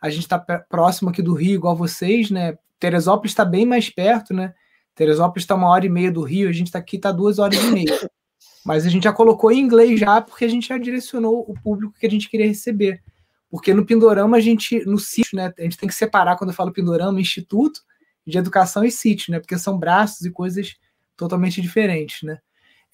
A 0.00 0.08
gente 0.10 0.22
está 0.22 0.38
próximo 0.38 1.10
aqui 1.10 1.22
do 1.22 1.34
Rio, 1.34 1.54
igual 1.54 1.76
vocês, 1.76 2.30
né? 2.30 2.56
Teresópolis 2.78 3.32
está 3.32 3.44
bem 3.44 3.66
mais 3.66 3.90
perto, 3.90 4.32
né? 4.32 4.54
Teresópolis 4.94 5.44
está 5.44 5.54
uma 5.54 5.68
hora 5.68 5.84
e 5.84 5.88
meia 5.88 6.10
do 6.10 6.22
Rio, 6.22 6.48
a 6.48 6.52
gente 6.52 6.66
está 6.66 6.78
aqui 6.78 6.96
está 6.96 7.12
duas 7.12 7.38
horas 7.38 7.62
e 7.62 7.70
meia. 7.70 7.86
Mas 8.64 8.86
a 8.86 8.90
gente 8.90 9.04
já 9.04 9.12
colocou 9.12 9.50
em 9.50 9.58
inglês 9.58 9.98
já, 9.98 10.20
porque 10.20 10.44
a 10.44 10.48
gente 10.48 10.68
já 10.68 10.76
direcionou 10.76 11.44
o 11.48 11.54
público 11.54 11.94
que 11.98 12.06
a 12.06 12.10
gente 12.10 12.28
queria 12.28 12.46
receber. 12.46 13.02
Porque 13.50 13.74
no 13.74 13.84
Pindorama 13.84 14.36
a 14.36 14.40
gente, 14.40 14.84
no 14.84 14.98
sítio, 14.98 15.36
né? 15.36 15.52
A 15.58 15.62
gente 15.62 15.76
tem 15.76 15.88
que 15.88 15.94
separar 15.94 16.36
quando 16.36 16.50
eu 16.50 16.56
falo 16.56 16.72
Pindorama, 16.72 17.20
Instituto 17.20 17.80
de 18.26 18.38
Educação 18.38 18.84
e 18.84 18.90
Sítio, 18.90 19.32
né? 19.32 19.40
Porque 19.40 19.58
são 19.58 19.78
braços 19.78 20.24
e 20.24 20.30
coisas 20.30 20.76
totalmente 21.16 21.60
diferentes, 21.60 22.22
né? 22.22 22.38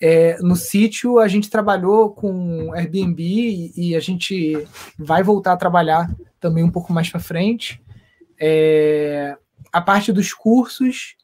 É, 0.01 0.37
no 0.43 0.55
sítio, 0.55 1.19
a 1.19 1.27
gente 1.27 1.49
trabalhou 1.49 2.11
com 2.11 2.73
Airbnb 2.75 3.23
e, 3.23 3.73
e, 3.91 3.97
a 3.97 4.01
gente 4.01 4.67
vai 4.99 5.23
voltar 5.23 5.53
a 5.53 5.57
trabalhar 5.57 6.15
também 6.39 6.63
um 6.63 6.71
pouco 6.71 6.93
mais 6.93 7.09
para 7.11 7.19
frente. 7.19 7.83
É, 8.39 9.37
a 9.73 9.81
parte 9.81 10.13
dos 10.13 10.35
cursos, 10.35 11.17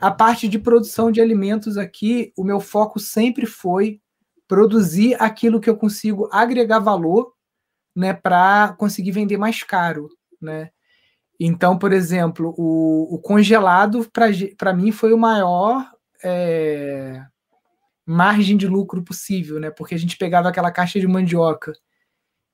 a 0.00 0.10
parte 0.10 0.48
de 0.48 0.58
produção 0.58 1.10
de 1.10 1.20
alimentos 1.20 1.76
aqui, 1.76 2.32
o 2.36 2.42
meu 2.42 2.58
foco 2.58 2.98
sempre 2.98 3.44
foi 3.44 4.00
produzir 4.48 5.14
aquilo 5.20 5.60
que 5.60 5.68
eu 5.68 5.76
consigo 5.76 6.28
agregar 6.32 6.78
valor 6.78 7.32
né, 7.94 8.14
para 8.14 8.74
conseguir 8.78 9.10
vender 9.10 9.36
mais 9.36 9.62
caro. 9.62 10.08
Né? 10.40 10.70
Então, 11.38 11.78
por 11.78 11.92
exemplo, 11.92 12.54
o, 12.56 13.14
o 13.14 13.18
congelado 13.18 14.08
para 14.56 14.72
mim 14.72 14.92
foi 14.92 15.12
o 15.12 15.18
maior. 15.18 15.90
É, 16.22 17.22
margem 18.06 18.56
de 18.56 18.68
lucro 18.68 19.02
possível, 19.02 19.58
né? 19.58 19.70
Porque 19.70 19.94
a 19.94 19.98
gente 19.98 20.16
pegava 20.16 20.48
aquela 20.48 20.70
caixa 20.70 21.00
de 21.00 21.08
mandioca 21.08 21.72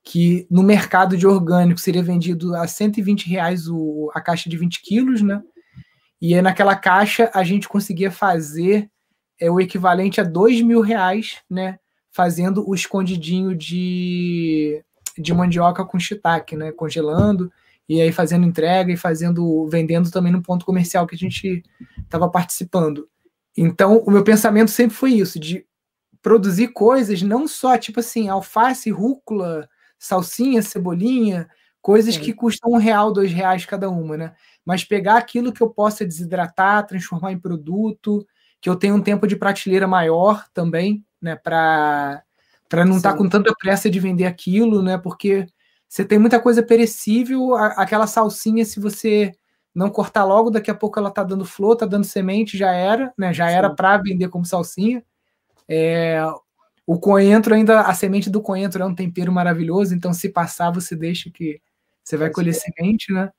que 0.03 0.45
no 0.51 0.63
mercado 0.63 1.15
de 1.15 1.25
orgânico 1.25 1.79
seria 1.79 2.03
vendido 2.03 2.55
a 2.55 2.67
120 2.67 3.29
reais 3.29 3.67
o, 3.69 4.11
a 4.13 4.19
caixa 4.19 4.49
de 4.49 4.57
20 4.57 4.81
quilos, 4.81 5.21
né? 5.21 5.41
E 6.21 6.33
aí 6.35 6.41
naquela 6.41 6.75
caixa 6.75 7.29
a 7.33 7.43
gente 7.43 7.69
conseguia 7.69 8.11
fazer 8.11 8.89
é, 9.39 9.49
o 9.49 9.61
equivalente 9.61 10.19
a 10.19 10.23
2 10.23 10.61
mil 10.61 10.81
reais, 10.81 11.37
né? 11.49 11.77
Fazendo 12.11 12.67
o 12.67 12.75
escondidinho 12.75 13.55
de, 13.55 14.83
de 15.17 15.33
mandioca 15.33 15.85
com 15.85 15.99
shiitake, 15.99 16.55
né? 16.55 16.71
Congelando 16.71 17.51
e 17.87 18.01
aí 18.01 18.11
fazendo 18.11 18.45
entrega 18.45 18.91
e 18.91 18.97
fazendo 18.97 19.67
vendendo 19.67 20.09
também 20.09 20.31
no 20.31 20.41
ponto 20.41 20.65
comercial 20.65 21.05
que 21.05 21.15
a 21.15 21.17
gente 21.17 21.63
estava 22.01 22.29
participando. 22.29 23.07
Então, 23.55 23.97
o 23.99 24.11
meu 24.11 24.23
pensamento 24.23 24.71
sempre 24.71 24.95
foi 24.95 25.13
isso, 25.13 25.39
de 25.39 25.65
produzir 26.21 26.69
coisas 26.69 27.21
não 27.21 27.47
só 27.47 27.77
tipo 27.77 27.99
assim, 27.99 28.29
alface, 28.29 28.89
rúcula, 28.89 29.67
salsinha, 29.99 30.61
cebolinha, 30.61 31.47
coisas 31.81 32.15
Sim. 32.15 32.21
que 32.21 32.33
custam 32.33 32.71
um 32.71 32.77
real, 32.77 33.11
dois 33.11 33.31
reais 33.31 33.65
cada 33.65 33.89
uma, 33.89 34.15
né? 34.17 34.33
Mas 34.65 34.83
pegar 34.83 35.17
aquilo 35.17 35.51
que 35.51 35.61
eu 35.61 35.69
possa 35.69 36.05
desidratar, 36.05 36.87
transformar 36.87 37.33
em 37.33 37.39
produto, 37.39 38.25
que 38.61 38.69
eu 38.69 38.75
tenha 38.75 38.95
um 38.95 39.01
tempo 39.01 39.27
de 39.27 39.35
prateleira 39.35 39.85
maior 39.85 40.45
também, 40.53 41.05
né? 41.21 41.35
Para 41.35 42.23
para 42.69 42.85
não 42.85 42.97
estar 42.97 43.11
tá 43.11 43.17
com 43.17 43.29
tanta 43.29 43.53
pressa 43.53 43.87
de 43.87 43.99
vender 43.99 44.25
aquilo, 44.25 44.81
né? 44.81 44.97
Porque 44.97 45.45
você 45.87 46.03
tem 46.03 46.17
muita 46.17 46.39
coisa 46.39 46.63
perecível, 46.63 47.53
aquela 47.55 48.07
salsinha, 48.07 48.65
se 48.65 48.79
você 48.79 49.31
não 49.73 49.89
cortar 49.89 50.23
logo, 50.23 50.51
daqui 50.51 50.69
a 50.69 50.75
pouco 50.75 50.99
ela 50.99 51.09
tá 51.09 51.23
dando 51.23 51.45
flor, 51.45 51.75
tá 51.75 51.85
dando 51.85 52.03
semente, 52.03 52.57
já 52.57 52.71
era, 52.71 53.13
né? 53.17 53.33
Já 53.33 53.47
Sim. 53.47 53.55
era 53.55 53.69
para 53.73 53.97
vender 53.97 54.29
como 54.29 54.45
salsinha. 54.45 55.03
É, 55.67 56.21
o 56.85 56.99
coentro 56.99 57.55
ainda, 57.55 57.81
a 57.81 57.93
semente 57.93 58.29
do 58.29 58.41
coentro 58.41 58.83
é 58.83 58.85
um 58.85 58.93
tempero 58.93 59.31
maravilhoso, 59.31 59.95
então 59.95 60.13
se 60.13 60.29
passar, 60.29 60.69
você 60.69 60.95
deixa 60.95 61.29
que 61.31 61.61
você 62.03 62.17
vai 62.17 62.29
colher 62.29 62.53
semente, 62.53 63.11
né? 63.11 63.31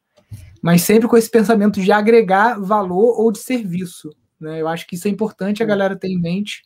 Mas 0.62 0.82
sempre 0.82 1.06
com 1.06 1.16
esse 1.16 1.30
pensamento 1.30 1.80
de 1.80 1.92
agregar 1.92 2.58
valor 2.58 3.20
ou 3.20 3.30
de 3.30 3.38
serviço. 3.38 4.10
Né? 4.40 4.62
Eu 4.62 4.68
acho 4.68 4.86
que 4.86 4.94
isso 4.94 5.06
é 5.06 5.10
importante 5.10 5.62
a 5.62 5.66
galera 5.66 5.94
ter 5.94 6.08
em 6.08 6.18
mente, 6.18 6.62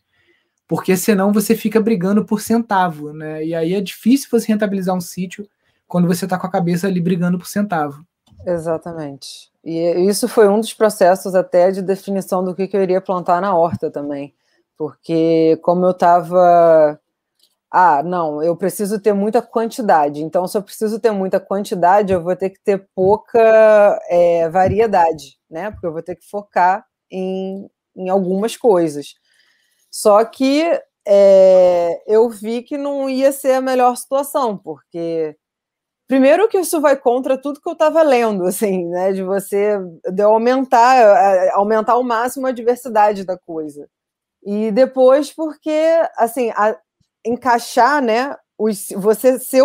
porque 0.68 0.96
senão 0.96 1.33
você 1.33 1.57
fica 1.57 1.81
brigando 1.81 2.24
por 2.24 2.40
centavo, 2.40 3.12
né? 3.12 3.44
E 3.44 3.54
aí 3.54 3.74
é 3.74 3.81
difícil 3.81 4.28
você 4.31 4.46
rentabilizar 4.46 4.94
um 4.94 5.00
sítio 5.00 5.48
quando 5.87 6.07
você 6.07 6.26
está 6.26 6.38
com 6.38 6.46
a 6.46 6.50
cabeça 6.50 6.87
ali 6.87 7.00
brigando 7.00 7.38
por 7.38 7.46
centavo. 7.48 8.07
Exatamente. 8.46 9.51
E 9.64 9.79
isso 10.09 10.29
foi 10.29 10.48
um 10.48 10.61
dos 10.61 10.72
processos 10.72 11.35
até 11.35 11.70
de 11.70 11.83
definição 11.83 12.42
do 12.44 12.55
que, 12.55 12.66
que 12.68 12.77
eu 12.77 12.83
iria 12.83 13.01
plantar 13.01 13.40
na 13.40 13.55
horta 13.57 13.90
também. 13.90 14.35
Porque 14.77 15.59
como 15.62 15.85
eu 15.85 15.90
estava 15.90 16.98
ah, 17.70 18.03
não, 18.03 18.42
eu 18.42 18.57
preciso 18.57 18.98
ter 19.01 19.12
muita 19.12 19.42
quantidade. 19.42 20.22
Então, 20.22 20.46
se 20.48 20.57
eu 20.57 20.62
preciso 20.62 20.98
ter 20.98 21.11
muita 21.11 21.38
quantidade, 21.38 22.12
eu 22.12 22.22
vou 22.22 22.35
ter 22.35 22.51
que 22.51 22.61
ter 22.61 22.88
pouca 22.94 24.01
é, 24.09 24.48
variedade, 24.48 25.38
né? 25.51 25.70
Porque 25.70 25.87
eu 25.87 25.92
vou 25.92 26.03
ter 26.03 26.16
que 26.16 26.27
focar 26.29 26.85
em, 27.11 27.68
em 27.96 28.09
algumas 28.09 28.57
coisas. 28.57 29.14
Só 29.90 30.24
que 30.24 30.64
é, 31.07 32.03
eu 32.07 32.29
vi 32.31 32.62
que 32.62 32.79
não 32.79 33.09
ia 33.09 33.33
ser 33.33 33.55
a 33.55 33.61
melhor 33.61 33.96
situação, 33.96 34.57
porque 34.57 35.37
primeiro 36.09 36.49
que 36.49 36.59
isso 36.59 36.81
vai 36.81 36.97
contra 36.97 37.40
tudo 37.40 37.61
que 37.61 37.68
eu 37.68 37.75
estava 37.75 38.03
lendo, 38.03 38.44
assim, 38.44 38.87
né? 38.87 39.12
De 39.12 39.23
você 39.23 39.79
de 40.12 40.23
aumentar, 40.23 41.53
aumentar 41.53 41.92
ao 41.92 42.03
máximo 42.03 42.47
a 42.47 42.53
diversidade 42.53 43.25
da 43.25 43.38
coisa. 43.38 43.88
E 44.42 44.73
depois 44.73 45.33
porque, 45.33 45.85
assim, 46.16 46.51
a, 46.57 46.77
encaixar, 47.25 48.03
né? 48.03 48.35
Os, 48.59 48.88
você, 48.97 49.38
ser, 49.38 49.62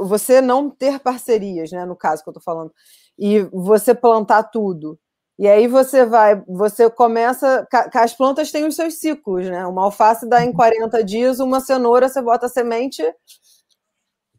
você 0.00 0.40
não 0.40 0.68
ter 0.68 0.98
parcerias, 1.00 1.70
né? 1.70 1.86
No 1.86 1.96
caso 1.96 2.22
que 2.22 2.28
eu 2.28 2.32
estou 2.32 2.42
falando, 2.42 2.72
e 3.18 3.42
você 3.52 3.94
plantar 3.94 4.42
tudo. 4.44 4.98
E 5.38 5.48
aí 5.48 5.66
você 5.66 6.04
vai, 6.04 6.40
você 6.46 6.88
começa. 6.88 7.66
As 7.94 8.14
plantas 8.14 8.52
têm 8.52 8.66
os 8.66 8.76
seus 8.76 8.94
ciclos, 9.00 9.48
né? 9.48 9.66
Uma 9.66 9.84
alface 9.84 10.28
dá 10.28 10.44
em 10.44 10.52
40 10.52 10.98
uhum. 10.98 11.04
dias, 11.04 11.40
uma 11.40 11.60
cenoura, 11.60 12.08
você 12.08 12.22
bota 12.22 12.46
a 12.46 12.48
semente. 12.48 13.02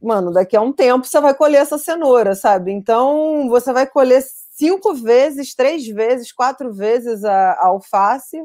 Mano, 0.06 0.32
daqui 0.32 0.56
a 0.56 0.62
um 0.62 0.72
tempo 0.72 1.06
você 1.06 1.20
vai 1.20 1.34
colher 1.34 1.62
essa 1.62 1.78
cenoura, 1.78 2.36
sabe? 2.36 2.72
Então 2.72 3.50
você 3.50 3.74
vai 3.74 3.88
colher 3.88 4.24
cinco 4.24 4.94
vezes, 4.94 5.56
três 5.56 5.88
vezes, 5.88 6.32
quatro 6.32 6.74
vezes 6.74 7.24
a, 7.24 7.54
a 7.54 7.68
alface 7.68 8.42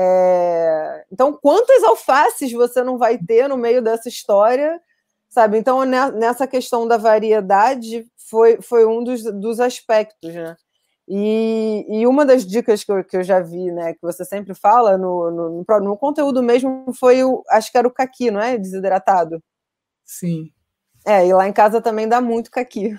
é... 0.00 1.04
Então, 1.10 1.32
quantas 1.32 1.82
alfaces 1.82 2.52
você 2.52 2.84
não 2.84 2.96
vai 2.98 3.18
ter 3.18 3.48
no 3.48 3.56
meio 3.56 3.82
dessa 3.82 4.08
história, 4.08 4.80
sabe? 5.28 5.58
Então, 5.58 5.84
nessa 5.84 6.46
questão 6.46 6.86
da 6.86 6.96
variedade, 6.96 8.06
foi, 8.16 8.62
foi 8.62 8.86
um 8.86 9.02
dos, 9.02 9.24
dos 9.24 9.58
aspectos, 9.58 10.32
né? 10.32 10.56
E, 11.08 11.84
e 11.88 12.06
uma 12.06 12.24
das 12.24 12.46
dicas 12.46 12.84
que 12.84 12.92
eu, 12.92 13.02
que 13.02 13.16
eu 13.16 13.24
já 13.24 13.40
vi, 13.40 13.72
né, 13.72 13.94
que 13.94 14.02
você 14.02 14.26
sempre 14.26 14.54
fala 14.54 14.98
no, 14.98 15.30
no, 15.30 15.64
no, 15.66 15.80
no 15.80 15.96
conteúdo 15.96 16.42
mesmo, 16.42 16.84
foi 16.92 17.24
o, 17.24 17.42
acho 17.48 17.72
que 17.72 17.78
era 17.78 17.88
o 17.88 17.90
caqui, 17.90 18.30
não 18.30 18.40
é? 18.40 18.58
Desidratado. 18.58 19.42
Sim. 20.04 20.52
É, 21.08 21.26
e 21.26 21.32
lá 21.32 21.48
em 21.48 21.52
casa 21.52 21.80
também 21.80 22.06
dá 22.06 22.20
muito 22.20 22.50
caqui. 22.50 22.94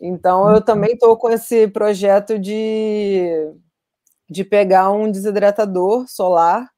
Então, 0.00 0.48
eu 0.48 0.56
uhum. 0.56 0.62
também 0.62 0.92
estou 0.92 1.16
com 1.16 1.28
esse 1.28 1.68
projeto 1.68 2.38
de 2.38 3.52
de 4.30 4.44
pegar 4.44 4.92
um 4.92 5.10
desidratador 5.10 6.06
solar 6.08 6.70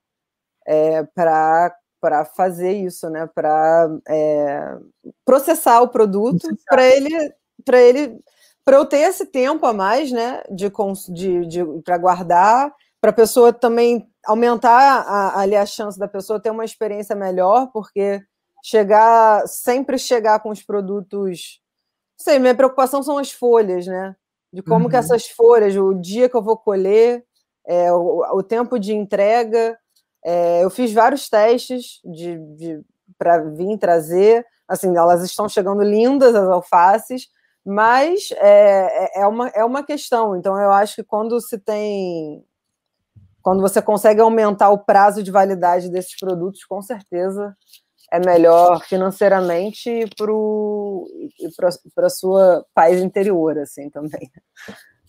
é, 0.66 1.02
para 1.14 1.76
para 2.00 2.24
fazer 2.24 2.72
isso, 2.72 3.08
né? 3.11 3.28
Para 3.32 3.88
é, 4.08 4.76
processar 5.24 5.82
o 5.82 5.88
produto, 5.88 6.48
para 6.66 6.85
ele 6.87 7.11
para 7.64 7.80
ele 7.80 8.18
para 8.64 8.76
eu 8.76 8.87
ter 8.87 8.98
esse 8.98 9.26
tempo 9.26 9.66
a 9.66 9.72
mais, 9.72 10.11
né? 10.11 10.42
De, 10.50 10.72
de, 11.12 11.46
de 11.46 11.82
para 11.85 11.98
guardar, 11.98 12.72
para 13.00 13.11
a 13.11 13.14
pessoa 13.14 13.52
também 13.52 14.08
aumentar 14.24 15.02
a, 15.02 15.40
ali 15.40 15.56
a 15.56 15.66
chance 15.66 15.98
da 15.98 16.08
pessoa 16.08 16.40
ter 16.40 16.50
uma 16.50 16.64
experiência 16.64 17.14
melhor, 17.14 17.70
porque 17.72 18.22
chegar 18.62 19.46
sempre 19.48 19.98
chegar 19.98 20.38
com 20.40 20.51
os 20.51 20.62
produtos, 20.62 21.61
não 22.18 22.25
sei, 22.25 22.38
minha 22.38 22.55
preocupação 22.55 23.03
são 23.03 23.18
as 23.18 23.33
folhas, 23.33 23.87
né? 23.87 24.14
De 24.53 24.62
como 24.62 24.85
uhum. 24.85 24.90
que 24.90 24.96
essas 24.96 25.27
folhas, 25.27 25.77
o 25.77 25.94
dia 25.94 26.29
que 26.29 26.37
eu 26.37 26.42
vou 26.42 26.57
colher, 26.57 27.25
é, 27.66 27.92
o, 27.92 28.20
o, 28.37 28.42
tempo 28.42 28.79
de 28.79 28.92
entrega. 28.92 29.77
É, 30.25 30.62
eu 30.62 30.70
fiz 30.70 30.92
vários 30.92 31.29
testes 31.29 32.01
de, 32.05 32.38
de 32.55 32.85
para 33.18 33.38
vir 33.38 33.79
trazer. 33.79 34.46
Assim, 34.68 34.96
elas 34.96 35.25
estão 35.25 35.48
chegando 35.48 35.83
lindas, 35.83 36.35
as 36.35 36.48
alfaces, 36.48 37.29
mas 37.64 38.31
é, 38.33 39.20
é, 39.20 39.22
é, 39.22 39.27
uma, 39.27 39.48
é 39.48 39.64
uma 39.64 39.83
questão. 39.85 40.37
Então, 40.37 40.57
eu 40.61 40.70
acho 40.70 40.96
que 40.96 41.05
quando 41.05 41.40
se 41.40 41.59
tem. 41.59 42.44
Quando 43.42 43.61
você 43.61 43.83
consegue 43.83 44.20
aumentar 44.20 44.70
o 44.70 44.79
prazo 44.79 45.20
de 45.20 45.31
validade 45.33 45.90
desses 45.90 46.16
produtos, 46.16 46.64
com 46.64 46.81
certeza 46.81 47.57
é 48.12 48.18
melhor 48.20 48.85
financeiramente 48.85 50.05
para 51.57 52.07
a 52.07 52.11
sua 52.11 52.62
paz 52.75 53.01
interior, 53.01 53.59
assim, 53.59 53.88
também. 53.88 54.31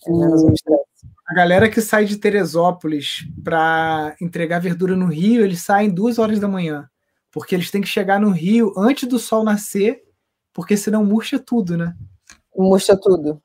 É 0.07 0.09
menos 0.09 0.41
um 0.41 0.53
estresse. 0.53 0.83
A 1.27 1.33
galera 1.33 1.69
que 1.69 1.81
sai 1.81 2.05
de 2.05 2.15
Teresópolis 2.15 3.27
para 3.43 4.15
entregar 4.21 4.59
verdura 4.59 4.95
no 4.95 5.07
Rio, 5.07 5.43
eles 5.43 5.61
saem 5.61 5.89
duas 5.89 6.17
horas 6.17 6.39
da 6.39 6.47
manhã. 6.47 6.89
Porque 7.29 7.53
eles 7.53 7.69
têm 7.69 7.81
que 7.81 7.87
chegar 7.87 8.21
no 8.21 8.29
Rio 8.29 8.73
antes 8.77 9.09
do 9.09 9.19
sol 9.19 9.43
nascer, 9.43 10.01
porque 10.53 10.77
senão 10.77 11.03
murcha 11.03 11.37
tudo, 11.37 11.75
né? 11.75 11.93
Murcha 12.55 12.95
tudo. 12.95 13.41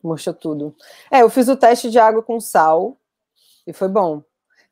Murcha 0.00 0.32
tudo. 0.32 0.76
É, 1.10 1.22
eu 1.22 1.30
fiz 1.30 1.48
o 1.48 1.56
teste 1.56 1.90
de 1.90 1.98
água 1.98 2.22
com 2.22 2.38
sal 2.38 3.00
e 3.66 3.72
foi 3.72 3.88
bom. 3.88 4.22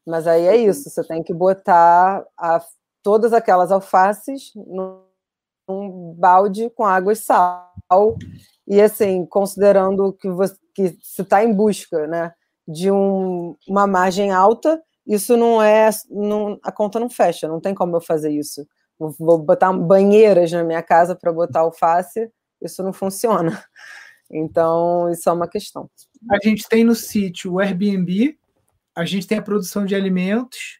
Mas 0.07 0.29
aí 0.29 0.47
é 0.47 0.57
isso, 0.57 0.88
você 0.88 1.03
tem 1.03 1.23
que 1.23 1.35
botar 1.35 2.25
a, 2.37 2.64
todas 3.02 3.32
aquelas 3.32 3.72
alfaces 3.72 4.52
num 4.54 6.14
balde 6.16 6.70
com 6.70 6.84
água 6.84 7.12
e 7.12 7.16
sal. 7.16 7.72
E 8.66 8.80
assim, 8.80 9.26
considerando 9.26 10.12
que 10.12 10.28
você 10.30 10.56
que 10.72 10.96
está 11.18 11.42
em 11.42 11.52
busca, 11.52 12.06
né? 12.06 12.32
de 12.70 12.90
um, 12.90 13.56
uma 13.66 13.86
margem 13.86 14.30
alta, 14.30 14.80
isso 15.06 15.36
não 15.36 15.62
é. 15.62 15.90
Não, 16.08 16.58
a 16.62 16.70
conta 16.70 17.00
não 17.00 17.10
fecha, 17.10 17.48
não 17.48 17.60
tem 17.60 17.74
como 17.74 17.96
eu 17.96 18.00
fazer 18.00 18.30
isso. 18.30 18.66
Vou 18.98 19.38
botar 19.38 19.72
banheiras 19.72 20.52
na 20.52 20.62
minha 20.62 20.82
casa 20.82 21.16
para 21.16 21.32
botar 21.32 21.60
alface, 21.60 22.30
isso 22.62 22.82
não 22.82 22.92
funciona. 22.92 23.62
Então, 24.32 25.10
isso 25.10 25.28
é 25.28 25.32
uma 25.32 25.48
questão. 25.48 25.90
A 26.30 26.38
gente 26.40 26.68
tem 26.68 26.84
no 26.84 26.94
sítio 26.94 27.54
o 27.54 27.58
Airbnb, 27.58 28.38
a 28.94 29.04
gente 29.04 29.26
tem 29.26 29.38
a 29.38 29.42
produção 29.42 29.84
de 29.84 29.96
alimentos, 29.96 30.80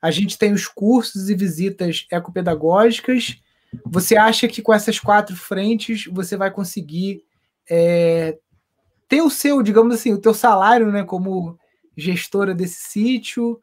a 0.00 0.10
gente 0.10 0.38
tem 0.38 0.52
os 0.52 0.66
cursos 0.66 1.28
e 1.28 1.34
visitas 1.34 2.06
ecopedagógicas. 2.10 3.40
Você 3.84 4.16
acha 4.16 4.46
que 4.48 4.62
com 4.62 4.72
essas 4.72 4.98
quatro 4.98 5.36
frentes 5.36 6.06
você 6.06 6.36
vai 6.36 6.50
conseguir 6.50 7.22
é, 7.68 8.38
ter 9.08 9.22
o 9.22 9.30
seu, 9.30 9.62
digamos 9.62 9.94
assim, 9.94 10.12
o 10.12 10.20
teu 10.20 10.34
salário, 10.34 10.90
né, 10.90 11.04
como 11.04 11.58
gestora 11.96 12.54
desse 12.54 12.88
sítio? 12.90 13.60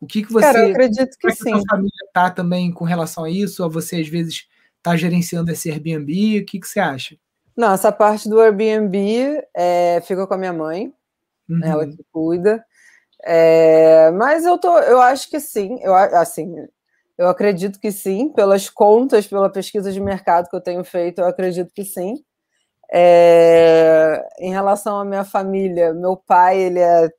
O 0.00 0.06
que 0.06 0.22
que 0.22 0.32
você 0.32 0.46
Cara, 0.46 0.66
eu 0.66 0.70
acredito 0.70 1.16
que, 1.18 1.28
que 1.28 1.34
sim. 1.34 1.52
A 1.52 1.62
família 1.70 2.08
tá 2.12 2.30
também 2.30 2.70
com 2.70 2.84
relação 2.84 3.24
a 3.24 3.30
isso? 3.30 3.62
Ou 3.62 3.70
você 3.70 3.96
às 3.96 4.08
vezes 4.08 4.46
tá 4.82 4.96
gerenciando 4.96 5.50
esse 5.50 5.70
Airbnb? 5.70 6.40
O 6.40 6.44
que 6.44 6.60
que 6.60 6.68
você 6.68 6.80
acha? 6.80 7.16
Não, 7.56 7.72
essa 7.72 7.90
parte 7.90 8.28
do 8.28 8.38
Airbnb 8.38 9.42
é, 9.54 10.00
fica 10.02 10.26
com 10.26 10.34
a 10.34 10.38
minha 10.38 10.52
mãe, 10.52 10.92
uhum. 11.48 11.60
ela 11.64 11.86
que 11.86 12.04
cuida. 12.12 12.62
É, 13.24 14.10
mas 14.12 14.44
eu 14.44 14.58
tô, 14.58 14.78
eu 14.80 15.00
acho 15.00 15.28
que 15.30 15.40
sim, 15.40 15.78
eu 15.82 15.94
assim, 15.94 16.54
eu 17.18 17.28
acredito 17.28 17.80
que 17.80 17.90
sim, 17.92 18.28
pelas 18.32 18.68
contas, 18.68 19.26
pela 19.26 19.50
pesquisa 19.50 19.92
de 19.92 20.00
mercado 20.00 20.48
que 20.48 20.56
eu 20.56 20.60
tenho 20.60 20.84
feito, 20.84 21.20
eu 21.20 21.26
acredito 21.26 21.72
que 21.74 21.84
sim. 21.84 22.14
É, 22.92 24.24
em 24.40 24.50
relação 24.52 25.00
à 25.00 25.04
minha 25.04 25.24
família, 25.24 25.94
meu 25.94 26.16
pai, 26.16 26.58
ele 26.60 26.80
é 26.80 27.10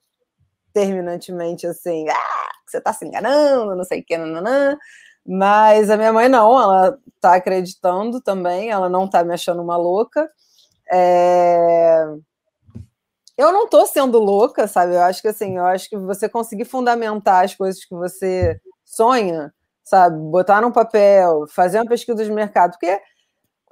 terminantemente 0.73 1.67
assim, 1.67 2.07
ah, 2.09 2.49
você 2.67 2.77
está 2.79 2.93
se 2.93 3.05
enganando, 3.05 3.75
não 3.75 3.83
sei 3.83 4.01
o 4.01 4.05
que, 4.05 4.17
nananã. 4.17 4.77
Mas 5.25 5.89
a 5.89 5.97
minha 5.97 6.13
mãe 6.13 6.29
não, 6.29 6.59
ela 6.61 6.97
está 7.15 7.35
acreditando 7.35 8.21
também, 8.21 8.69
ela 8.71 8.89
não 8.89 9.05
está 9.05 9.23
me 9.23 9.33
achando 9.33 9.61
uma 9.63 9.77
louca. 9.77 10.29
É... 10.91 12.05
Eu 13.37 13.51
não 13.51 13.65
estou 13.65 13.85
sendo 13.85 14.19
louca, 14.19 14.67
sabe? 14.67 14.95
Eu 14.95 15.01
acho 15.01 15.21
que 15.21 15.27
assim, 15.27 15.57
eu 15.57 15.65
acho 15.65 15.89
que 15.89 15.97
você 15.97 16.27
conseguir 16.27 16.65
fundamentar 16.65 17.45
as 17.45 17.55
coisas 17.55 17.85
que 17.85 17.95
você 17.95 18.59
sonha, 18.83 19.53
sabe? 19.83 20.17
Botar 20.31 20.61
num 20.61 20.71
papel, 20.71 21.45
fazer 21.49 21.79
uma 21.79 21.87
pesquisa 21.87 22.23
de 22.23 22.31
mercado, 22.31 22.71
porque 22.71 22.99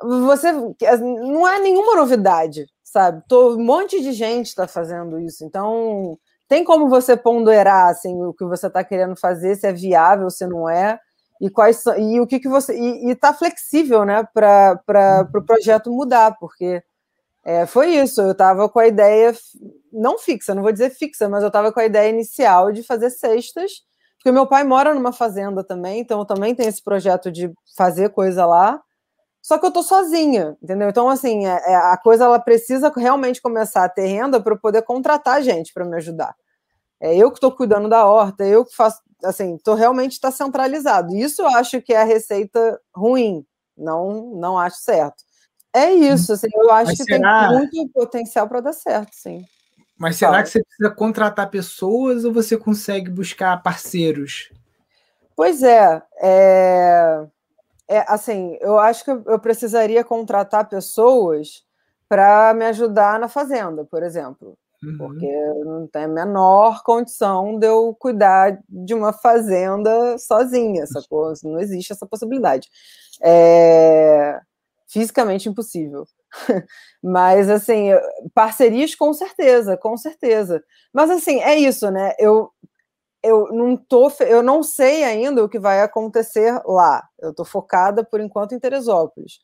você 0.01 0.51
não 0.51 1.47
é 1.47 1.59
nenhuma 1.59 1.95
novidade, 1.95 2.65
sabe? 2.83 3.23
Tô, 3.27 3.55
um 3.55 3.63
monte 3.63 4.01
de 4.01 4.11
gente 4.11 4.47
está 4.47 4.67
fazendo 4.67 5.19
isso, 5.19 5.43
então 5.45 6.17
tem 6.47 6.63
como 6.63 6.89
você 6.89 7.17
ponderar 7.17 7.89
assim, 7.89 8.21
o 8.23 8.33
que 8.33 8.45
você 8.45 8.67
está 8.67 8.83
querendo 8.83 9.15
fazer, 9.15 9.55
se 9.55 9.67
é 9.67 9.73
viável, 9.73 10.29
se 10.29 10.45
não 10.45 10.69
é, 10.69 10.99
e 11.41 11.49
quais 11.49 11.83
e 11.97 12.19
o 12.19 12.27
que, 12.27 12.39
que 12.39 12.47
você. 12.47 12.77
E, 12.77 13.11
está 13.11 13.33
flexível, 13.33 14.05
né, 14.05 14.23
para 14.33 14.79
o 15.27 15.31
pro 15.31 15.45
projeto 15.45 15.91
mudar, 15.91 16.37
porque 16.39 16.83
é, 17.45 17.65
foi 17.67 17.95
isso. 17.95 18.21
Eu 18.21 18.31
estava 18.31 18.67
com 18.67 18.79
a 18.79 18.87
ideia, 18.87 19.33
não 19.93 20.17
fixa, 20.17 20.55
não 20.55 20.63
vou 20.63 20.71
dizer 20.71 20.89
fixa, 20.89 21.29
mas 21.29 21.43
eu 21.43 21.47
estava 21.47 21.71
com 21.71 21.79
a 21.79 21.85
ideia 21.85 22.09
inicial 22.09 22.71
de 22.71 22.81
fazer 22.81 23.11
cestas, 23.11 23.83
porque 24.17 24.31
meu 24.31 24.47
pai 24.47 24.63
mora 24.63 24.95
numa 24.95 25.13
fazenda 25.13 25.63
também, 25.63 25.99
então 25.99 26.19
eu 26.19 26.25
também 26.25 26.55
tenho 26.55 26.67
esse 26.67 26.83
projeto 26.83 27.31
de 27.31 27.53
fazer 27.77 28.09
coisa 28.09 28.45
lá. 28.45 28.81
Só 29.43 29.59
que 29.59 29.65
eu 29.67 29.71
tô 29.71 29.83
sozinha, 29.83 30.57
entendeu? 30.61 30.89
Então, 30.89 31.07
assim, 31.07 31.45
é, 31.45 31.51
é, 31.71 31.75
a 31.75 31.97
coisa 31.97 32.25
ela 32.25 32.39
precisa 32.39 32.91
realmente 32.97 33.39
começar 33.39 33.85
a 33.85 33.89
ter 33.89 34.07
renda 34.07 34.41
para 34.41 34.55
eu 34.55 34.59
poder 34.59 34.81
contratar 34.81 35.43
gente 35.43 35.71
para 35.71 35.85
me 35.85 35.95
ajudar. 35.97 36.35
É 36.99 37.15
eu 37.15 37.29
que 37.31 37.37
estou 37.37 37.51
cuidando 37.51 37.89
da 37.89 38.07
horta, 38.07 38.43
eu 38.45 38.65
que 38.65 38.75
faço, 38.75 38.99
assim, 39.23 39.57
tô 39.59 39.75
realmente 39.75 40.13
está 40.13 40.31
centralizado. 40.31 41.15
Isso 41.15 41.43
eu 41.43 41.47
acho 41.49 41.81
que 41.81 41.93
é 41.93 42.01
a 42.01 42.03
receita 42.05 42.81
ruim, 42.95 43.45
não, 43.77 44.31
não 44.35 44.57
acho 44.57 44.77
certo. 44.77 45.24
É 45.75 45.93
isso, 45.93 46.33
assim, 46.33 46.47
eu 46.53 46.71
acho 46.71 46.91
Mas 46.91 46.97
que 46.97 47.03
será... 47.03 47.49
tem 47.49 47.57
muito 47.57 47.93
potencial 47.93 48.47
para 48.47 48.61
dar 48.61 48.73
certo, 48.73 49.11
sim. 49.13 49.45
Mas 49.97 50.15
será 50.15 50.31
Fala. 50.31 50.43
que 50.43 50.49
você 50.49 50.63
precisa 50.63 50.89
contratar 50.89 51.49
pessoas 51.49 52.23
ou 52.23 52.33
você 52.33 52.57
consegue 52.57 53.09
buscar 53.09 53.61
parceiros? 53.61 54.51
Pois 55.35 55.63
é, 55.63 56.01
é 56.21 57.25
é, 57.87 58.03
assim, 58.07 58.57
eu 58.61 58.79
acho 58.79 59.05
que 59.05 59.11
eu 59.11 59.39
precisaria 59.39 60.03
contratar 60.03 60.67
pessoas 60.67 61.63
para 62.09 62.53
me 62.53 62.65
ajudar 62.65 63.19
na 63.19 63.27
fazenda, 63.27 63.85
por 63.85 64.01
exemplo. 64.03 64.57
Uhum. 64.83 64.97
Porque 64.97 65.31
não 65.63 65.87
tem 65.87 66.03
a 66.03 66.07
menor 66.07 66.83
condição 66.83 67.57
de 67.57 67.67
eu 67.67 67.95
cuidar 67.97 68.59
de 68.67 68.93
uma 68.93 69.13
fazenda 69.13 70.17
sozinha, 70.17 70.85
sacou? 70.87 71.31
Não 71.43 71.59
existe 71.59 71.93
essa 71.93 72.05
possibilidade. 72.05 72.69
É 73.21 74.39
fisicamente 74.95 75.49
impossível. 75.49 76.05
Mas, 77.03 77.49
assim, 77.49 77.89
parcerias 78.33 78.95
com 78.95 79.13
certeza, 79.13 79.75
com 79.75 79.97
certeza. 79.97 80.63
Mas, 80.93 81.09
assim, 81.09 81.41
é 81.41 81.55
isso, 81.55 81.91
né? 81.91 82.13
Eu 82.17 82.49
eu 83.21 83.47
não 83.51 83.75
tô, 83.75 84.11
eu 84.19 84.43
não 84.43 84.61
sei 84.61 85.03
ainda 85.03 85.43
o 85.43 85.49
que 85.49 85.57
vai 85.57 85.81
acontecer 85.81 86.61
lá. 86.63 87.03
Eu 87.19 87.31
estou 87.31 87.43
focada 87.43 88.03
por 88.05 88.21
enquanto 88.21 88.53
em 88.53 88.59
Teresópolis. 88.59 89.39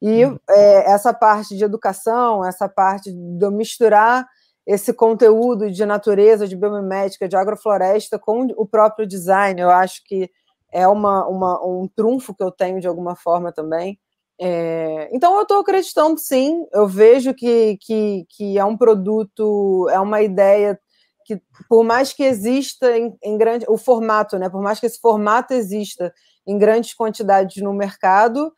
E 0.00 0.24
hum. 0.24 0.38
é, 0.48 0.90
essa 0.90 1.12
parte 1.12 1.54
de 1.54 1.62
educação, 1.62 2.42
essa 2.42 2.66
parte 2.66 3.12
de 3.12 3.50
misturar 3.50 4.26
esse 4.66 4.90
conteúdo 4.92 5.70
de 5.70 5.84
natureza, 5.84 6.48
de 6.48 6.56
biomimética, 6.56 7.28
de 7.28 7.36
agrofloresta 7.36 8.18
com 8.18 8.46
o 8.56 8.66
próprio 8.66 9.06
design, 9.06 9.60
eu 9.60 9.70
acho 9.70 10.02
que 10.06 10.30
é 10.72 10.88
uma, 10.88 11.26
uma 11.26 11.62
um 11.64 11.86
trunfo 11.94 12.34
que 12.34 12.42
eu 12.42 12.50
tenho 12.50 12.80
de 12.80 12.88
alguma 12.88 13.14
forma 13.14 13.52
também. 13.52 13.98
É, 14.38 15.08
então 15.12 15.34
eu 15.36 15.42
estou 15.42 15.60
acreditando 15.60 16.18
sim, 16.18 16.66
eu 16.72 16.86
vejo 16.86 17.32
que, 17.32 17.78
que, 17.80 18.26
que 18.28 18.58
é 18.58 18.64
um 18.64 18.76
produto, 18.76 19.88
é 19.90 19.98
uma 19.98 20.20
ideia 20.20 20.78
que 21.24 21.40
por 21.68 21.82
mais 21.82 22.12
que 22.12 22.22
exista 22.22 22.96
em, 22.96 23.16
em, 23.22 23.36
grande 23.38 23.64
o 23.68 23.76
formato, 23.76 24.38
né? 24.38 24.48
Por 24.48 24.62
mais 24.62 24.78
que 24.78 24.86
esse 24.86 25.00
formato 25.00 25.52
exista 25.54 26.14
em 26.46 26.56
grandes 26.56 26.94
quantidades 26.94 27.60
no 27.62 27.72
mercado, 27.72 28.52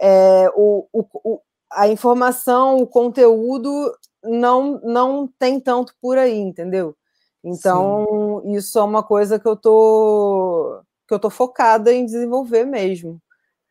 é, 0.00 0.48
o, 0.54 0.86
o, 0.92 1.40
a 1.70 1.88
informação, 1.88 2.76
o 2.76 2.86
conteúdo 2.86 3.94
não 4.22 4.80
não 4.82 5.28
tem 5.38 5.60
tanto 5.60 5.94
por 6.00 6.16
aí, 6.16 6.38
entendeu? 6.38 6.96
Então 7.42 8.40
Sim. 8.42 8.52
isso 8.54 8.78
é 8.78 8.82
uma 8.82 9.02
coisa 9.02 9.38
que 9.38 9.46
eu 9.46 9.56
tô 9.56 10.80
que 11.06 11.12
eu 11.12 11.18
tô 11.18 11.28
focada 11.28 11.92
em 11.92 12.06
desenvolver 12.06 12.64
mesmo. 12.64 13.20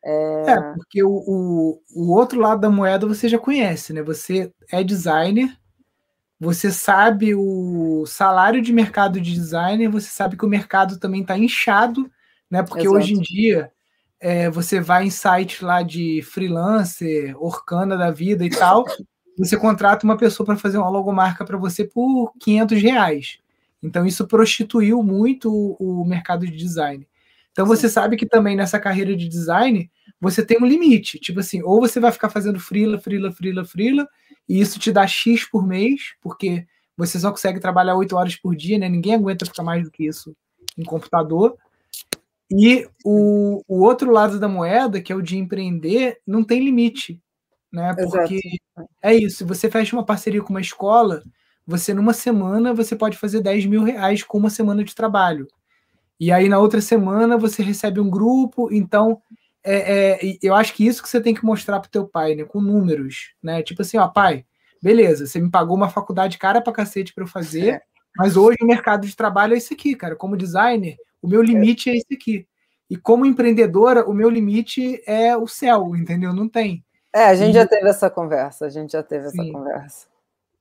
É, 0.04 0.50
é 0.50 0.60
porque 0.74 1.02
o, 1.02 1.10
o, 1.10 1.80
o 1.94 2.12
outro 2.12 2.38
lado 2.38 2.60
da 2.60 2.70
moeda 2.70 3.06
você 3.06 3.28
já 3.28 3.38
conhece, 3.38 3.92
né? 3.92 4.02
Você 4.02 4.52
é 4.70 4.84
designer 4.84 5.56
você 6.44 6.70
sabe 6.70 7.34
o 7.34 8.04
salário 8.06 8.60
de 8.60 8.72
mercado 8.72 9.20
de 9.20 9.32
designer, 9.32 9.88
você 9.88 10.08
sabe 10.08 10.36
que 10.36 10.44
o 10.44 10.48
mercado 10.48 10.98
também 10.98 11.22
está 11.22 11.38
inchado, 11.38 12.10
né? 12.50 12.62
Porque 12.62 12.82
Exato. 12.82 12.96
hoje 12.96 13.14
em 13.14 13.20
dia 13.20 13.70
é, 14.20 14.50
você 14.50 14.80
vai 14.80 15.06
em 15.06 15.10
site 15.10 15.64
lá 15.64 15.82
de 15.82 16.22
freelancer, 16.22 17.34
Orkana 17.42 17.96
da 17.96 18.10
vida 18.10 18.44
e 18.44 18.50
tal, 18.50 18.84
você 19.38 19.56
contrata 19.56 20.04
uma 20.04 20.16
pessoa 20.16 20.44
para 20.44 20.56
fazer 20.56 20.78
uma 20.78 20.90
logomarca 20.90 21.44
para 21.44 21.56
você 21.56 21.84
por 21.84 22.32
500 22.40 22.82
reais. 22.82 23.38
Então 23.82 24.04
isso 24.04 24.26
prostituiu 24.26 25.02
muito 25.02 25.50
o, 25.52 26.02
o 26.02 26.04
mercado 26.04 26.46
de 26.46 26.56
design. 26.56 27.06
Então 27.54 27.64
você 27.64 27.88
sabe 27.88 28.16
que 28.16 28.26
também 28.26 28.56
nessa 28.56 28.80
carreira 28.80 29.16
de 29.16 29.28
design 29.28 29.88
você 30.20 30.44
tem 30.44 30.58
um 30.60 30.66
limite, 30.66 31.20
tipo 31.20 31.38
assim, 31.38 31.62
ou 31.62 31.80
você 31.80 32.00
vai 32.00 32.10
ficar 32.10 32.28
fazendo 32.28 32.58
frila, 32.58 32.98
frila, 32.98 33.30
frila, 33.30 33.64
frila, 33.64 34.08
e 34.48 34.60
isso 34.60 34.80
te 34.80 34.90
dá 34.90 35.06
X 35.06 35.48
por 35.48 35.64
mês, 35.64 36.14
porque 36.20 36.66
você 36.96 37.18
só 37.18 37.30
consegue 37.30 37.60
trabalhar 37.60 37.94
8 37.94 38.16
horas 38.16 38.34
por 38.34 38.56
dia, 38.56 38.76
né? 38.76 38.88
Ninguém 38.88 39.14
aguenta 39.14 39.46
ficar 39.46 39.62
mais 39.62 39.84
do 39.84 39.90
que 39.90 40.04
isso 40.04 40.36
em 40.76 40.82
computador. 40.82 41.56
E 42.50 42.88
o, 43.04 43.62
o 43.68 43.84
outro 43.84 44.10
lado 44.10 44.40
da 44.40 44.48
moeda, 44.48 45.00
que 45.00 45.12
é 45.12 45.16
o 45.16 45.22
de 45.22 45.36
empreender, 45.36 46.18
não 46.26 46.42
tem 46.42 46.64
limite, 46.64 47.20
né? 47.72 47.94
Porque 47.94 48.34
Exato. 48.34 48.90
é 49.00 49.14
isso, 49.14 49.46
você 49.46 49.70
fecha 49.70 49.94
uma 49.94 50.04
parceria 50.04 50.42
com 50.42 50.50
uma 50.50 50.60
escola, 50.60 51.22
você 51.64 51.94
numa 51.94 52.12
semana 52.12 52.74
você 52.74 52.96
pode 52.96 53.16
fazer 53.16 53.40
10 53.40 53.66
mil 53.66 53.84
reais 53.84 54.24
com 54.24 54.38
uma 54.38 54.50
semana 54.50 54.82
de 54.82 54.94
trabalho. 54.94 55.46
E 56.18 56.30
aí 56.32 56.48
na 56.48 56.58
outra 56.58 56.80
semana 56.80 57.36
você 57.36 57.62
recebe 57.62 58.00
um 58.00 58.08
grupo, 58.08 58.72
então 58.72 59.20
é, 59.64 60.18
é, 60.26 60.38
eu 60.42 60.54
acho 60.54 60.74
que 60.74 60.86
isso 60.86 61.02
que 61.02 61.08
você 61.08 61.20
tem 61.20 61.34
que 61.34 61.44
mostrar 61.44 61.80
pro 61.80 61.90
teu 61.90 62.06
pai, 62.06 62.34
né? 62.34 62.44
Com 62.44 62.60
números, 62.60 63.34
né? 63.42 63.62
Tipo 63.62 63.82
assim, 63.82 63.96
ó, 63.96 64.06
pai, 64.06 64.44
beleza, 64.82 65.26
você 65.26 65.40
me 65.40 65.50
pagou 65.50 65.74
uma 65.74 65.88
faculdade 65.88 66.36
cara 66.36 66.60
pra 66.60 66.72
cacete 66.72 67.14
pra 67.14 67.24
eu 67.24 67.28
fazer, 67.28 67.74
é. 67.76 67.82
mas 68.16 68.36
hoje 68.36 68.58
o 68.60 68.66
mercado 68.66 69.06
de 69.06 69.16
trabalho 69.16 69.54
é 69.54 69.56
esse 69.56 69.72
aqui, 69.72 69.94
cara. 69.96 70.14
Como 70.14 70.36
designer, 70.36 70.96
o 71.22 71.26
meu 71.26 71.42
limite 71.42 71.88
é 71.88 71.96
esse 71.96 72.12
aqui. 72.14 72.46
E 72.90 72.96
como 72.96 73.24
empreendedora, 73.24 74.08
o 74.08 74.12
meu 74.12 74.28
limite 74.28 75.02
é 75.06 75.34
o 75.34 75.46
céu, 75.46 75.96
entendeu? 75.96 76.34
Não 76.34 76.46
tem. 76.46 76.84
É, 77.14 77.26
a 77.26 77.34
gente 77.34 77.52
e... 77.52 77.54
já 77.54 77.66
teve 77.66 77.88
essa 77.88 78.10
conversa, 78.10 78.66
a 78.66 78.68
gente 78.68 78.92
já 78.92 79.02
teve 79.02 79.30
Sim. 79.30 79.40
essa 79.40 79.52
conversa. 79.52 80.06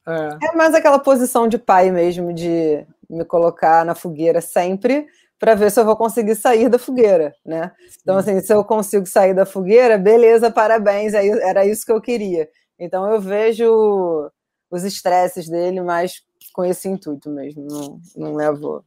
É. 0.07 0.49
é 0.49 0.55
mais 0.55 0.73
aquela 0.73 0.99
posição 0.99 1.47
de 1.47 1.57
pai 1.57 1.91
mesmo, 1.91 2.33
de 2.33 2.85
me 3.09 3.25
colocar 3.25 3.85
na 3.85 3.95
fogueira 3.95 4.39
sempre, 4.39 5.07
para 5.43 5.55
ver 5.55 5.69
se 5.69 5.77
eu 5.77 5.83
vou 5.83 5.97
conseguir 5.97 6.35
sair 6.35 6.69
da 6.69 6.79
fogueira, 6.79 7.35
né? 7.45 7.73
Então, 8.01 8.15
assim, 8.15 8.39
se 8.39 8.53
eu 8.53 8.63
consigo 8.63 9.05
sair 9.05 9.33
da 9.33 9.45
fogueira, 9.45 9.97
beleza, 9.97 10.49
parabéns, 10.49 11.13
era 11.13 11.65
isso 11.65 11.85
que 11.85 11.91
eu 11.91 11.99
queria. 11.99 12.49
Então, 12.79 13.11
eu 13.11 13.19
vejo 13.19 14.31
os 14.71 14.85
estresses 14.85 15.49
dele 15.49 15.81
mais 15.81 16.23
com 16.53 16.63
esse 16.63 16.87
intuito 16.87 17.29
mesmo, 17.29 17.67
não, 17.69 17.99
não 18.15 18.35
levo. 18.35 18.85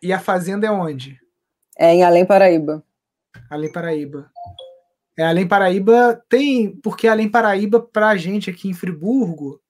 E 0.00 0.12
a 0.12 0.20
fazenda 0.20 0.64
é 0.64 0.70
onde? 0.70 1.18
É 1.76 1.92
em 1.92 2.04
Além 2.04 2.24
Paraíba. 2.24 2.84
Além 3.50 3.72
Paraíba. 3.72 4.30
É, 5.18 5.24
Além 5.24 5.48
Paraíba 5.48 6.22
tem, 6.28 6.70
porque 6.70 7.08
Além 7.08 7.28
Paraíba, 7.28 7.80
para 7.80 8.10
a 8.10 8.16
gente 8.16 8.48
aqui 8.48 8.68
em 8.68 8.74
Friburgo, 8.74 9.60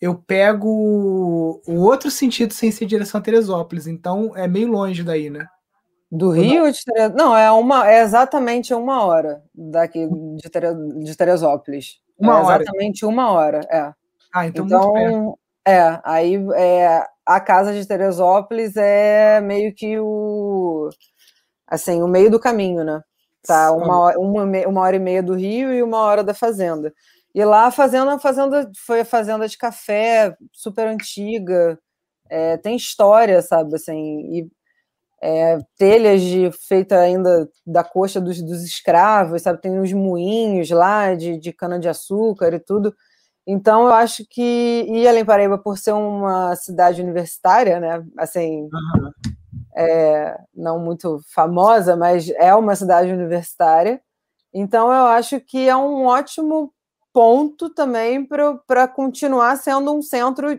eu 0.00 0.14
pego 0.14 1.60
o 1.66 1.74
outro 1.76 2.10
sentido 2.10 2.54
sem 2.54 2.70
ser 2.70 2.86
direção 2.86 3.20
a 3.20 3.22
Teresópolis, 3.22 3.86
então 3.86 4.32
é 4.34 4.48
meio 4.48 4.68
longe 4.68 5.02
daí, 5.02 5.28
né? 5.28 5.46
Do 6.10 6.30
Rio 6.30 6.64
não? 6.64 6.70
de 6.70 6.84
Teresópolis? 6.84 7.22
Não, 7.22 7.36
é, 7.36 7.50
uma, 7.52 7.90
é 7.90 8.02
exatamente 8.02 8.74
uma 8.74 9.04
hora 9.04 9.42
daqui 9.54 10.08
de, 10.36 10.50
Tere, 10.50 10.68
de 11.04 11.16
Teresópolis. 11.16 12.00
Uma 12.18 12.38
é 12.38 12.42
hora? 12.42 12.62
Exatamente 12.62 13.04
uma 13.04 13.30
hora, 13.30 13.60
é. 13.70 13.92
Ah, 14.32 14.46
então, 14.46 14.66
então. 14.66 15.38
É, 15.66 16.00
aí 16.02 16.36
é, 16.54 17.04
a 17.26 17.38
casa 17.38 17.72
de 17.72 17.86
Teresópolis 17.86 18.76
é 18.76 19.40
meio 19.40 19.74
que 19.74 19.98
o 20.00 20.88
assim, 21.66 22.02
o 22.02 22.08
meio 22.08 22.30
do 22.30 22.40
caminho, 22.40 22.82
né? 22.82 23.00
Tá 23.46 23.70
uma 23.72 23.98
hora, 24.00 24.18
uma, 24.18 24.44
uma 24.44 24.80
hora 24.80 24.96
e 24.96 24.98
meia 24.98 25.22
do 25.22 25.34
Rio 25.34 25.72
e 25.72 25.82
uma 25.82 25.98
hora 25.98 26.24
da 26.24 26.34
fazenda. 26.34 26.92
E 27.34 27.44
lá 27.44 27.66
a 27.66 27.70
fazenda, 27.70 28.14
a 28.14 28.18
fazenda 28.18 28.70
foi 28.76 29.00
a 29.00 29.04
fazenda 29.04 29.46
de 29.46 29.56
café, 29.56 30.36
super 30.52 30.88
antiga, 30.88 31.78
é, 32.28 32.56
tem 32.56 32.76
história, 32.76 33.40
sabe, 33.42 33.74
assim, 33.76 34.20
e 34.32 34.50
é, 35.22 35.58
telhas 35.76 36.22
de, 36.22 36.50
feita 36.66 36.98
ainda 36.98 37.48
da 37.66 37.84
coxa 37.84 38.20
dos, 38.20 38.40
dos 38.42 38.64
escravos, 38.64 39.42
sabe, 39.42 39.60
tem 39.60 39.78
uns 39.78 39.92
moinhos 39.92 40.70
lá 40.70 41.14
de, 41.14 41.38
de 41.38 41.52
cana-de-açúcar 41.52 42.54
e 42.54 42.60
tudo. 42.60 42.94
Então, 43.46 43.86
eu 43.86 43.92
acho 43.92 44.24
que, 44.28 44.86
e 44.88 45.06
Além 45.08 45.24
Paraíba, 45.24 45.58
por 45.58 45.78
ser 45.78 45.92
uma 45.92 46.54
cidade 46.56 47.02
universitária, 47.02 47.80
né, 47.80 48.04
assim, 48.18 48.62
uhum. 48.62 49.10
é, 49.76 50.38
não 50.54 50.78
muito 50.78 51.20
famosa, 51.32 51.96
mas 51.96 52.28
é 52.30 52.54
uma 52.54 52.74
cidade 52.76 53.12
universitária. 53.12 54.00
Então, 54.54 54.86
eu 54.92 55.06
acho 55.06 55.40
que 55.40 55.68
é 55.68 55.76
um 55.76 56.06
ótimo 56.06 56.72
ponto 57.12 57.70
também 57.70 58.26
para 58.66 58.88
continuar 58.88 59.56
sendo 59.56 59.92
um 59.92 60.02
centro 60.02 60.58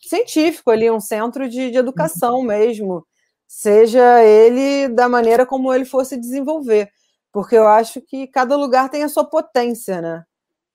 científico 0.00 0.70
ali, 0.70 0.90
um 0.90 1.00
centro 1.00 1.48
de, 1.48 1.70
de 1.70 1.78
educação 1.78 2.36
uhum. 2.36 2.44
mesmo, 2.44 3.06
seja 3.46 4.22
ele 4.22 4.88
da 4.88 5.08
maneira 5.08 5.46
como 5.46 5.72
ele 5.72 5.84
fosse 5.84 6.16
desenvolver, 6.18 6.90
porque 7.32 7.56
eu 7.56 7.66
acho 7.66 8.00
que 8.00 8.26
cada 8.26 8.56
lugar 8.56 8.90
tem 8.90 9.02
a 9.02 9.08
sua 9.08 9.24
potência, 9.24 10.00
né? 10.00 10.24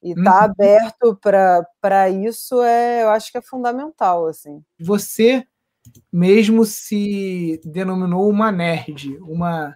E 0.02 0.12
estar 0.12 0.24
tá 0.24 0.38
uhum. 0.38 0.44
aberto 0.46 1.20
para 1.82 2.10
isso 2.10 2.62
é, 2.62 3.04
eu 3.04 3.10
acho 3.10 3.32
que 3.32 3.38
é 3.38 3.42
fundamental, 3.42 4.28
assim. 4.28 4.64
Você 4.80 5.44
mesmo 6.12 6.66
se 6.66 7.60
denominou 7.66 8.30
uma 8.30 8.52
nerd, 8.52 9.18
uma 9.22 9.76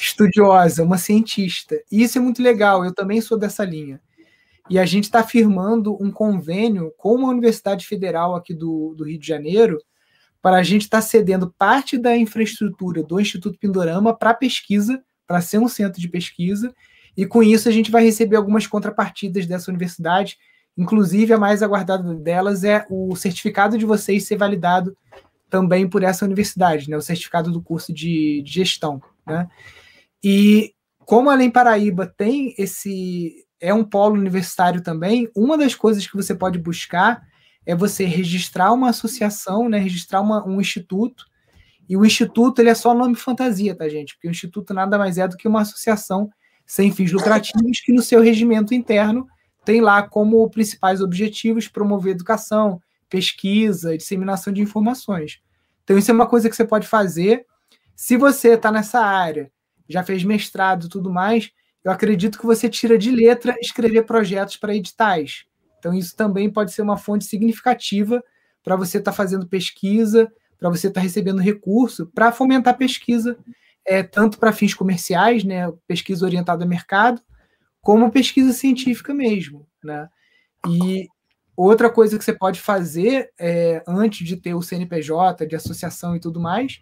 estudiosa, 0.00 0.82
uma 0.82 0.98
cientista. 0.98 1.80
E 1.90 2.02
isso 2.02 2.18
é 2.18 2.20
muito 2.20 2.42
legal, 2.42 2.84
eu 2.84 2.94
também 2.94 3.20
sou 3.20 3.38
dessa 3.38 3.64
linha. 3.64 4.00
E 4.70 4.78
a 4.78 4.86
gente 4.86 5.04
está 5.04 5.24
firmando 5.24 6.00
um 6.00 6.12
convênio 6.12 6.94
com 6.96 7.16
uma 7.16 7.28
Universidade 7.28 7.84
Federal 7.84 8.36
aqui 8.36 8.54
do, 8.54 8.94
do 8.96 9.04
Rio 9.04 9.18
de 9.18 9.26
Janeiro 9.26 9.78
para 10.40 10.58
a 10.58 10.62
gente 10.62 10.82
estar 10.82 10.98
tá 10.98 11.02
cedendo 11.02 11.52
parte 11.58 11.98
da 11.98 12.16
infraestrutura 12.16 13.02
do 13.02 13.20
Instituto 13.20 13.58
Pindorama 13.58 14.16
para 14.16 14.32
pesquisa, 14.32 15.02
para 15.26 15.40
ser 15.40 15.58
um 15.58 15.68
centro 15.68 16.00
de 16.00 16.08
pesquisa, 16.08 16.72
e 17.16 17.26
com 17.26 17.42
isso 17.42 17.68
a 17.68 17.72
gente 17.72 17.90
vai 17.90 18.04
receber 18.04 18.36
algumas 18.36 18.66
contrapartidas 18.66 19.44
dessa 19.44 19.70
universidade. 19.70 20.38
Inclusive, 20.78 21.32
a 21.32 21.38
mais 21.38 21.62
aguardada 21.62 22.14
delas 22.14 22.62
é 22.62 22.86
o 22.88 23.14
certificado 23.16 23.76
de 23.76 23.84
vocês 23.84 24.26
ser 24.26 24.36
validado 24.36 24.96
também 25.50 25.88
por 25.88 26.04
essa 26.04 26.24
universidade, 26.24 26.88
né? 26.88 26.96
o 26.96 27.02
certificado 27.02 27.50
do 27.50 27.60
curso 27.60 27.92
de, 27.92 28.40
de 28.42 28.52
gestão. 28.52 29.02
Né? 29.26 29.48
E 30.22 30.72
como 31.00 31.28
a 31.28 31.32
Além 31.32 31.50
Paraíba 31.50 32.06
tem 32.06 32.54
esse. 32.56 33.44
É 33.60 33.72
um 33.74 33.84
polo 33.84 34.14
universitário 34.14 34.82
também, 34.82 35.30
uma 35.36 35.58
das 35.58 35.74
coisas 35.74 36.06
que 36.06 36.16
você 36.16 36.34
pode 36.34 36.58
buscar 36.58 37.22
é 37.66 37.74
você 37.74 38.04
registrar 38.04 38.72
uma 38.72 38.90
associação, 38.90 39.68
né? 39.68 39.78
registrar 39.78 40.20
uma, 40.20 40.46
um 40.46 40.60
instituto. 40.60 41.26
E 41.88 41.96
o 41.96 42.04
instituto 42.04 42.60
ele 42.60 42.70
é 42.70 42.74
só 42.74 42.94
nome 42.94 43.14
fantasia, 43.14 43.74
tá, 43.74 43.88
gente? 43.88 44.14
Porque 44.14 44.28
o 44.28 44.30
instituto 44.30 44.72
nada 44.72 44.96
mais 44.96 45.18
é 45.18 45.28
do 45.28 45.36
que 45.36 45.46
uma 45.46 45.60
associação 45.60 46.30
sem 46.66 46.90
fins 46.90 47.12
lucrativos 47.12 47.80
que 47.80 47.92
no 47.92 48.00
seu 48.00 48.22
regimento 48.22 48.72
interno 48.72 49.26
tem 49.64 49.80
lá 49.80 50.02
como 50.02 50.48
principais 50.48 51.00
objetivos 51.00 51.68
promover 51.68 52.12
educação, 52.12 52.80
pesquisa, 53.08 53.96
disseminação 53.96 54.52
de 54.52 54.62
informações. 54.62 55.40
Então, 55.84 55.98
isso 55.98 56.10
é 56.10 56.14
uma 56.14 56.28
coisa 56.28 56.48
que 56.48 56.56
você 56.56 56.64
pode 56.64 56.86
fazer. 56.86 57.44
Se 57.96 58.16
você 58.16 58.50
está 58.50 58.70
nessa 58.70 59.00
área, 59.00 59.50
já 59.88 60.04
fez 60.04 60.22
mestrado 60.22 60.86
e 60.86 60.88
tudo 60.88 61.12
mais, 61.12 61.50
eu 61.84 61.90
acredito 61.90 62.38
que 62.38 62.46
você 62.46 62.68
tira 62.68 62.98
de 62.98 63.10
letra 63.10 63.56
escrever 63.60 64.04
projetos 64.04 64.56
para 64.56 64.74
editais. 64.74 65.44
Então, 65.78 65.94
isso 65.94 66.14
também 66.14 66.50
pode 66.50 66.72
ser 66.72 66.82
uma 66.82 66.96
fonte 66.96 67.24
significativa 67.24 68.22
para 68.62 68.76
você 68.76 68.98
estar 68.98 69.12
tá 69.12 69.16
fazendo 69.16 69.46
pesquisa, 69.46 70.30
para 70.58 70.68
você 70.68 70.88
estar 70.88 71.00
tá 71.00 71.04
recebendo 71.04 71.40
recurso, 71.40 72.06
para 72.14 72.30
fomentar 72.30 72.76
pesquisa, 72.76 73.38
é, 73.86 74.02
tanto 74.02 74.38
para 74.38 74.52
fins 74.52 74.74
comerciais, 74.74 75.42
né, 75.42 75.72
pesquisa 75.86 76.24
orientada 76.26 76.64
a 76.64 76.68
mercado, 76.68 77.22
como 77.80 78.10
pesquisa 78.10 78.52
científica 78.52 79.14
mesmo. 79.14 79.66
Né? 79.82 80.06
E 80.68 81.08
Outra 81.62 81.90
coisa 81.90 82.16
que 82.16 82.24
você 82.24 82.32
pode 82.32 82.58
fazer 82.58 83.34
é, 83.38 83.82
antes 83.86 84.26
de 84.26 84.34
ter 84.34 84.54
o 84.54 84.62
CNPJ, 84.62 85.46
de 85.46 85.54
associação 85.54 86.16
e 86.16 86.18
tudo 86.18 86.40
mais, 86.40 86.80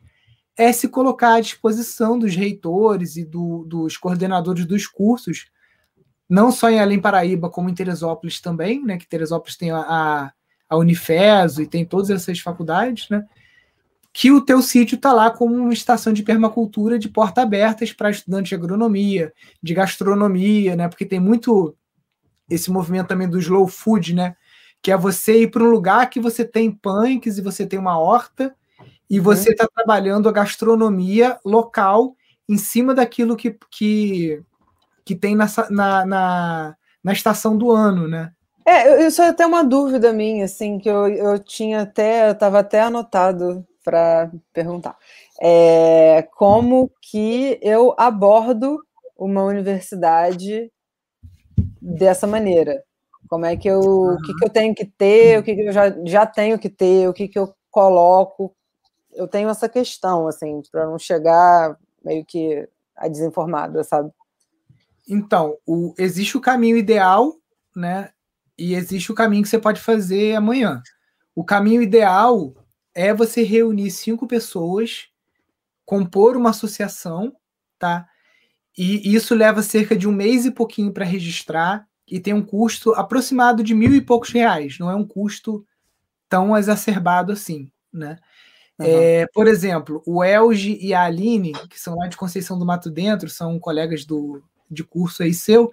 é 0.59 0.73
se 0.73 0.88
colocar 0.88 1.35
à 1.35 1.40
disposição 1.40 2.18
dos 2.18 2.35
reitores 2.35 3.16
e 3.16 3.25
do, 3.25 3.64
dos 3.64 3.97
coordenadores 3.97 4.66
dos 4.66 4.88
cursos, 4.88 5.47
não 6.29 6.51
só 6.51 6.68
em 6.68 6.81
Além 6.81 7.01
Paraíba, 7.01 7.49
como 7.49 7.71
em 7.71 7.75
Teresópolis 7.75 8.40
também, 8.40 8.85
né? 8.85 8.99
Que 8.99 9.07
Teresópolis 9.07 9.57
tem 9.57 9.71
a, 9.71 10.33
a 10.68 10.77
Unifeso 10.77 11.62
e 11.62 11.66
tem 11.66 11.85
todas 11.85 12.11
essas 12.11 12.40
faculdades, 12.40 13.09
né? 13.09 13.25
Que 14.12 14.33
o 14.33 14.40
teu 14.40 14.61
sítio 14.61 14.97
está 14.97 15.12
lá 15.12 15.31
como 15.31 15.55
uma 15.55 15.73
estação 15.73 16.12
de 16.12 16.25
permacultura 16.25 16.99
de 16.99 17.09
porta 17.09 17.42
abertas 17.42 17.92
para 17.92 18.11
estudantes 18.11 18.49
de 18.49 18.55
agronomia, 18.57 19.33
de 19.62 19.73
gastronomia, 19.73 20.75
né? 20.75 20.88
Porque 20.88 21.07
tem 21.07 21.21
muito 21.21 21.75
esse 22.51 22.71
movimento 22.71 23.07
também 23.07 23.29
do 23.29 23.38
slow 23.38 23.68
food, 23.68 24.14
né? 24.14 24.35
que 24.83 24.92
é 24.92 24.97
você 24.97 25.42
ir 25.42 25.51
para 25.51 25.62
um 25.62 25.71
lugar 25.71 26.09
que 26.09 26.21
você 26.21 26.44
tem 26.44 26.71
punks 26.71 27.38
e 27.38 27.42
você 27.42 27.66
tem 27.66 27.79
uma 27.79 27.99
horta 27.99 28.55
e 29.11 29.18
uhum. 29.18 29.25
você 29.25 29.51
está 29.51 29.66
trabalhando 29.66 30.29
a 30.29 30.33
gastronomia 30.33 31.38
local 31.44 32.14
em 32.49 32.57
cima 32.57 32.94
daquilo 32.94 33.37
que, 33.37 33.57
que, 33.71 34.42
que 35.05 35.14
tem 35.14 35.37
na, 35.37 35.47
na, 35.71 36.07
na, 36.07 36.77
na 37.03 37.12
estação 37.12 37.57
do 37.57 37.71
ano, 37.71 38.09
né? 38.09 38.33
É, 38.66 39.07
isso 39.07 39.23
é 39.23 39.29
até 39.29 39.47
uma 39.47 39.64
dúvida 39.64 40.12
minha, 40.12 40.44
assim, 40.44 40.79
que 40.79 40.90
eu, 40.90 41.09
eu 41.09 41.38
tinha 41.38 41.83
até, 41.83 42.29
eu 42.29 42.33
estava 42.33 42.59
até 42.59 42.83
anotado 42.83 43.66
para 43.83 44.31
perguntar. 44.53 44.94
É, 45.40 46.29
como 46.37 46.90
que 47.01 47.59
eu 47.62 47.94
abordo 47.97 48.79
uma 49.16 49.42
universidade 49.42 50.71
dessa 51.81 52.27
maneira? 52.27 52.83
Como 53.31 53.47
é 53.47 53.57
que 53.57 53.68
eu, 53.68 53.81
o 53.81 54.18
que, 54.18 54.35
que 54.35 54.44
eu 54.44 54.51
tenho 54.51 54.75
que 54.75 54.85
ter, 54.85 55.38
o 55.38 55.42
que, 55.42 55.55
que 55.55 55.62
eu 55.62 55.73
já, 55.73 55.94
já 56.05 56.27
tenho 56.27 56.59
que 56.59 56.68
ter, 56.68 57.09
o 57.09 57.14
que, 57.14 57.29
que 57.29 57.38
eu 57.38 57.55
coloco. 57.71 58.55
Eu 59.18 59.26
tenho 59.26 59.48
essa 59.48 59.68
questão, 59.68 60.28
assim, 60.28 60.62
para 60.70 60.87
não 60.87 60.96
chegar 60.96 61.76
meio 62.04 62.24
que 62.24 62.68
a 62.96 63.09
desinformada, 63.09 63.83
sabe? 63.83 64.12
Então, 65.09 65.57
o, 65.66 65.92
existe 65.98 66.37
o 66.37 66.40
caminho 66.40 66.76
ideal, 66.76 67.35
né? 67.74 68.11
E 68.57 68.74
existe 68.74 69.11
o 69.11 69.14
caminho 69.16 69.42
que 69.42 69.48
você 69.48 69.59
pode 69.59 69.81
fazer 69.81 70.37
amanhã. 70.37 70.81
O 71.35 71.44
caminho 71.44 71.83
ideal 71.83 72.54
é 72.94 73.12
você 73.12 73.42
reunir 73.42 73.90
cinco 73.90 74.26
pessoas, 74.26 75.09
compor 75.85 76.37
uma 76.37 76.50
associação, 76.50 77.35
tá? 77.76 78.07
E 78.76 79.12
isso 79.12 79.35
leva 79.35 79.62
cerca 79.62 79.96
de 79.96 80.07
um 80.07 80.12
mês 80.12 80.46
e 80.46 80.52
pouquinho 80.52 80.92
para 80.92 81.04
registrar 81.04 81.88
e 82.07 82.20
tem 82.20 82.33
um 82.33 82.44
custo 82.44 82.92
aproximado 82.92 83.64
de 83.64 83.74
mil 83.74 83.92
e 83.92 84.00
poucos 84.00 84.31
reais. 84.31 84.78
Não 84.78 84.88
é 84.88 84.94
um 84.94 85.04
custo 85.04 85.66
tão 86.28 86.57
exacerbado 86.57 87.33
assim, 87.33 87.72
né? 87.92 88.18
Uhum. 88.79 88.87
É, 88.87 89.27
por 89.33 89.47
exemplo, 89.47 90.03
o 90.07 90.23
Elge 90.23 90.79
e 90.81 90.95
a 90.95 91.03
Aline, 91.03 91.53
que 91.69 91.81
são 91.81 91.97
lá 91.97 92.07
de 92.07 92.17
Conceição 92.17 92.59
do 92.59 92.67
Mato 92.67 92.91
Dentro, 92.91 93.29
são 93.29 93.59
colegas 93.59 94.05
do, 94.05 94.43
de 94.71 94.85
curso 94.85 95.23
aí 95.23 95.35
seu, 95.35 95.71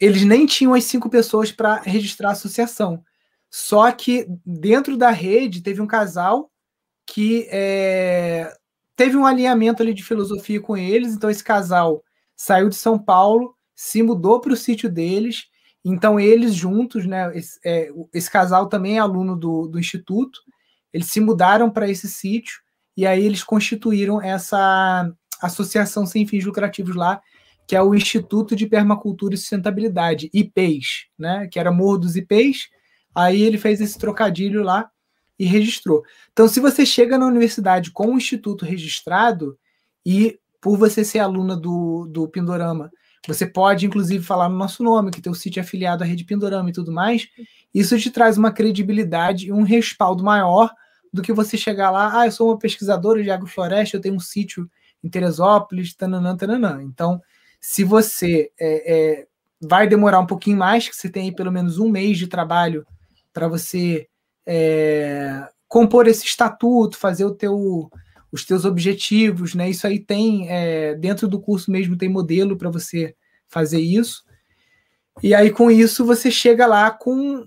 eles 0.00 0.24
nem 0.24 0.46
tinham 0.46 0.74
as 0.74 0.84
cinco 0.84 1.08
pessoas 1.08 1.52
para 1.52 1.80
registrar 1.80 2.30
a 2.30 2.32
associação. 2.32 3.04
Só 3.50 3.90
que 3.92 4.26
dentro 4.44 4.96
da 4.96 5.10
rede 5.10 5.62
teve 5.62 5.80
um 5.80 5.86
casal 5.86 6.50
que 7.06 7.48
é, 7.50 8.52
teve 8.94 9.16
um 9.16 9.24
alinhamento 9.24 9.82
ali 9.82 9.94
de 9.94 10.04
filosofia 10.04 10.60
com 10.60 10.76
eles, 10.76 11.14
então 11.14 11.30
esse 11.30 11.42
casal 11.42 12.02
saiu 12.36 12.68
de 12.68 12.76
São 12.76 12.98
Paulo 12.98 13.56
se 13.78 14.02
mudou 14.02 14.40
para 14.40 14.52
o 14.52 14.56
sítio 14.56 14.90
deles. 14.90 15.44
Então, 15.84 16.18
eles 16.18 16.52
juntos, 16.52 17.06
né? 17.06 17.30
Esse, 17.32 17.60
é, 17.64 17.88
esse 18.12 18.28
casal 18.28 18.68
também 18.68 18.96
é 18.96 18.98
aluno 18.98 19.36
do, 19.36 19.68
do 19.68 19.78
instituto, 19.78 20.40
eles 20.92 21.10
se 21.10 21.20
mudaram 21.20 21.70
para 21.70 21.88
esse 21.88 22.08
sítio 22.08 22.60
e 22.96 23.06
aí 23.06 23.24
eles 23.24 23.42
constituíram 23.42 24.20
essa 24.20 25.10
associação 25.40 26.04
sem 26.04 26.26
fins 26.26 26.44
lucrativos 26.44 26.96
lá, 26.96 27.20
que 27.66 27.76
é 27.76 27.82
o 27.82 27.94
Instituto 27.94 28.56
de 28.56 28.66
Permacultura 28.66 29.34
e 29.34 29.38
Sustentabilidade, 29.38 30.30
IPES, 30.32 31.06
né? 31.18 31.46
Que 31.50 31.58
era 31.58 31.70
Morro 31.70 31.98
dos 31.98 32.16
IPES. 32.16 32.68
Aí 33.14 33.42
ele 33.42 33.58
fez 33.58 33.80
esse 33.80 33.98
trocadilho 33.98 34.62
lá 34.62 34.90
e 35.38 35.44
registrou. 35.44 36.02
Então, 36.32 36.48
se 36.48 36.60
você 36.60 36.84
chega 36.84 37.16
na 37.16 37.26
universidade 37.26 37.90
com 37.92 38.14
o 38.14 38.16
instituto 38.16 38.64
registrado 38.64 39.56
e 40.04 40.38
por 40.60 40.76
você 40.76 41.04
ser 41.04 41.20
aluna 41.20 41.56
do, 41.56 42.06
do 42.10 42.26
Pindorama, 42.28 42.90
você 43.26 43.46
pode, 43.46 43.86
inclusive, 43.86 44.24
falar 44.24 44.48
no 44.48 44.56
nosso 44.56 44.82
nome, 44.82 45.10
que 45.10 45.20
teu 45.20 45.34
sítio 45.34 45.60
é 45.60 45.62
afiliado 45.62 46.02
à 46.02 46.06
Rede 46.06 46.24
Pindorama 46.24 46.70
e 46.70 46.72
tudo 46.72 46.90
mais. 46.90 47.28
Isso 47.78 47.96
te 47.98 48.10
traz 48.10 48.36
uma 48.36 48.50
credibilidade 48.50 49.46
e 49.46 49.52
um 49.52 49.62
respaldo 49.62 50.24
maior 50.24 50.74
do 51.12 51.22
que 51.22 51.32
você 51.32 51.56
chegar 51.56 51.92
lá, 51.92 52.20
ah, 52.20 52.26
eu 52.26 52.32
sou 52.32 52.48
uma 52.48 52.58
pesquisadora 52.58 53.22
de 53.22 53.30
agrofloresta, 53.30 53.96
eu 53.96 54.00
tenho 54.00 54.16
um 54.16 54.20
sítio 54.20 54.68
em 55.02 55.08
Teresópolis, 55.08 55.94
tananã, 55.94 56.36
tananã. 56.36 56.82
Então, 56.82 57.22
se 57.60 57.84
você 57.84 58.50
é, 58.58 59.20
é, 59.20 59.26
vai 59.60 59.86
demorar 59.86 60.18
um 60.18 60.26
pouquinho 60.26 60.56
mais, 60.56 60.88
que 60.88 60.96
você 60.96 61.08
tem 61.08 61.26
aí 61.26 61.32
pelo 61.32 61.52
menos 61.52 61.78
um 61.78 61.88
mês 61.88 62.18
de 62.18 62.26
trabalho 62.26 62.84
para 63.32 63.46
você 63.46 64.08
é, 64.44 65.48
compor 65.68 66.08
esse 66.08 66.24
estatuto, 66.24 66.96
fazer 66.96 67.24
o 67.24 67.34
teu 67.34 67.88
os 68.30 68.44
teus 68.44 68.64
objetivos, 68.66 69.54
né? 69.54 69.70
Isso 69.70 69.86
aí 69.86 69.98
tem 69.98 70.50
é, 70.50 70.94
dentro 70.96 71.28
do 71.28 71.40
curso 71.40 71.70
mesmo 71.70 71.96
tem 71.96 72.08
modelo 72.08 72.58
para 72.58 72.68
você 72.68 73.14
fazer 73.46 73.80
isso. 73.80 74.24
E 75.22 75.32
aí 75.32 75.50
com 75.50 75.70
isso 75.70 76.04
você 76.04 76.30
chega 76.30 76.66
lá 76.66 76.90
com 76.90 77.46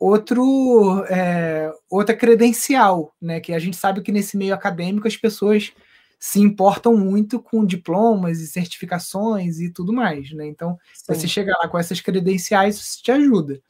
outro 0.00 1.04
é, 1.10 1.70
outra 1.90 2.16
credencial, 2.16 3.14
né? 3.20 3.38
Que 3.38 3.52
a 3.52 3.58
gente 3.58 3.76
sabe 3.76 4.00
que 4.00 4.10
nesse 4.10 4.36
meio 4.36 4.54
acadêmico 4.54 5.06
as 5.06 5.16
pessoas 5.16 5.72
se 6.18 6.40
importam 6.40 6.96
muito 6.96 7.40
com 7.40 7.64
diplomas 7.64 8.40
e 8.40 8.46
certificações 8.46 9.60
e 9.60 9.70
tudo 9.70 9.92
mais, 9.92 10.32
né? 10.32 10.46
Então, 10.46 10.78
Sim. 10.94 11.14
você 11.14 11.28
chegar 11.28 11.56
lá 11.62 11.68
com 11.68 11.78
essas 11.78 12.00
credenciais, 12.00 12.76
isso 12.76 13.02
te 13.02 13.12
ajuda. 13.12 13.60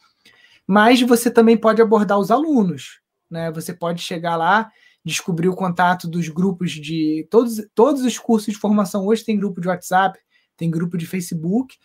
Mas 0.67 1.03
você 1.03 1.31
também 1.31 1.57
pode 1.57 1.83
abordar 1.83 2.19
os 2.19 2.31
alunos, 2.31 3.01
né? 3.29 3.51
Você 3.53 3.73
pode 3.73 4.03
chegar 4.03 4.37
lá, 4.37 4.71
descobrir 5.05 5.49
o 5.49 5.55
contato 5.57 6.09
dos 6.09 6.29
grupos 6.29 6.73
de 6.73 7.27
todos, 7.31 7.61
todos 7.75 8.05
os 8.05 8.19
cursos 8.19 8.55
de 8.55 8.61
formação 8.61 9.07
hoje 9.07 9.25
tem 9.25 9.37
grupo 9.39 9.61
de 9.61 9.69
WhatsApp, 9.69 10.19
tem 10.57 10.71
grupo 10.71 10.97
de 10.97 11.07
Facebook, 11.07 11.77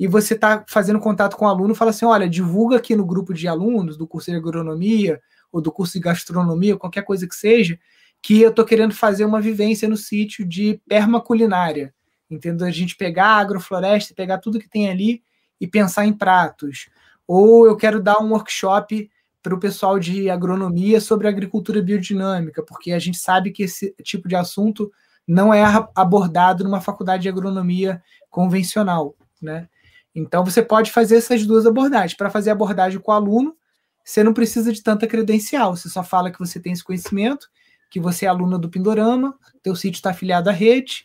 e 0.00 0.08
você 0.08 0.32
está 0.32 0.64
fazendo 0.66 0.98
contato 0.98 1.36
com 1.36 1.44
o 1.44 1.48
aluno, 1.48 1.74
fala 1.74 1.90
assim, 1.90 2.06
olha, 2.06 2.26
divulga 2.26 2.78
aqui 2.78 2.96
no 2.96 3.04
grupo 3.04 3.34
de 3.34 3.46
alunos 3.46 3.98
do 3.98 4.06
curso 4.06 4.30
de 4.30 4.36
agronomia 4.38 5.20
ou 5.52 5.60
do 5.60 5.70
curso 5.70 5.92
de 5.92 6.00
gastronomia, 6.00 6.74
qualquer 6.78 7.02
coisa 7.02 7.28
que 7.28 7.34
seja, 7.34 7.78
que 8.22 8.40
eu 8.40 8.48
estou 8.48 8.64
querendo 8.64 8.94
fazer 8.94 9.26
uma 9.26 9.42
vivência 9.42 9.86
no 9.86 9.98
sítio 9.98 10.48
de 10.48 10.80
permaculinária, 10.88 11.92
entendeu? 12.30 12.66
A 12.66 12.70
gente 12.70 12.96
pegar 12.96 13.26
a 13.26 13.40
agrofloresta, 13.40 14.14
pegar 14.14 14.38
tudo 14.38 14.58
que 14.58 14.70
tem 14.70 14.88
ali 14.88 15.22
e 15.60 15.66
pensar 15.66 16.06
em 16.06 16.14
pratos. 16.14 16.88
Ou 17.28 17.66
eu 17.66 17.76
quero 17.76 18.02
dar 18.02 18.22
um 18.22 18.30
workshop 18.30 19.10
para 19.42 19.54
o 19.54 19.60
pessoal 19.60 19.98
de 19.98 20.30
agronomia 20.30 20.98
sobre 20.98 21.28
agricultura 21.28 21.82
biodinâmica, 21.82 22.62
porque 22.62 22.92
a 22.92 22.98
gente 22.98 23.18
sabe 23.18 23.50
que 23.50 23.64
esse 23.64 23.94
tipo 24.02 24.28
de 24.28 24.36
assunto 24.36 24.90
não 25.28 25.52
é 25.52 25.62
abordado 25.94 26.64
numa 26.64 26.80
faculdade 26.80 27.24
de 27.24 27.28
agronomia 27.28 28.02
convencional, 28.30 29.14
né? 29.42 29.68
Então 30.14 30.44
você 30.44 30.62
pode 30.62 30.90
fazer 30.90 31.16
essas 31.16 31.46
duas 31.46 31.66
abordagens. 31.66 32.14
Para 32.14 32.30
fazer 32.30 32.50
abordagem 32.50 32.98
com 32.98 33.12
o 33.12 33.14
aluno, 33.14 33.56
você 34.04 34.24
não 34.24 34.34
precisa 34.34 34.72
de 34.72 34.82
tanta 34.82 35.06
credencial, 35.06 35.76
você 35.76 35.88
só 35.88 36.02
fala 36.02 36.30
que 36.30 36.38
você 36.38 36.58
tem 36.58 36.72
esse 36.72 36.82
conhecimento 36.82 37.48
que 37.90 37.98
você 37.98 38.24
é 38.24 38.28
aluna 38.28 38.56
do 38.56 38.70
Pindorama, 38.70 39.36
teu 39.62 39.74
sítio 39.74 39.98
está 39.98 40.10
afiliado 40.10 40.48
à 40.48 40.52
rede, 40.52 41.04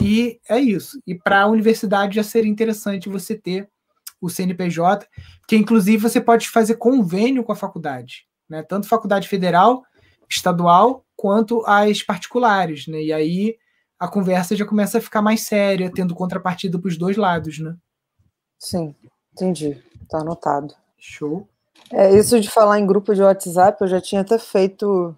e 0.00 0.40
é 0.48 0.58
isso. 0.58 0.98
E 1.06 1.14
para 1.14 1.42
a 1.42 1.46
universidade 1.46 2.16
já 2.16 2.22
seria 2.22 2.50
interessante 2.50 3.08
você 3.08 3.36
ter 3.36 3.68
o 4.20 4.30
CNPJ, 4.30 5.06
que 5.46 5.56
inclusive 5.56 5.98
você 5.98 6.20
pode 6.20 6.48
fazer 6.48 6.76
convênio 6.76 7.44
com 7.44 7.52
a 7.52 7.56
faculdade, 7.56 8.26
né? 8.48 8.62
Tanto 8.62 8.88
faculdade 8.88 9.28
federal, 9.28 9.84
estadual, 10.28 11.04
quanto 11.14 11.62
as 11.66 12.02
particulares, 12.02 12.86
né? 12.86 13.02
E 13.02 13.12
aí 13.12 13.56
a 13.98 14.08
conversa 14.08 14.56
já 14.56 14.64
começa 14.64 14.98
a 14.98 15.00
ficar 15.00 15.20
mais 15.20 15.42
séria, 15.42 15.92
tendo 15.92 16.14
contrapartida 16.14 16.78
para 16.78 16.88
os 16.88 16.96
dois 16.96 17.16
lados, 17.16 17.58
né? 17.58 17.76
Sim, 18.62 18.94
entendi. 19.32 19.82
Tá 20.08 20.20
anotado. 20.20 20.72
Show. 20.96 21.48
É, 21.92 22.14
isso 22.16 22.40
de 22.40 22.48
falar 22.48 22.78
em 22.78 22.86
grupo 22.86 23.12
de 23.12 23.20
WhatsApp, 23.20 23.82
eu 23.82 23.88
já 23.88 24.00
tinha 24.00 24.20
até 24.20 24.38
feito 24.38 25.14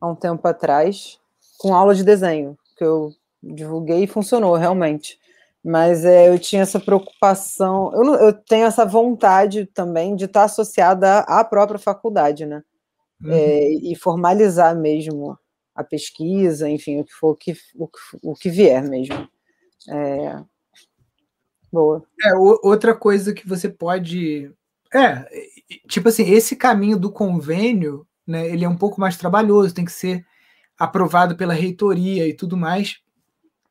há 0.00 0.06
um 0.06 0.14
tempo 0.14 0.46
atrás, 0.46 1.18
com 1.58 1.74
aula 1.74 1.92
de 1.92 2.04
desenho, 2.04 2.56
que 2.76 2.84
eu 2.84 3.12
divulguei 3.42 4.04
e 4.04 4.06
funcionou 4.06 4.54
realmente. 4.54 5.18
Mas 5.62 6.04
é, 6.04 6.28
eu 6.28 6.38
tinha 6.38 6.62
essa 6.62 6.78
preocupação, 6.78 7.92
eu, 7.92 8.04
não, 8.04 8.14
eu 8.14 8.32
tenho 8.32 8.64
essa 8.66 8.86
vontade 8.86 9.66
também 9.66 10.14
de 10.14 10.26
estar 10.26 10.44
associada 10.44 11.18
à 11.20 11.42
própria 11.44 11.80
faculdade, 11.80 12.46
né? 12.46 12.62
Uhum. 13.20 13.32
É, 13.32 13.70
e 13.72 13.96
formalizar 13.96 14.76
mesmo 14.76 15.36
a 15.74 15.82
pesquisa, 15.82 16.70
enfim, 16.70 17.00
o 17.00 17.04
que 17.04 17.12
for 17.12 17.30
o 17.32 17.36
que, 17.36 17.52
o 17.76 17.88
que, 17.88 17.98
o 18.22 18.34
que 18.34 18.48
vier 18.48 18.82
mesmo. 18.88 19.28
É, 19.88 20.40
boa. 21.72 22.02
É, 22.22 22.34
outra 22.34 22.94
coisa 22.94 23.32
que 23.32 23.48
você 23.48 23.68
pode. 23.68 24.52
É, 24.94 25.28
tipo 25.86 26.08
assim, 26.08 26.30
esse 26.30 26.56
caminho 26.56 26.98
do 26.98 27.12
convênio 27.12 28.06
né, 28.28 28.46
ele 28.46 28.64
é 28.64 28.68
um 28.68 28.76
pouco 28.76 29.00
mais 29.00 29.16
trabalhoso, 29.16 29.74
tem 29.74 29.86
que 29.86 29.92
ser 29.92 30.24
aprovado 30.78 31.34
pela 31.34 31.54
reitoria 31.54 32.28
e 32.28 32.34
tudo 32.34 32.56
mais. 32.56 32.98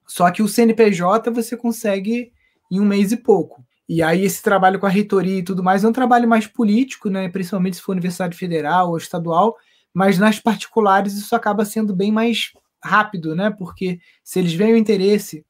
Só 0.07 0.31
que 0.31 0.41
o 0.41 0.47
CNPJ 0.47 1.29
você 1.31 1.55
consegue 1.55 2.31
em 2.71 2.79
um 2.79 2.85
mês 2.85 3.11
e 3.11 3.17
pouco. 3.17 3.63
E 3.87 4.01
aí 4.01 4.25
esse 4.25 4.41
trabalho 4.41 4.79
com 4.79 4.87
a 4.87 4.89
reitoria 4.89 5.37
e 5.37 5.43
tudo 5.43 5.63
mais 5.63 5.83
é 5.83 5.87
um 5.87 5.93
trabalho 5.93 6.27
mais 6.27 6.47
político, 6.47 7.09
né, 7.09 7.29
principalmente 7.29 7.77
se 7.77 7.81
for 7.83 7.91
universidade 7.91 8.35
federal 8.35 8.89
ou 8.89 8.97
estadual, 8.97 9.55
mas 9.93 10.17
nas 10.17 10.39
particulares 10.39 11.13
isso 11.13 11.35
acaba 11.35 11.63
sendo 11.63 11.95
bem 11.95 12.11
mais 12.11 12.51
rápido, 12.83 13.35
né? 13.35 13.49
Porque 13.49 13.99
se 14.23 14.39
eles 14.39 14.53
veem 14.53 14.73
o 14.73 14.77
interesse, 14.77 15.45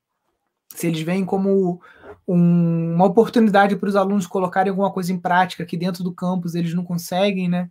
se 0.75 0.87
eles 0.87 1.01
veem 1.01 1.25
como 1.25 1.81
um, 2.27 2.93
uma 2.95 3.05
oportunidade 3.05 3.75
para 3.75 3.87
os 3.87 3.95
alunos 3.95 4.27
colocarem 4.27 4.69
alguma 4.69 4.91
coisa 4.91 5.13
em 5.13 5.19
prática 5.19 5.65
que 5.65 5.77
dentro 5.77 6.03
do 6.03 6.13
campus 6.13 6.55
eles 6.55 6.73
não 6.73 6.83
conseguem, 6.83 7.47
né? 7.47 7.69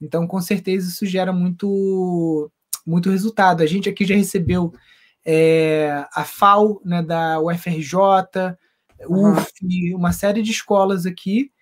Então, 0.00 0.26
com 0.26 0.40
certeza, 0.40 0.88
isso 0.88 1.04
gera 1.04 1.32
muito, 1.32 2.50
muito 2.86 3.10
resultado. 3.10 3.62
A 3.62 3.66
gente 3.66 3.88
aqui 3.88 4.04
já 4.04 4.14
recebeu 4.14 4.72
é, 5.26 6.06
a 6.14 6.24
FAO 6.24 6.80
né, 6.84 7.02
da 7.02 7.40
UFRJ. 7.40 7.98
UF, 9.06 9.94
uma 9.94 10.12
série 10.12 10.42
de 10.42 10.50
escolas 10.50 11.06
aqui, 11.06 11.52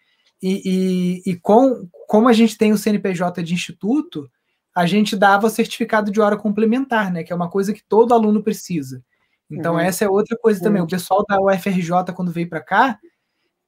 e, 0.42 1.22
e, 1.26 1.30
e, 1.30 1.36
com, 1.36 1.86
como 2.06 2.28
a 2.28 2.32
gente 2.32 2.56
tem 2.56 2.72
o 2.72 2.78
CNPJ 2.78 3.42
de 3.42 3.52
instituto, 3.52 4.30
a 4.74 4.86
gente 4.86 5.16
dava 5.16 5.46
o 5.46 5.50
certificado 5.50 6.10
de 6.10 6.20
hora 6.20 6.36
complementar, 6.36 7.10
né? 7.12 7.22
Que 7.22 7.32
é 7.32 7.36
uma 7.36 7.50
coisa 7.50 7.72
que 7.72 7.82
todo 7.82 8.14
aluno 8.14 8.42
precisa. 8.42 9.02
Então, 9.50 9.74
uhum. 9.74 9.80
essa 9.80 10.04
é 10.04 10.08
outra 10.08 10.36
coisa 10.36 10.60
também. 10.60 10.82
O 10.82 10.86
pessoal 10.86 11.24
da 11.28 11.40
UFRJ, 11.40 12.12
quando 12.14 12.32
veio 12.32 12.48
para 12.48 12.60
cá, 12.60 12.98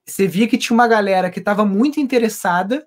você 0.04 0.26
via 0.26 0.48
que 0.48 0.58
tinha 0.58 0.74
uma 0.74 0.88
galera 0.88 1.30
que 1.30 1.38
estava 1.38 1.64
muito 1.64 2.00
interessada 2.00 2.86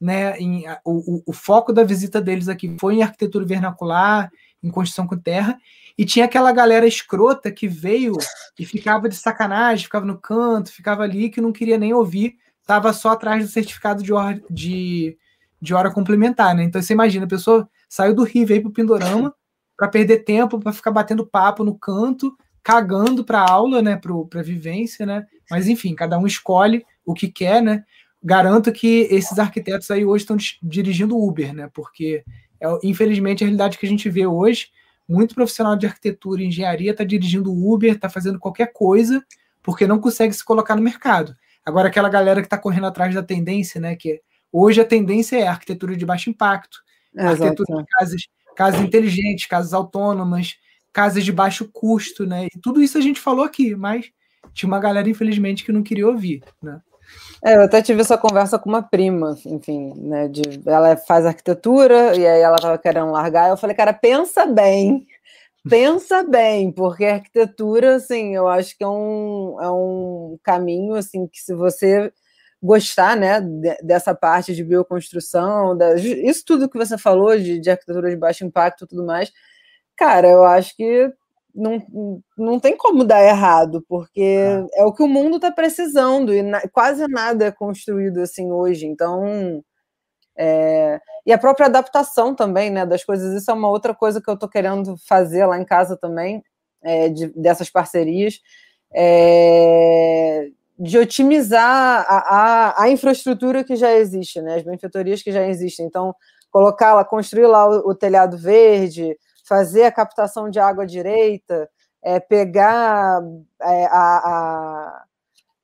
né, 0.00 0.38
em, 0.38 0.64
o, 0.84 1.22
o, 1.26 1.32
foco 1.32 1.72
da 1.72 1.82
visita 1.82 2.20
deles 2.20 2.48
aqui 2.48 2.76
foi 2.78 2.94
em 2.94 3.02
arquitetura 3.02 3.44
vernacular, 3.44 4.30
em 4.62 4.70
construção 4.70 5.06
com 5.06 5.16
terra, 5.16 5.58
e 5.96 6.04
tinha 6.04 6.24
aquela 6.24 6.52
galera 6.52 6.86
escrota 6.86 7.50
que 7.50 7.66
veio 7.66 8.16
e 8.58 8.64
ficava 8.64 9.08
de 9.08 9.16
sacanagem, 9.16 9.84
ficava 9.84 10.06
no 10.06 10.16
canto, 10.16 10.70
ficava 10.70 11.02
ali 11.02 11.28
que 11.30 11.40
não 11.40 11.50
queria 11.50 11.76
nem 11.76 11.92
ouvir, 11.92 12.36
estava 12.60 12.92
só 12.92 13.10
atrás 13.10 13.44
do 13.44 13.50
certificado 13.50 14.02
de 14.02 14.12
hora, 14.12 14.40
de, 14.48 15.16
de 15.60 15.74
hora 15.74 15.90
complementar, 15.90 16.54
né? 16.54 16.62
Então 16.62 16.80
você 16.80 16.92
imagina, 16.92 17.24
a 17.24 17.28
pessoa 17.28 17.68
saiu 17.88 18.14
do 18.14 18.22
Rio, 18.22 18.46
veio 18.46 18.62
para 18.62 18.70
o 18.70 18.72
Pindorama 18.72 19.34
para 19.78 19.88
perder 19.88 20.24
tempo, 20.24 20.60
para 20.60 20.72
ficar 20.74 20.90
batendo 20.90 21.26
papo 21.26 21.64
no 21.64 21.78
canto, 21.78 22.36
cagando 22.62 23.24
para 23.24 23.40
aula, 23.40 23.80
né, 23.80 23.96
para 23.96 24.40
a 24.40 24.42
vivência, 24.42 25.06
né? 25.06 25.24
Mas 25.50 25.68
enfim, 25.68 25.94
cada 25.94 26.18
um 26.18 26.26
escolhe 26.26 26.84
o 27.06 27.14
que 27.14 27.28
quer, 27.28 27.62
né? 27.62 27.84
garanto 28.22 28.72
que 28.72 29.08
esses 29.10 29.38
arquitetos 29.38 29.90
aí 29.90 30.04
hoje 30.04 30.24
estão 30.24 30.36
dirigindo 30.62 31.18
Uber, 31.18 31.54
né? 31.54 31.70
Porque 31.72 32.24
é, 32.60 32.66
infelizmente 32.82 33.42
a 33.42 33.46
realidade 33.46 33.78
que 33.78 33.86
a 33.86 33.88
gente 33.88 34.08
vê 34.10 34.26
hoje, 34.26 34.68
muito 35.08 35.34
profissional 35.34 35.76
de 35.76 35.86
arquitetura 35.86 36.42
e 36.42 36.46
engenharia 36.46 36.90
está 36.90 37.04
dirigindo 37.04 37.52
Uber, 37.52 37.94
está 37.94 38.08
fazendo 38.08 38.38
qualquer 38.38 38.72
coisa, 38.72 39.24
porque 39.62 39.86
não 39.86 39.98
consegue 39.98 40.34
se 40.34 40.44
colocar 40.44 40.76
no 40.76 40.82
mercado. 40.82 41.34
Agora 41.64 41.88
aquela 41.88 42.08
galera 42.08 42.40
que 42.40 42.46
está 42.46 42.58
correndo 42.58 42.86
atrás 42.86 43.14
da 43.14 43.22
tendência, 43.22 43.80
né? 43.80 43.94
Que 43.94 44.20
hoje 44.52 44.80
a 44.80 44.84
tendência 44.84 45.36
é 45.36 45.46
a 45.46 45.52
arquitetura 45.52 45.96
de 45.96 46.04
baixo 46.04 46.30
impacto, 46.30 46.82
é, 47.16 47.26
arquitetura 47.26 47.82
de 47.82 47.88
casas, 47.88 48.22
casas 48.58 48.80
inteligentes, 48.80 49.46
casas 49.46 49.72
autônomas, 49.72 50.56
casas 50.92 51.24
de 51.24 51.30
baixo 51.30 51.70
custo, 51.72 52.26
né? 52.26 52.48
E 52.52 52.58
tudo 52.60 52.82
isso 52.82 52.98
a 52.98 53.00
gente 53.00 53.20
falou 53.20 53.44
aqui, 53.44 53.76
mas 53.76 54.10
tinha 54.52 54.66
uma 54.66 54.80
galera, 54.80 55.08
infelizmente, 55.08 55.64
que 55.64 55.70
não 55.70 55.80
queria 55.80 56.08
ouvir, 56.08 56.42
né? 56.60 56.80
É, 57.44 57.54
eu 57.54 57.62
até 57.62 57.80
tive 57.80 58.00
essa 58.00 58.18
conversa 58.18 58.58
com 58.58 58.68
uma 58.68 58.82
prima, 58.82 59.38
enfim, 59.46 59.94
né? 59.96 60.26
De, 60.26 60.42
ela 60.66 60.96
faz 60.96 61.24
arquitetura 61.24 62.16
e 62.16 62.26
aí 62.26 62.40
ela 62.40 62.56
estava 62.56 62.76
querendo 62.76 63.12
largar. 63.12 63.48
Eu 63.48 63.56
falei, 63.56 63.76
cara, 63.76 63.92
pensa 63.92 64.44
bem, 64.44 65.06
pensa 65.70 66.24
bem, 66.24 66.72
porque 66.72 67.04
arquitetura, 67.04 67.94
assim, 67.94 68.34
eu 68.34 68.48
acho 68.48 68.76
que 68.76 68.82
é 68.82 68.88
um, 68.88 69.56
é 69.60 69.70
um 69.70 70.36
caminho, 70.42 70.96
assim, 70.96 71.28
que 71.28 71.38
se 71.38 71.54
você 71.54 72.12
gostar, 72.62 73.16
né, 73.16 73.40
dessa 73.82 74.14
parte 74.14 74.54
de 74.54 74.64
bioconstrução, 74.64 75.76
da, 75.76 75.94
isso 75.94 76.44
tudo 76.44 76.68
que 76.68 76.78
você 76.78 76.98
falou 76.98 77.36
de, 77.38 77.60
de 77.60 77.70
arquitetura 77.70 78.10
de 78.10 78.16
baixo 78.16 78.44
impacto 78.44 78.84
e 78.84 78.88
tudo 78.88 79.04
mais, 79.04 79.32
cara, 79.96 80.28
eu 80.28 80.44
acho 80.44 80.76
que 80.76 81.12
não, 81.54 82.22
não 82.36 82.60
tem 82.60 82.76
como 82.76 83.04
dar 83.04 83.22
errado, 83.24 83.84
porque 83.88 84.20
é, 84.20 84.82
é 84.82 84.84
o 84.84 84.92
que 84.92 85.02
o 85.02 85.08
mundo 85.08 85.36
está 85.36 85.50
precisando 85.50 86.32
e 86.34 86.42
na, 86.42 86.60
quase 86.68 87.06
nada 87.08 87.46
é 87.46 87.52
construído 87.52 88.20
assim 88.20 88.50
hoje. 88.52 88.86
Então, 88.86 89.62
é, 90.36 91.00
e 91.26 91.32
a 91.32 91.38
própria 91.38 91.66
adaptação 91.66 92.34
também, 92.34 92.70
né, 92.70 92.86
das 92.86 93.04
coisas. 93.04 93.34
Isso 93.34 93.50
é 93.50 93.54
uma 93.54 93.68
outra 93.68 93.94
coisa 93.94 94.20
que 94.22 94.30
eu 94.30 94.34
estou 94.34 94.48
querendo 94.48 94.96
fazer 95.08 95.44
lá 95.46 95.58
em 95.58 95.64
casa 95.64 95.96
também, 95.96 96.42
é, 96.82 97.08
de, 97.08 97.28
dessas 97.34 97.68
parcerias, 97.68 98.40
é, 98.94 100.48
de 100.78 100.96
otimizar 100.96 102.06
a, 102.08 102.18
a, 102.18 102.82
a, 102.84 102.90
infraestrutura 102.90 103.64
que 103.64 103.74
já 103.74 103.92
existe, 103.94 104.40
né, 104.40 104.56
as 104.56 104.62
benfeitorias 104.62 105.22
que 105.22 105.32
já 105.32 105.46
existem. 105.46 105.84
Então, 105.86 106.14
colocar 106.50 106.94
lá, 106.94 107.04
construir 107.04 107.46
lá 107.46 107.68
o, 107.68 107.90
o 107.90 107.94
telhado 107.94 108.38
verde, 108.38 109.18
fazer 109.44 109.84
a 109.84 109.92
captação 109.92 110.48
de 110.48 110.60
água 110.60 110.86
direita, 110.86 111.68
é, 112.02 112.20
pegar 112.20 113.20
é, 113.60 113.86
a, 113.86 113.90
a, 113.90 115.04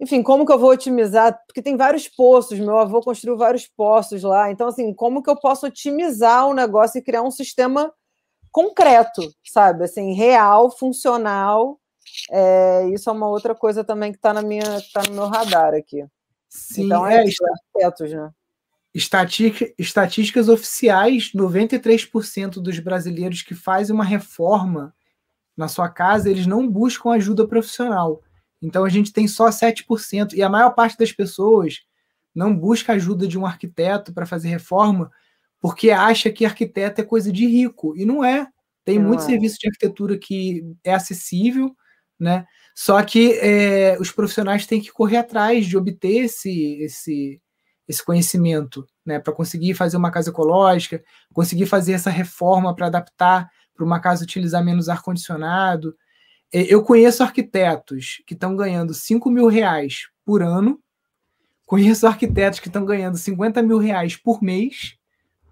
Enfim, 0.01 0.23
como 0.23 0.45
que 0.45 0.53
eu 0.53 0.59
vou 0.59 0.71
otimizar? 0.71 1.39
Porque 1.47 1.62
tem 1.62 1.77
vários 1.77 2.09
poços, 2.09 2.59
meu 2.59 2.79
avô 2.79 3.01
construiu 3.01 3.37
vários 3.37 3.67
poços 3.69 4.23
lá. 4.25 4.51
Então, 4.51 4.69
assim, 4.69 4.93
como 4.93 5.23
que 5.23 5.31
eu 5.31 5.37
posso 5.39 5.67
otimizar 5.67 6.49
o 6.49 6.55
negócio 6.55 6.99
e 6.99 7.03
criar 7.03 7.23
um 7.23 7.31
sistema 7.31 7.93
concreto, 8.51 9.23
sabe? 9.45 9.85
Assim, 9.85 10.12
real, 10.12 10.71
funcional. 10.77 11.79
É, 12.31 12.89
isso 12.91 13.09
é 13.09 13.13
uma 13.13 13.29
outra 13.29 13.55
coisa 13.55 13.85
também 13.85 14.13
que 14.13 14.19
está 14.19 14.33
na 14.33 14.43
minha, 14.43 14.81
tá 14.93 15.03
no 15.09 15.15
meu 15.15 15.27
radar 15.27 15.75
aqui. 15.75 16.05
Sim, 16.49 16.87
então 16.87 17.07
é, 17.07 17.17
é 17.17 17.25
isso, 17.25 17.45
arquitetos, 17.45 18.13
né? 18.13 18.31
Estatística, 18.95 19.75
estatísticas 19.77 20.49
oficiais, 20.49 21.33
93% 21.35 22.61
dos 22.61 22.79
brasileiros 22.79 23.43
que 23.43 23.55
fazem 23.55 23.95
uma 23.95 24.05
reforma 24.05 24.95
na 25.57 25.67
sua 25.67 25.89
casa, 25.89 26.31
eles 26.31 26.47
não 26.47 26.69
buscam 26.69 27.11
ajuda 27.11 27.47
profissional. 27.47 28.23
Então 28.63 28.85
a 28.85 28.89
gente 28.89 29.13
tem 29.13 29.27
só 29.27 29.49
7%. 29.49 30.35
E 30.35 30.43
a 30.43 30.49
maior 30.49 30.71
parte 30.71 30.97
das 30.97 31.13
pessoas 31.13 31.83
não 32.35 32.57
busca 32.57 32.93
ajuda 32.93 33.27
de 33.27 33.39
um 33.39 33.47
arquiteto 33.47 34.13
para 34.13 34.27
fazer 34.27 34.49
reforma 34.49 35.11
porque 35.65 35.91
acha 35.91 36.31
que 36.31 36.45
arquiteto 36.45 37.01
é 37.01 37.05
coisa 37.05 37.33
de 37.33 37.47
rico. 37.47 37.97
E 37.97 38.05
não 38.05 38.23
é. 38.23 38.47
Tem 38.85 38.99
não 38.99 39.09
muito 39.09 39.23
é. 39.23 39.27
serviço 39.27 39.57
de 39.59 39.69
arquitetura 39.69 40.19
que 40.19 40.63
é 40.85 40.93
acessível, 40.93 41.75
né? 42.19 42.47
Só 42.75 43.03
que 43.03 43.33
é, 43.41 43.97
os 44.01 44.11
profissionais 44.11 44.67
têm 44.67 44.81
que 44.81 44.93
correr 44.93 45.19
atrás 45.19 45.67
de 45.67 45.77
obter 45.77 46.25
esse, 46.25 46.83
esse, 46.83 47.41
esse 47.87 48.05
conhecimento, 48.05 48.87
né? 49.05 49.19
Para 49.19 49.33
conseguir 49.33 49.75
fazer 49.75 49.97
uma 49.97 50.11
casa 50.11 50.31
ecológica, 50.31 51.03
conseguir 51.33 51.67
fazer 51.67 51.93
essa 51.93 52.11
reforma 52.11 52.75
para 52.75 52.87
adaptar 52.87 53.49
para 53.75 53.85
uma 53.85 54.01
casa 54.01 54.23
utilizar 54.23 54.65
menos 54.65 54.89
ar-condicionado. 54.89 55.95
É, 56.53 56.62
eu 56.62 56.83
conheço 56.83 57.23
arquitetos 57.23 58.23
que 58.27 58.35
estão 58.35 58.55
ganhando 58.57 58.95
5 58.95 59.29
mil 59.31 59.49
reais 59.49 60.09
por 60.25 60.43
ano, 60.43 60.81
conheço 61.67 62.07
arquitetos 62.07 62.61
que 62.61 62.69
estão 62.69 62.85
ganhando 62.85 63.19
50 63.19 63.62
mil 63.62 63.79
reais 63.79 64.17
por 64.17 64.43
mês, 64.43 64.97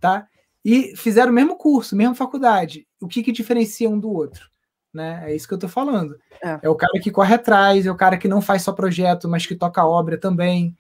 tá? 0.01 0.29
E 0.65 0.97
fizeram 0.97 1.33
o 1.33 1.35
mesmo 1.35 1.57
curso, 1.57 1.97
mesma 1.97 2.15
faculdade. 2.15 2.87
O 3.01 3.09
que, 3.09 3.23
que 3.23 3.33
diferencia 3.33 3.91
um 3.91 3.99
do 3.99 4.11
outro? 4.11 4.52
Né? 4.93 5.23
É 5.27 5.35
isso 5.35 5.49
que 5.49 5.55
eu 5.55 5.57
estou 5.57 5.71
falando. 5.71 6.19
É. 6.43 6.61
é 6.63 6.69
o 6.69 6.75
cara 6.75 7.01
que 7.01 7.11
corre 7.11 7.35
atrás, 7.35 7.87
é 7.87 7.91
o 7.91 7.97
cara 7.97 8.19
que 8.19 8.29
não 8.29 8.43
faz 8.43 8.63
só 8.63 8.73
projeto, 8.73 9.29
mas 9.29 9.47
que 9.47 9.55
toca 9.55 9.87
obra 9.87 10.19
também, 10.19 10.77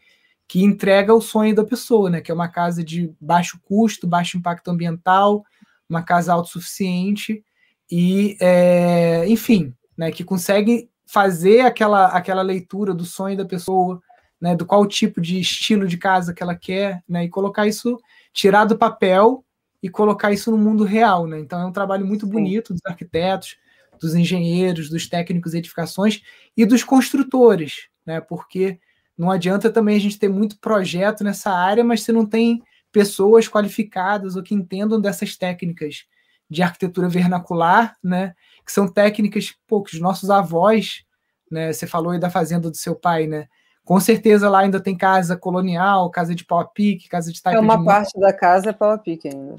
que 0.47 0.63
entrega 0.63 1.15
o 1.15 1.21
sonho 1.21 1.55
da 1.55 1.65
pessoa, 1.65 2.11
né? 2.11 2.21
Que 2.21 2.31
é 2.31 2.35
uma 2.35 2.49
casa 2.49 2.85
de 2.85 3.15
baixo 3.21 3.59
custo, 3.63 4.07
baixo 4.07 4.37
impacto 4.37 4.71
ambiental, 4.71 5.45
uma 5.89 6.03
casa 6.03 6.33
autossuficiente 6.33 7.45
e, 7.91 8.37
é, 8.41 9.29
enfim, 9.29 9.75
né, 9.97 10.11
que 10.11 10.25
consegue 10.25 10.91
fazer 11.07 11.61
aquela, 11.61 12.07
aquela 12.07 12.41
leitura 12.41 12.95
do 12.95 13.05
sonho 13.05 13.37
da 13.37 13.45
pessoa, 13.45 14.01
né, 14.41 14.57
do 14.57 14.65
qual 14.65 14.87
tipo 14.87 15.21
de 15.21 15.39
estilo 15.39 15.87
de 15.87 15.99
casa 15.99 16.33
que 16.33 16.43
ela 16.43 16.57
quer, 16.57 17.05
né, 17.07 17.25
e 17.25 17.29
colocar 17.29 17.67
isso, 17.67 18.01
tirar 18.33 18.65
do 18.65 18.79
papel 18.79 19.45
e 19.83 19.91
colocar 19.91 20.33
isso 20.33 20.51
no 20.51 20.57
mundo 20.57 20.85
real, 20.85 21.27
né? 21.27 21.39
Então 21.41 21.61
é 21.61 21.67
um 21.67 21.73
trabalho 21.73 22.07
muito 22.07 22.27
bonito 22.27 22.73
dos 22.73 22.81
arquitetos, 22.87 23.57
dos 24.03 24.14
engenheiros, 24.14 24.90
dos 24.90 25.09
técnicos 25.09 25.53
de 25.53 25.59
edificações 25.59 26.20
e 26.57 26.66
dos 26.66 26.82
construtores, 26.82 27.88
né? 28.05 28.20
Porque 28.20 28.80
não 29.16 29.30
adianta 29.30 29.70
também 29.70 29.96
a 29.96 30.00
gente 30.00 30.18
ter 30.18 30.28
muito 30.28 30.59
projeto 30.59 31.22
nessa 31.22 31.50
área, 31.50 31.84
mas 31.84 32.03
se 32.03 32.11
não 32.11 32.26
tem 32.26 32.62
pessoas 32.90 33.48
qualificadas 33.48 34.34
ou 34.36 34.42
que 34.42 34.55
entendam 34.55 35.00
dessas 35.00 35.36
técnicas 35.36 36.05
de 36.50 36.62
arquitetura 36.62 37.09
vernacular, 37.09 37.96
né? 38.03 38.34
Que 38.66 38.72
são 38.72 38.88
técnicas 38.88 39.55
pô, 39.66 39.82
que 39.82 39.94
os 39.94 40.00
nossos 40.00 40.28
avós, 40.28 41.05
né? 41.50 41.72
Você 41.72 41.86
falou 41.86 42.11
aí 42.11 42.18
da 42.18 42.28
fazenda 42.28 42.68
do 42.68 42.76
seu 42.76 42.94
pai, 42.94 43.26
né? 43.26 43.46
Com 43.84 43.98
certeza 43.98 44.48
lá 44.50 44.61
ainda 44.61 44.80
tem 44.80 44.96
casa 44.96 45.36
colonial, 45.36 46.11
casa 46.11 46.34
de 46.34 46.44
pau 46.44 46.61
a 46.61 46.64
pique, 46.64 47.09
casa 47.09 47.32
de 47.32 47.40
taipa 47.40 47.59
É 47.59 47.61
uma 47.61 47.84
parte 47.84 48.18
da 48.18 48.32
casa 48.32 48.70
é 48.70 48.72
pau 48.72 48.90
a 48.90 48.98
pique 48.98 49.28
ainda. 49.28 49.57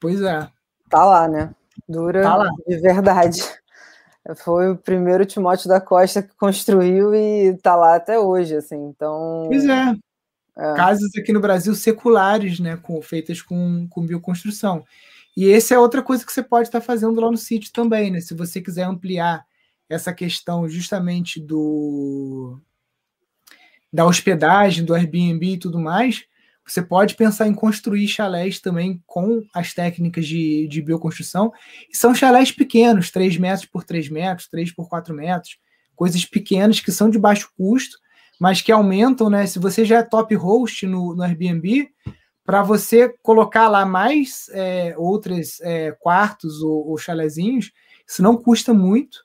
Pois 0.00 0.20
é. 0.20 0.48
Tá 0.88 1.04
lá, 1.04 1.26
né? 1.28 1.54
Dura 1.88 2.22
tá 2.22 2.50
de 2.66 2.76
verdade. 2.78 3.42
Foi 4.36 4.70
o 4.70 4.76
primeiro 4.76 5.26
Timóteo 5.26 5.68
da 5.68 5.80
Costa 5.80 6.22
que 6.22 6.34
construiu 6.36 7.14
e 7.14 7.56
tá 7.58 7.76
lá 7.76 7.96
até 7.96 8.18
hoje, 8.18 8.56
assim. 8.56 8.76
Então. 8.76 9.44
Pois 9.48 9.64
é. 9.66 9.94
É. 10.56 10.74
Casas 10.74 11.10
aqui 11.18 11.32
no 11.32 11.40
Brasil 11.40 11.74
seculares, 11.74 12.60
né, 12.60 12.76
com, 12.76 13.02
feitas 13.02 13.42
com, 13.42 13.88
com 13.88 14.06
bioconstrução. 14.06 14.84
E 15.36 15.50
essa 15.50 15.74
é 15.74 15.78
outra 15.78 16.00
coisa 16.00 16.24
que 16.24 16.32
você 16.32 16.42
pode 16.42 16.68
estar 16.68 16.80
fazendo 16.80 17.20
lá 17.20 17.28
no 17.30 17.36
sítio 17.36 17.72
também, 17.72 18.10
né? 18.10 18.20
Se 18.20 18.34
você 18.34 18.60
quiser 18.60 18.84
ampliar 18.84 19.44
essa 19.88 20.12
questão 20.12 20.68
justamente 20.68 21.40
do 21.40 22.60
da 23.92 24.04
hospedagem, 24.06 24.84
do 24.84 24.94
Airbnb 24.94 25.52
e 25.52 25.58
tudo 25.58 25.78
mais, 25.78 26.24
você 26.66 26.82
pode 26.82 27.14
pensar 27.14 27.46
em 27.46 27.54
construir 27.54 28.08
chalés 28.08 28.60
também 28.60 29.02
com 29.06 29.42
as 29.54 29.74
técnicas 29.74 30.26
de, 30.26 30.66
de 30.68 30.80
bioconstrução. 30.80 31.52
São 31.92 32.14
chalés 32.14 32.50
pequenos, 32.50 33.10
3 33.10 33.36
metros 33.36 33.66
por 33.66 33.84
3 33.84 34.08
metros, 34.08 34.48
3 34.48 34.72
por 34.72 34.88
4 34.88 35.14
metros, 35.14 35.58
coisas 35.94 36.24
pequenas 36.24 36.80
que 36.80 36.90
são 36.90 37.10
de 37.10 37.18
baixo 37.18 37.50
custo 37.56 37.98
mas 38.38 38.60
que 38.60 38.72
aumentam, 38.72 39.30
né? 39.30 39.46
Se 39.46 39.58
você 39.58 39.84
já 39.84 39.98
é 39.98 40.02
top 40.02 40.34
host 40.34 40.86
no, 40.86 41.14
no 41.14 41.22
Airbnb, 41.22 41.88
para 42.44 42.62
você 42.62 43.08
colocar 43.22 43.68
lá 43.68 43.86
mais 43.86 44.48
é, 44.52 44.94
outros 44.98 45.60
é, 45.62 45.92
quartos 45.92 46.60
ou, 46.60 46.88
ou 46.88 46.98
chalezinhos, 46.98 47.72
isso 48.06 48.22
não 48.22 48.36
custa 48.36 48.74
muito. 48.74 49.24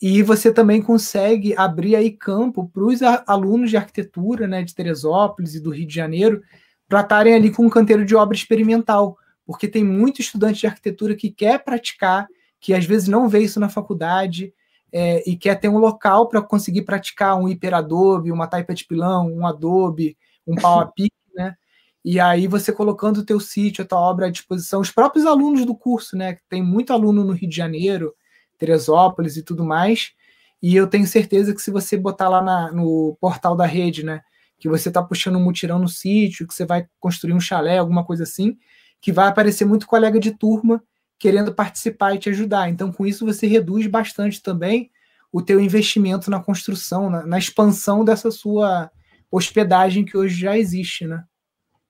E 0.00 0.22
você 0.22 0.52
também 0.52 0.80
consegue 0.80 1.54
abrir 1.56 1.96
aí 1.96 2.10
campo 2.10 2.68
para 2.68 2.84
os 2.84 3.02
alunos 3.26 3.70
de 3.70 3.76
arquitetura 3.76 4.46
né, 4.46 4.62
de 4.62 4.74
Teresópolis 4.74 5.54
e 5.54 5.60
do 5.60 5.70
Rio 5.70 5.86
de 5.86 5.94
Janeiro 5.94 6.42
para 6.88 7.00
estarem 7.00 7.34
ali 7.34 7.50
com 7.50 7.66
um 7.66 7.70
canteiro 7.70 8.04
de 8.04 8.14
obra 8.14 8.36
experimental, 8.36 9.16
porque 9.44 9.66
tem 9.66 9.84
muito 9.84 10.20
estudante 10.20 10.60
de 10.60 10.66
arquitetura 10.66 11.14
que 11.14 11.30
quer 11.30 11.62
praticar, 11.62 12.26
que 12.60 12.72
às 12.72 12.84
vezes 12.84 13.08
não 13.08 13.28
vê 13.28 13.40
isso 13.40 13.58
na 13.58 13.68
faculdade, 13.68 14.54
é, 14.92 15.28
e 15.28 15.36
quer 15.36 15.56
ter 15.56 15.68
um 15.68 15.78
local 15.78 16.28
para 16.28 16.40
conseguir 16.40 16.82
praticar 16.82 17.38
um 17.38 17.48
hiper 17.48 17.74
Adobe, 17.74 18.32
uma 18.32 18.46
taipa 18.46 18.74
de 18.74 18.86
pilão, 18.86 19.30
um 19.30 19.46
Adobe, 19.46 20.16
um 20.46 20.54
pau 20.54 20.80
a 20.80 20.86
pique, 20.86 21.14
né? 21.34 21.56
E 22.04 22.18
aí 22.18 22.46
você 22.46 22.72
colocando 22.72 23.18
o 23.18 23.24
teu 23.24 23.38
sítio, 23.38 23.84
a 23.84 23.86
tua 23.86 23.98
obra 23.98 24.26
à 24.26 24.30
disposição, 24.30 24.80
os 24.80 24.90
próprios 24.90 25.26
alunos 25.26 25.66
do 25.66 25.74
curso, 25.74 26.16
né? 26.16 26.34
Que 26.34 26.42
tem 26.48 26.62
muito 26.62 26.92
aluno 26.92 27.22
no 27.22 27.32
Rio 27.32 27.48
de 27.48 27.56
Janeiro, 27.56 28.14
Teresópolis 28.58 29.36
e 29.36 29.42
tudo 29.42 29.64
mais. 29.64 30.12
E 30.60 30.74
eu 30.74 30.86
tenho 30.86 31.06
certeza 31.06 31.54
que 31.54 31.62
se 31.62 31.70
você 31.70 31.96
botar 31.96 32.28
lá 32.28 32.42
na, 32.42 32.72
no 32.72 33.16
portal 33.20 33.56
da 33.56 33.64
rede, 33.64 34.04
né? 34.04 34.20
Que 34.58 34.68
você 34.68 34.88
está 34.88 35.02
puxando 35.02 35.36
um 35.36 35.44
mutirão 35.44 35.78
no 35.78 35.88
sítio, 35.88 36.46
que 36.46 36.54
você 36.54 36.66
vai 36.66 36.86
construir 36.98 37.32
um 37.32 37.40
chalé, 37.40 37.78
alguma 37.78 38.04
coisa 38.04 38.24
assim, 38.24 38.58
que 39.00 39.12
vai 39.12 39.28
aparecer 39.28 39.64
muito 39.64 39.86
colega 39.86 40.18
de 40.18 40.32
turma 40.32 40.82
querendo 41.18 41.54
participar 41.54 42.14
e 42.14 42.18
te 42.18 42.28
ajudar. 42.30 42.68
Então, 42.68 42.92
com 42.92 43.06
isso, 43.06 43.24
você 43.24 43.46
reduz 43.46 43.86
bastante 43.86 44.42
também 44.42 44.90
o 45.32 45.42
teu 45.42 45.60
investimento 45.60 46.30
na 46.30 46.40
construção, 46.40 47.10
na, 47.10 47.26
na 47.26 47.38
expansão 47.38 48.04
dessa 48.04 48.30
sua 48.30 48.90
hospedagem 49.30 50.04
que 50.04 50.16
hoje 50.16 50.40
já 50.40 50.56
existe, 50.56 51.06
né? 51.06 51.24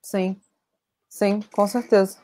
Sim, 0.01 0.35
sim, 1.07 1.39
com 1.53 1.67
certeza. 1.67 2.17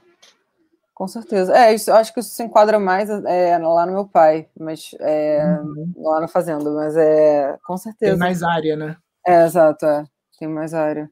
Com 0.95 1.09
certeza. 1.09 1.53
É, 1.53 1.73
isso, 1.73 1.91
acho 1.91 2.13
que 2.13 2.21
isso 2.21 2.29
se 2.29 2.41
enquadra 2.41 2.79
mais 2.79 3.09
é, 3.09 3.57
lá 3.57 3.85
no 3.85 3.91
meu 3.91 4.07
pai, 4.07 4.47
mas 4.57 4.95
é, 5.01 5.45
uhum. 5.61 5.91
lá 5.97 6.21
na 6.21 6.27
fazenda, 6.29 6.71
mas 6.71 6.95
é 6.95 7.57
com 7.67 7.75
certeza. 7.75 8.13
Tem 8.13 8.19
mais 8.19 8.41
área, 8.41 8.77
né? 8.77 8.95
É, 9.27 9.43
exato, 9.43 9.85
é. 9.85 10.05
Tem 10.39 10.47
mais 10.47 10.73
área. 10.73 11.09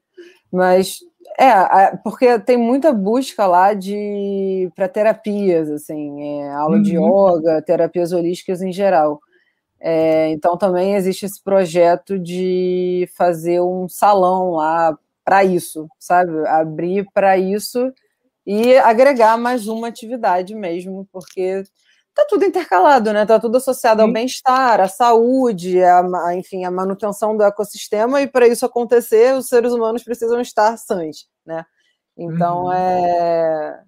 Mas 0.50 1.00
é, 1.38 1.98
porque 1.98 2.40
tem 2.40 2.56
muita 2.56 2.94
busca 2.94 3.46
lá 3.46 3.74
de 3.74 4.72
para 4.74 4.88
terapias, 4.88 5.70
assim, 5.70 6.42
é, 6.44 6.54
aula 6.54 6.78
uhum. 6.78 6.82
de 6.82 6.96
yoga, 6.96 7.62
terapias 7.62 8.14
holísticas 8.14 8.62
em 8.62 8.72
geral. 8.72 9.20
É, 9.82 10.30
então 10.30 10.58
também 10.58 10.96
existe 10.96 11.26
esse 11.26 11.44
projeto 11.44 12.18
de 12.18 13.10
fazer 13.18 13.60
um 13.60 13.90
salão 13.90 14.52
lá 14.52 14.98
para 15.26 15.44
isso, 15.44 15.90
sabe? 16.00 16.32
Abrir 16.48 17.06
para 17.14 17.38
isso 17.38 17.92
e 18.46 18.78
agregar 18.78 19.38
mais 19.38 19.68
uma 19.68 19.88
atividade 19.88 20.54
mesmo, 20.54 21.08
porque 21.12 21.64
tá 22.14 22.26
tudo 22.30 22.46
intercalado, 22.46 23.12
né? 23.12 23.26
Tá 23.26 23.40
tudo 23.40 23.58
associado 23.58 24.02
ao 24.02 24.12
bem-estar, 24.12 24.80
à 24.80 24.88
saúde, 24.88 25.82
a, 25.82 26.02
a, 26.28 26.36
enfim, 26.36 26.64
a 26.64 26.72
manutenção 26.72 27.36
do 27.36 27.44
ecossistema, 27.44 28.22
e 28.22 28.28
para 28.28 28.48
isso 28.48 28.66
acontecer, 28.66 29.36
os 29.36 29.48
seres 29.48 29.72
humanos 29.72 30.04
precisam 30.04 30.40
estar 30.40 30.78
sãs, 30.78 31.28
né? 31.46 31.66
Então, 32.18 32.66
uhum. 32.66 32.74
é, 32.74 33.84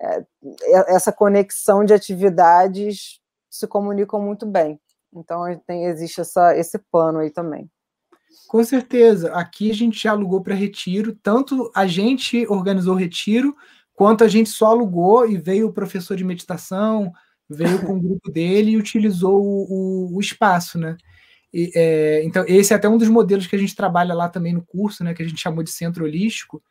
é, 0.00 0.18
é, 0.18 0.94
essa 0.94 1.12
conexão 1.12 1.84
de 1.84 1.92
atividades 1.92 3.20
se 3.50 3.66
comunicam 3.66 4.20
muito 4.20 4.46
bem. 4.46 4.78
Então, 5.12 5.42
tem, 5.66 5.86
existe 5.86 6.20
essa, 6.20 6.56
esse 6.56 6.78
plano 6.78 7.18
aí 7.18 7.30
também. 7.30 7.68
Com 8.46 8.62
certeza. 8.62 9.32
Aqui 9.34 9.70
a 9.70 9.74
gente 9.74 10.02
já 10.02 10.12
alugou 10.12 10.40
para 10.40 10.54
retiro, 10.54 11.14
tanto 11.22 11.70
a 11.74 11.86
gente 11.86 12.46
organizou 12.46 12.94
o 12.94 12.98
retiro, 12.98 13.56
quanto 13.98 14.22
a 14.22 14.28
gente 14.28 14.48
só 14.48 14.66
alugou 14.66 15.28
e 15.28 15.36
veio 15.36 15.66
o 15.66 15.72
professor 15.72 16.16
de 16.16 16.22
meditação, 16.22 17.12
veio 17.50 17.84
com 17.84 17.96
o 17.96 18.00
grupo 18.00 18.30
dele 18.30 18.70
e 18.70 18.76
utilizou 18.76 19.42
o, 19.42 19.66
o, 19.68 20.16
o 20.16 20.20
espaço, 20.20 20.78
né? 20.78 20.96
E, 21.52 21.72
é, 21.74 22.22
então, 22.22 22.44
esse 22.46 22.72
é 22.72 22.76
até 22.76 22.88
um 22.88 22.96
dos 22.96 23.08
modelos 23.08 23.48
que 23.48 23.56
a 23.56 23.58
gente 23.58 23.74
trabalha 23.74 24.14
lá 24.14 24.28
também 24.28 24.52
no 24.52 24.64
curso, 24.64 25.02
né? 25.02 25.14
Que 25.14 25.24
a 25.24 25.28
gente 25.28 25.40
chamou 25.40 25.64
de 25.64 25.72
centro 25.72 26.04
holístico. 26.04 26.62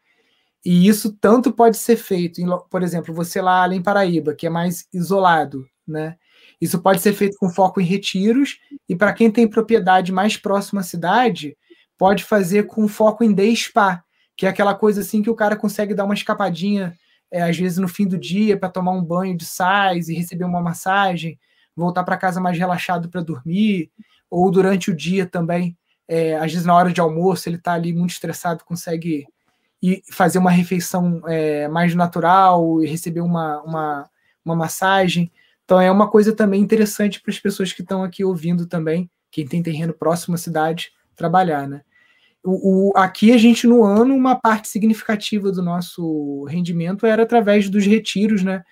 E 0.63 0.87
isso 0.87 1.17
tanto 1.19 1.51
pode 1.51 1.75
ser 1.75 1.97
feito, 1.97 2.39
em, 2.39 2.47
por 2.69 2.81
exemplo, 2.81 3.13
você 3.13 3.41
lá 3.41 3.67
em 3.75 3.83
Paraíba, 3.83 4.33
que 4.33 4.47
é 4.47 4.49
mais 4.49 4.87
isolado, 4.93 5.67
né? 5.85 6.15
Isso 6.61 6.81
pode 6.81 7.01
ser 7.01 7.11
feito 7.11 7.35
com 7.37 7.49
foco 7.49 7.81
em 7.81 7.85
retiros, 7.85 8.57
e 8.87 8.95
para 8.95 9.11
quem 9.11 9.29
tem 9.29 9.49
propriedade 9.49 10.13
mais 10.13 10.37
próxima 10.37 10.79
à 10.79 10.83
cidade, 10.83 11.57
pode 11.97 12.23
fazer 12.23 12.67
com 12.67 12.87
foco 12.87 13.21
em 13.21 13.33
day 13.33 13.53
spa, 13.53 14.01
que 14.37 14.45
é 14.45 14.49
aquela 14.49 14.73
coisa 14.73 15.01
assim 15.01 15.21
que 15.21 15.29
o 15.29 15.35
cara 15.35 15.57
consegue 15.57 15.93
dar 15.93 16.05
uma 16.05 16.13
escapadinha, 16.13 16.95
é, 17.31 17.41
às 17.41 17.57
vezes 17.57 17.77
no 17.77 17.87
fim 17.87 18.07
do 18.07 18.17
dia, 18.17 18.57
para 18.57 18.69
tomar 18.69 18.91
um 18.91 19.03
banho 19.03 19.37
de 19.37 19.45
sais 19.45 20.09
e 20.09 20.15
receber 20.15 20.45
uma 20.45 20.61
massagem, 20.61 21.39
voltar 21.75 22.03
para 22.03 22.17
casa 22.17 22.41
mais 22.41 22.57
relaxado 22.57 23.09
para 23.09 23.21
dormir, 23.21 23.91
ou 24.29 24.49
durante 24.51 24.91
o 24.91 24.95
dia 24.95 25.25
também, 25.25 25.77
é, 26.07 26.35
às 26.35 26.51
vezes 26.51 26.65
na 26.65 26.75
hora 26.75 26.91
de 26.91 27.01
almoço 27.01 27.47
ele 27.47 27.57
está 27.57 27.73
ali 27.73 27.93
muito 27.93 28.11
estressado, 28.11 28.63
consegue 28.63 29.27
ir 29.81 30.01
fazer 30.11 30.39
uma 30.39 30.51
refeição 30.51 31.21
é, 31.27 31.67
mais 31.67 31.93
natural 31.93 32.83
e 32.83 32.87
receber 32.87 33.21
uma, 33.21 33.61
uma, 33.61 34.09
uma 34.43 34.55
massagem. 34.55 35.31
Então 35.65 35.79
é 35.79 35.91
uma 35.91 36.09
coisa 36.09 36.33
também 36.33 36.61
interessante 36.61 37.21
para 37.21 37.31
as 37.31 37.39
pessoas 37.39 37.73
que 37.73 37.81
estão 37.81 38.03
aqui 38.03 38.23
ouvindo 38.23 38.65
também, 38.65 39.09
quem 39.29 39.45
tem 39.45 39.61
terreno 39.61 39.93
próximo 39.93 40.35
à 40.35 40.37
cidade, 40.37 40.91
trabalhar, 41.15 41.67
né? 41.67 41.81
O, 42.43 42.91
o, 42.91 42.97
aqui 42.97 43.31
a 43.31 43.37
gente 43.37 43.67
no 43.67 43.83
ano 43.83 44.15
uma 44.15 44.35
parte 44.35 44.67
significativa 44.67 45.51
do 45.51 45.61
nosso 45.61 46.45
rendimento 46.45 47.05
era 47.05 47.23
através 47.23 47.69
dos 47.69 47.85
retiros, 47.85 48.43
né? 48.43 48.63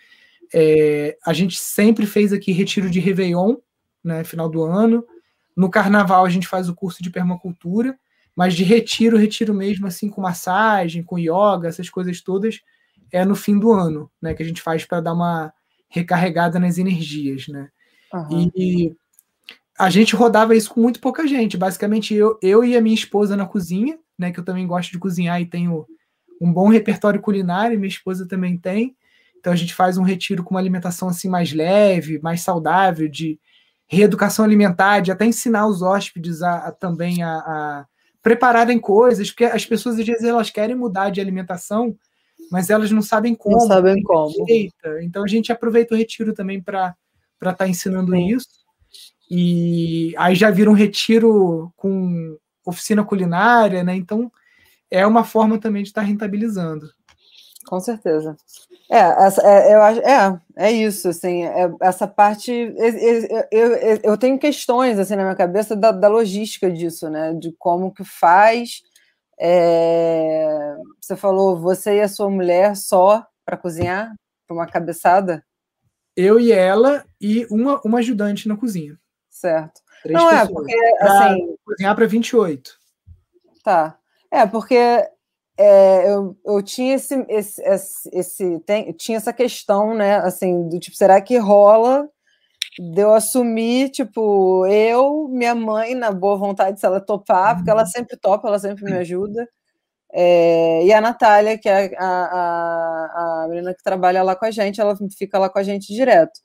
É, 0.53 1.17
a 1.25 1.33
gente 1.33 1.57
sempre 1.57 2.05
fez 2.05 2.31
aqui 2.31 2.51
retiro 2.51 2.89
de 2.89 2.99
Réveillon, 2.99 3.57
né? 4.03 4.23
Final 4.23 4.49
do 4.49 4.63
ano. 4.63 5.05
No 5.55 5.69
Carnaval 5.69 6.25
a 6.25 6.29
gente 6.29 6.47
faz 6.47 6.69
o 6.69 6.75
curso 6.75 7.01
de 7.01 7.09
permacultura, 7.09 7.97
mas 8.35 8.53
de 8.53 8.63
retiro, 8.63 9.17
retiro 9.17 9.53
mesmo 9.53 9.87
assim 9.87 10.09
com 10.09 10.21
massagem, 10.21 11.03
com 11.03 11.17
yoga, 11.17 11.67
essas 11.67 11.89
coisas 11.89 12.21
todas 12.21 12.61
é 13.11 13.23
no 13.23 13.35
fim 13.35 13.57
do 13.57 13.71
ano, 13.71 14.11
né? 14.21 14.33
Que 14.33 14.43
a 14.43 14.45
gente 14.45 14.61
faz 14.61 14.85
para 14.85 15.01
dar 15.01 15.13
uma 15.13 15.53
recarregada 15.89 16.59
nas 16.59 16.77
energias, 16.77 17.47
né? 17.47 17.69
Uhum. 18.13 18.51
E 18.55 18.95
a 19.77 19.89
gente 19.89 20.15
rodava 20.15 20.55
isso 20.55 20.73
com 20.73 20.81
muito 20.81 20.99
pouca 20.99 21.27
gente. 21.27 21.57
Basicamente, 21.57 22.13
eu, 22.13 22.37
eu 22.41 22.63
e 22.63 22.77
a 22.77 22.81
minha 22.81 22.95
esposa 22.95 23.35
na 23.35 23.45
cozinha, 23.45 23.97
né? 24.17 24.31
Que 24.31 24.39
eu 24.39 24.45
também 24.45 24.65
gosto 24.65 24.91
de 24.91 24.99
cozinhar 24.99 25.41
e 25.41 25.45
tenho 25.45 25.85
um 26.41 26.51
bom 26.51 26.69
repertório 26.69 27.21
culinário, 27.21 27.79
minha 27.79 27.89
esposa 27.89 28.27
também 28.27 28.57
tem. 28.57 28.95
Então 29.37 29.53
a 29.53 29.55
gente 29.55 29.75
faz 29.75 29.97
um 29.97 30.03
retiro 30.03 30.43
com 30.43 30.55
uma 30.55 30.59
alimentação 30.59 31.07
assim 31.07 31.29
mais 31.29 31.53
leve, 31.53 32.19
mais 32.19 32.41
saudável, 32.41 33.07
de 33.07 33.39
reeducação 33.87 34.43
alimentar, 34.43 35.01
de 35.01 35.11
até 35.11 35.25
ensinar 35.25 35.67
os 35.67 35.81
hóspedes 35.81 36.41
a, 36.41 36.67
a 36.67 36.71
também 36.71 37.21
a, 37.21 37.35
a, 37.37 37.85
prepararem 38.21 38.79
coisas, 38.79 39.29
porque 39.29 39.45
as 39.45 39.65
pessoas 39.65 39.99
às 39.99 40.05
vezes 40.05 40.23
elas 40.23 40.49
querem 40.49 40.75
mudar 40.75 41.11
de 41.11 41.21
alimentação, 41.21 41.95
mas 42.51 42.69
elas 42.69 42.89
não 42.91 43.01
sabem 43.01 43.35
como. 43.35 43.57
Não 43.57 43.67
sabem 43.67 44.01
como. 44.01 44.33
Então 45.03 45.23
a 45.23 45.27
gente 45.27 45.51
aproveita 45.51 45.93
o 45.93 45.97
retiro 45.97 46.33
também 46.33 46.61
para 46.61 46.95
estar 47.39 47.53
tá 47.53 47.67
ensinando 47.67 48.13
Sim. 48.13 48.27
isso. 48.29 48.64
E 49.29 50.13
aí 50.17 50.35
já 50.35 50.51
vira 50.51 50.69
um 50.69 50.73
retiro 50.73 51.71
com 51.75 52.37
oficina 52.65 53.03
culinária, 53.03 53.83
né? 53.83 53.95
Então 53.95 54.31
é 54.89 55.05
uma 55.05 55.23
forma 55.23 55.59
também 55.59 55.83
de 55.83 55.89
estar 55.89 56.01
rentabilizando. 56.01 56.89
Com 57.65 57.79
certeza. 57.79 58.37
É, 58.89 58.99
essa, 58.99 59.41
é, 59.41 59.73
eu 59.73 59.81
acho, 59.81 59.99
é, 60.01 60.41
é 60.57 60.71
isso, 60.71 61.09
assim, 61.09 61.43
é, 61.43 61.71
essa 61.81 62.07
parte, 62.07 62.51
eu, 62.51 63.47
eu, 63.51 63.99
eu, 64.03 64.17
tenho 64.17 64.37
questões, 64.37 64.99
assim, 64.99 65.15
na 65.15 65.23
minha 65.23 65.35
cabeça 65.35 65.75
da, 65.75 65.91
da 65.91 66.07
logística 66.07 66.71
disso, 66.71 67.09
né, 67.09 67.33
de 67.33 67.51
como 67.57 67.91
que 67.91 68.03
faz, 68.03 68.83
é, 69.39 70.75
você 71.01 71.15
falou, 71.15 71.59
você 71.59 71.97
e 71.97 72.01
a 72.01 72.07
sua 72.07 72.29
mulher 72.29 72.75
só 72.75 73.25
para 73.43 73.57
cozinhar, 73.57 74.13
para 74.47 74.55
uma 74.55 74.67
cabeçada? 74.67 75.43
Eu 76.15 76.39
e 76.39 76.51
ela 76.51 77.03
e 77.19 77.47
uma, 77.49 77.81
uma 77.83 77.99
ajudante 77.99 78.47
na 78.47 78.55
cozinha. 78.55 78.97
Certo. 79.35 79.81
Três 80.01 80.17
Não 80.17 80.31
é, 80.31 80.47
pessoas. 80.47 80.49
é, 80.49 80.53
porque, 80.53 80.97
assim... 81.01 81.55
Cozinhar 81.65 81.95
para 81.95 82.05
28. 82.05 82.71
Tá. 83.63 83.97
É, 84.31 84.45
porque 84.47 84.75
é, 85.57 86.13
eu, 86.13 86.37
eu 86.45 86.63
tinha 86.63 86.95
esse, 86.95 87.25
esse, 87.27 87.61
esse, 87.61 88.09
esse 88.13 88.59
tem, 88.61 88.93
tinha 88.93 89.17
essa 89.17 89.33
questão, 89.33 89.93
né, 89.93 90.17
assim, 90.17 90.69
do 90.69 90.79
tipo, 90.79 90.95
será 90.95 91.19
que 91.21 91.37
rola 91.37 92.07
de 92.79 93.01
eu 93.01 93.13
assumir, 93.13 93.89
tipo, 93.89 94.65
eu, 94.67 95.27
minha 95.29 95.53
mãe, 95.53 95.95
na 95.95 96.11
boa 96.11 96.37
vontade, 96.37 96.79
se 96.79 96.85
ela 96.85 97.01
topar, 97.01 97.55
porque 97.55 97.69
ela 97.69 97.83
uhum. 97.83 97.87
sempre 97.87 98.17
topa, 98.17 98.47
ela 98.47 98.59
sempre 98.59 98.85
me 98.85 98.93
ajuda, 98.93 99.47
é, 100.13 100.85
e 100.85 100.93
a 100.93 101.01
Natália, 101.01 101.57
que 101.57 101.67
é 101.67 101.93
a, 101.97 102.05
a, 102.05 103.43
a 103.43 103.47
menina 103.49 103.73
que 103.73 103.83
trabalha 103.83 104.23
lá 104.23 104.35
com 104.35 104.45
a 104.45 104.51
gente, 104.51 104.79
ela 104.79 104.95
fica 105.17 105.37
lá 105.37 105.49
com 105.49 105.59
a 105.59 105.63
gente 105.63 105.93
direto. 105.93 106.39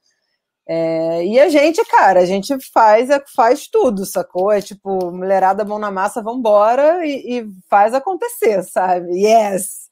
É, 0.72 1.26
e 1.26 1.40
a 1.40 1.48
gente, 1.48 1.84
cara, 1.86 2.20
a 2.20 2.24
gente 2.24 2.56
faz, 2.72 3.10
é, 3.10 3.20
faz 3.34 3.66
tudo, 3.66 4.06
sacou? 4.06 4.52
É 4.52 4.60
tipo, 4.62 5.10
mulherada, 5.10 5.64
mão 5.64 5.80
na 5.80 5.90
massa, 5.90 6.22
vambora 6.22 7.04
e, 7.04 7.40
e 7.40 7.46
faz 7.68 7.92
acontecer, 7.92 8.62
sabe? 8.62 9.10
Yes! 9.20 9.88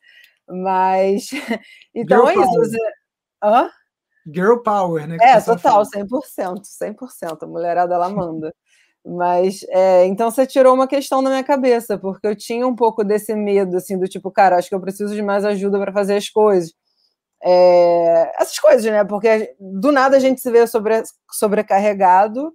Mas. 0.48 1.30
Então 1.92 2.24
Girl 2.26 2.28
é 2.28 2.44
isso. 2.44 2.54
Você... 2.54 2.78
Hã? 3.42 3.70
Girl 4.32 4.58
Power, 4.58 5.08
né? 5.08 5.16
É, 5.20 5.40
total, 5.40 5.84
fala. 5.84 6.06
100%, 6.06 6.62
100%. 6.62 7.42
A 7.42 7.46
mulherada, 7.46 7.94
ela 7.96 8.08
manda. 8.08 8.54
Mas, 9.04 9.64
é, 9.70 10.06
então 10.06 10.30
você 10.30 10.46
tirou 10.46 10.74
uma 10.74 10.86
questão 10.86 11.24
da 11.24 11.30
minha 11.30 11.42
cabeça, 11.42 11.98
porque 11.98 12.24
eu 12.24 12.36
tinha 12.36 12.64
um 12.64 12.76
pouco 12.76 13.02
desse 13.02 13.34
medo, 13.34 13.76
assim, 13.78 13.98
do 13.98 14.06
tipo, 14.06 14.30
cara, 14.30 14.56
acho 14.56 14.68
que 14.68 14.74
eu 14.76 14.80
preciso 14.80 15.12
de 15.12 15.22
mais 15.22 15.44
ajuda 15.44 15.76
para 15.80 15.92
fazer 15.92 16.14
as 16.14 16.28
coisas. 16.28 16.72
É, 17.42 18.32
essas 18.40 18.58
coisas, 18.58 18.84
né? 18.84 19.04
Porque 19.04 19.54
do 19.60 19.92
nada 19.92 20.16
a 20.16 20.20
gente 20.20 20.40
se 20.40 20.50
vê 20.50 20.66
sobre, 20.66 21.02
sobrecarregado, 21.30 22.52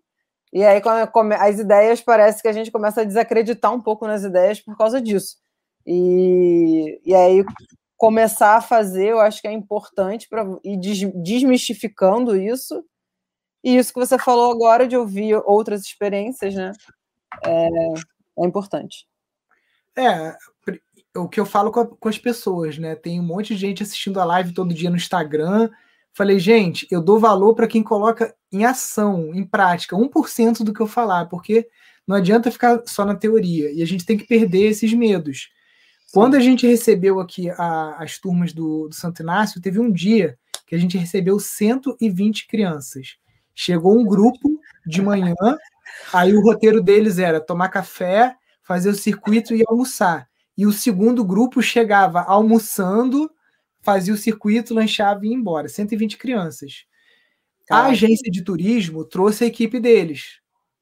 e 0.51 0.63
aí 0.63 0.81
quando 0.81 1.33
as 1.33 1.59
ideias 1.59 2.01
parece 2.01 2.41
que 2.41 2.47
a 2.47 2.53
gente 2.53 2.71
começa 2.71 3.01
a 3.01 3.05
desacreditar 3.05 3.73
um 3.73 3.81
pouco 3.81 4.05
nas 4.05 4.23
ideias 4.23 4.59
por 4.59 4.77
causa 4.77 5.01
disso. 5.01 5.37
E, 5.85 7.01
e 7.05 7.15
aí 7.15 7.43
começar 7.97 8.57
a 8.57 8.61
fazer, 8.61 9.07
eu 9.07 9.19
acho 9.19 9.41
que 9.41 9.47
é 9.47 9.51
importante 9.51 10.27
para 10.27 10.45
ir 10.63 10.77
desmistificando 10.77 12.35
isso. 12.35 12.83
E 13.63 13.77
isso 13.77 13.93
que 13.93 13.99
você 13.99 14.17
falou 14.19 14.51
agora 14.51 14.87
de 14.87 14.97
ouvir 14.97 15.35
outras 15.45 15.81
experiências, 15.81 16.53
né? 16.53 16.73
É, 17.45 17.67
é 18.43 18.45
importante. 18.45 19.07
É, 19.95 20.35
o 21.15 21.27
que 21.27 21.39
eu 21.39 21.45
falo 21.45 21.71
com, 21.71 21.79
a, 21.79 21.85
com, 21.85 22.09
as 22.09 22.17
pessoas, 22.17 22.77
né? 22.77 22.95
Tem 22.95 23.19
um 23.19 23.23
monte 23.23 23.53
de 23.53 23.61
gente 23.61 23.83
assistindo 23.83 24.19
a 24.19 24.25
live 24.25 24.53
todo 24.53 24.73
dia 24.73 24.89
no 24.89 24.95
Instagram. 24.95 25.69
Falei, 26.11 26.39
gente, 26.39 26.87
eu 26.91 27.01
dou 27.01 27.19
valor 27.19 27.55
para 27.55 27.67
quem 27.67 27.83
coloca 27.83 28.35
em 28.51 28.65
ação, 28.65 29.33
em 29.33 29.45
prática, 29.45 29.95
1% 29.95 30.63
do 30.63 30.73
que 30.73 30.81
eu 30.81 30.87
falar, 30.87 31.25
porque 31.27 31.67
não 32.07 32.15
adianta 32.15 32.51
ficar 32.51 32.81
só 32.85 33.05
na 33.05 33.15
teoria 33.15 33.71
e 33.71 33.81
a 33.81 33.85
gente 33.85 34.05
tem 34.05 34.17
que 34.17 34.27
perder 34.27 34.67
esses 34.67 34.93
medos. 34.93 35.49
Quando 36.11 36.35
a 36.35 36.39
gente 36.39 36.67
recebeu 36.67 37.19
aqui 37.19 37.49
a, 37.49 37.97
as 37.99 38.19
turmas 38.19 38.53
do, 38.53 38.87
do 38.87 38.93
Santo 38.93 39.23
Inácio, 39.23 39.61
teve 39.61 39.79
um 39.79 39.91
dia 39.91 40.37
que 40.67 40.75
a 40.75 40.77
gente 40.77 40.97
recebeu 40.97 41.39
120 41.39 42.47
crianças. 42.47 43.17
Chegou 43.55 43.97
um 43.97 44.05
grupo 44.05 44.59
de 44.85 45.01
manhã, 45.01 45.33
aí 46.11 46.35
o 46.35 46.41
roteiro 46.41 46.81
deles 46.81 47.17
era 47.17 47.39
tomar 47.39 47.69
café, 47.69 48.35
fazer 48.63 48.89
o 48.89 48.95
circuito 48.95 49.55
e 49.55 49.63
almoçar 49.67 50.27
e 50.57 50.65
o 50.65 50.71
segundo 50.71 51.23
grupo 51.23 51.61
chegava 51.61 52.21
almoçando, 52.21 53.29
fazia 53.81 54.13
o 54.13 54.17
circuito, 54.17 54.73
lanchava 54.73 55.25
e 55.25 55.29
ia 55.29 55.35
embora. 55.35 55.67
120 55.67 56.17
crianças. 56.17 56.85
A 57.69 57.87
agência 57.87 58.29
de 58.29 58.43
turismo 58.43 59.05
trouxe 59.05 59.43
a 59.43 59.47
equipe 59.47 59.79
deles. 59.79 60.39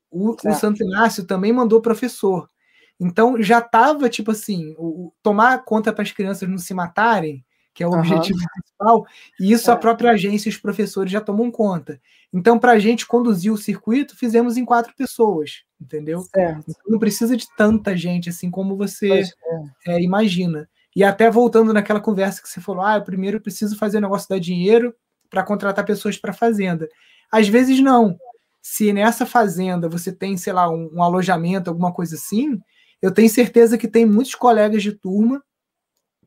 O, 0.09 0.31
o 0.31 0.53
Santo 0.53 0.83
Inácio 0.83 1.25
também 1.25 1.53
mandou 1.53 1.81
professor. 1.81 2.49
Então 2.99 3.41
já 3.41 3.59
estava, 3.59 4.09
tipo 4.09 4.31
assim, 4.31 4.75
o, 4.77 5.13
tomar 5.23 5.63
conta 5.63 5.93
para 5.93 6.03
as 6.03 6.11
crianças 6.11 6.49
não 6.49 6.57
se 6.57 6.73
matarem, 6.73 7.43
que 7.73 7.83
é 7.83 7.87
o 7.87 7.91
uhum. 7.91 7.99
objetivo 7.99 8.39
principal, 8.53 9.05
e 9.39 9.51
isso 9.51 9.69
é. 9.69 9.73
a 9.73 9.77
própria 9.77 10.11
agência 10.11 10.49
e 10.49 10.51
os 10.51 10.57
professores 10.57 11.11
já 11.11 11.21
tomam 11.21 11.49
conta. 11.49 11.99
Então, 12.33 12.57
para 12.57 12.73
a 12.73 12.79
gente 12.79 13.05
conduzir 13.05 13.51
o 13.51 13.57
circuito, 13.57 14.17
fizemos 14.17 14.57
em 14.57 14.65
quatro 14.65 14.93
pessoas, 14.95 15.63
entendeu? 15.79 16.23
Então, 16.29 16.63
não 16.87 16.99
precisa 16.99 17.35
de 17.35 17.45
tanta 17.55 17.95
gente 17.95 18.29
assim 18.29 18.49
como 18.49 18.77
você 18.77 19.21
é. 19.85 19.95
É, 19.95 20.01
imagina. 20.01 20.69
E 20.95 21.03
até 21.03 21.29
voltando 21.29 21.73
naquela 21.73 21.99
conversa 21.99 22.41
que 22.41 22.49
você 22.49 22.59
falou, 22.59 22.83
ah, 22.83 22.99
primeiro 22.99 23.37
eu 23.37 23.41
preciso 23.41 23.77
fazer 23.77 23.97
o 23.97 24.01
negócio 24.01 24.29
dar 24.29 24.39
dinheiro 24.39 24.93
para 25.29 25.43
contratar 25.43 25.85
pessoas 25.85 26.17
para 26.17 26.33
fazenda. 26.33 26.87
Às 27.31 27.47
vezes 27.47 27.79
não. 27.79 28.17
Se 28.61 28.93
nessa 28.93 29.25
fazenda 29.25 29.89
você 29.89 30.11
tem, 30.11 30.37
sei 30.37 30.53
lá, 30.53 30.69
um, 30.69 30.89
um 30.93 31.01
alojamento, 31.01 31.69
alguma 31.69 31.93
coisa 31.93 32.15
assim, 32.15 32.59
eu 33.01 33.11
tenho 33.11 33.29
certeza 33.29 33.77
que 33.77 33.87
tem 33.87 34.05
muitos 34.05 34.35
colegas 34.35 34.83
de 34.83 34.91
turma 34.91 35.41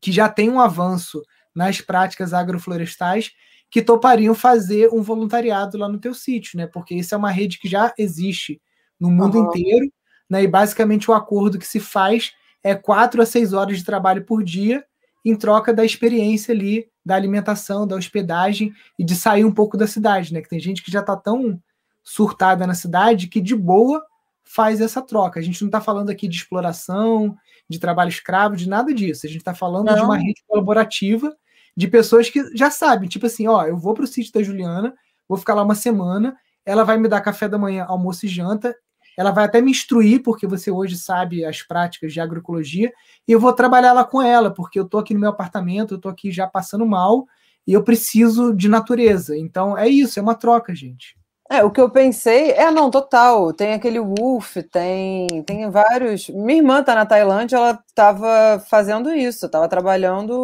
que 0.00 0.10
já 0.10 0.28
tem 0.28 0.50
um 0.50 0.60
avanço 0.60 1.22
nas 1.54 1.80
práticas 1.80 2.32
agroflorestais 2.32 3.32
que 3.70 3.82
topariam 3.82 4.34
fazer 4.34 4.88
um 4.92 5.02
voluntariado 5.02 5.76
lá 5.76 5.88
no 5.88 5.98
teu 5.98 6.14
sítio, 6.14 6.58
né? 6.58 6.66
Porque 6.66 6.94
isso 6.94 7.14
é 7.14 7.18
uma 7.18 7.30
rede 7.30 7.58
que 7.58 7.68
já 7.68 7.92
existe 7.98 8.60
no 8.98 9.10
mundo 9.10 9.38
uhum. 9.38 9.48
inteiro, 9.48 9.92
né? 10.28 10.42
E 10.42 10.46
basicamente 10.46 11.10
o 11.10 11.14
acordo 11.14 11.58
que 11.58 11.66
se 11.66 11.80
faz 11.80 12.32
é 12.62 12.74
quatro 12.74 13.20
a 13.20 13.26
seis 13.26 13.52
horas 13.52 13.78
de 13.78 13.84
trabalho 13.84 14.24
por 14.24 14.42
dia 14.42 14.84
em 15.24 15.34
troca 15.34 15.72
da 15.72 15.84
experiência 15.84 16.54
ali, 16.54 16.86
da 17.04 17.14
alimentação, 17.14 17.86
da 17.86 17.96
hospedagem 17.96 18.72
e 18.98 19.04
de 19.04 19.14
sair 19.16 19.44
um 19.44 19.52
pouco 19.52 19.76
da 19.76 19.86
cidade, 19.86 20.32
né? 20.32 20.40
Que 20.40 20.48
tem 20.48 20.60
gente 20.60 20.82
que 20.82 20.90
já 20.92 21.00
está 21.00 21.16
tão 21.16 21.60
surtada 22.02 22.66
na 22.66 22.74
cidade 22.74 23.28
que 23.28 23.40
de 23.40 23.56
boa 23.56 24.04
faz 24.44 24.80
essa 24.80 25.00
troca. 25.00 25.40
A 25.40 25.42
gente 25.42 25.60
não 25.62 25.68
está 25.68 25.80
falando 25.80 26.10
aqui 26.10 26.28
de 26.28 26.36
exploração, 26.36 27.36
de 27.68 27.78
trabalho 27.78 28.10
escravo, 28.10 28.54
de 28.54 28.68
nada 28.68 28.92
disso. 28.94 29.26
A 29.26 29.28
gente 29.28 29.38
está 29.38 29.54
falando 29.54 29.86
não. 29.86 29.94
de 29.94 30.00
uma 30.02 30.16
rede 30.16 30.44
colaborativa 30.46 31.34
de 31.76 31.88
pessoas 31.88 32.30
que 32.30 32.56
já 32.56 32.70
sabem, 32.70 33.08
tipo 33.08 33.26
assim, 33.26 33.48
ó, 33.48 33.64
eu 33.64 33.76
vou 33.76 33.94
para 33.94 34.04
o 34.04 34.06
sítio 34.06 34.32
da 34.32 34.42
Juliana, 34.42 34.94
vou 35.28 35.38
ficar 35.38 35.54
lá 35.54 35.62
uma 35.62 35.74
semana, 35.74 36.36
ela 36.64 36.84
vai 36.84 36.96
me 36.98 37.08
dar 37.08 37.20
café 37.20 37.48
da 37.48 37.58
manhã, 37.58 37.84
almoço 37.88 38.26
e 38.26 38.28
janta, 38.28 38.74
ela 39.16 39.30
vai 39.30 39.44
até 39.44 39.60
me 39.60 39.70
instruir, 39.70 40.22
porque 40.22 40.46
você 40.46 40.70
hoje 40.70 40.96
sabe 40.96 41.44
as 41.44 41.62
práticas 41.62 42.12
de 42.12 42.20
agroecologia, 42.20 42.92
e 43.26 43.32
eu 43.32 43.40
vou 43.40 43.52
trabalhar 43.52 43.92
lá 43.92 44.04
com 44.04 44.20
ela, 44.20 44.52
porque 44.52 44.78
eu 44.78 44.84
estou 44.84 45.00
aqui 45.00 45.14
no 45.14 45.20
meu 45.20 45.30
apartamento, 45.30 45.94
eu 45.94 45.96
estou 45.96 46.10
aqui 46.10 46.32
já 46.32 46.46
passando 46.46 46.86
mal, 46.86 47.26
e 47.66 47.72
eu 47.72 47.82
preciso 47.82 48.54
de 48.54 48.68
natureza. 48.68 49.36
Então 49.36 49.76
é 49.76 49.88
isso, 49.88 50.18
é 50.18 50.22
uma 50.22 50.34
troca, 50.34 50.74
gente. 50.74 51.16
É, 51.50 51.62
o 51.62 51.70
que 51.70 51.80
eu 51.80 51.90
pensei 51.90 52.52
é, 52.52 52.70
não, 52.70 52.90
total. 52.90 53.52
Tem 53.52 53.74
aquele 53.74 54.00
Wolf, 54.00 54.56
tem, 54.72 55.42
tem 55.44 55.70
vários. 55.70 56.28
Minha 56.30 56.58
irmã 56.58 56.82
tá 56.82 56.94
na 56.94 57.04
Tailândia, 57.04 57.56
ela 57.56 57.78
estava 57.86 58.58
fazendo 58.68 59.12
isso, 59.12 59.46
estava 59.46 59.68
trabalhando, 59.68 60.34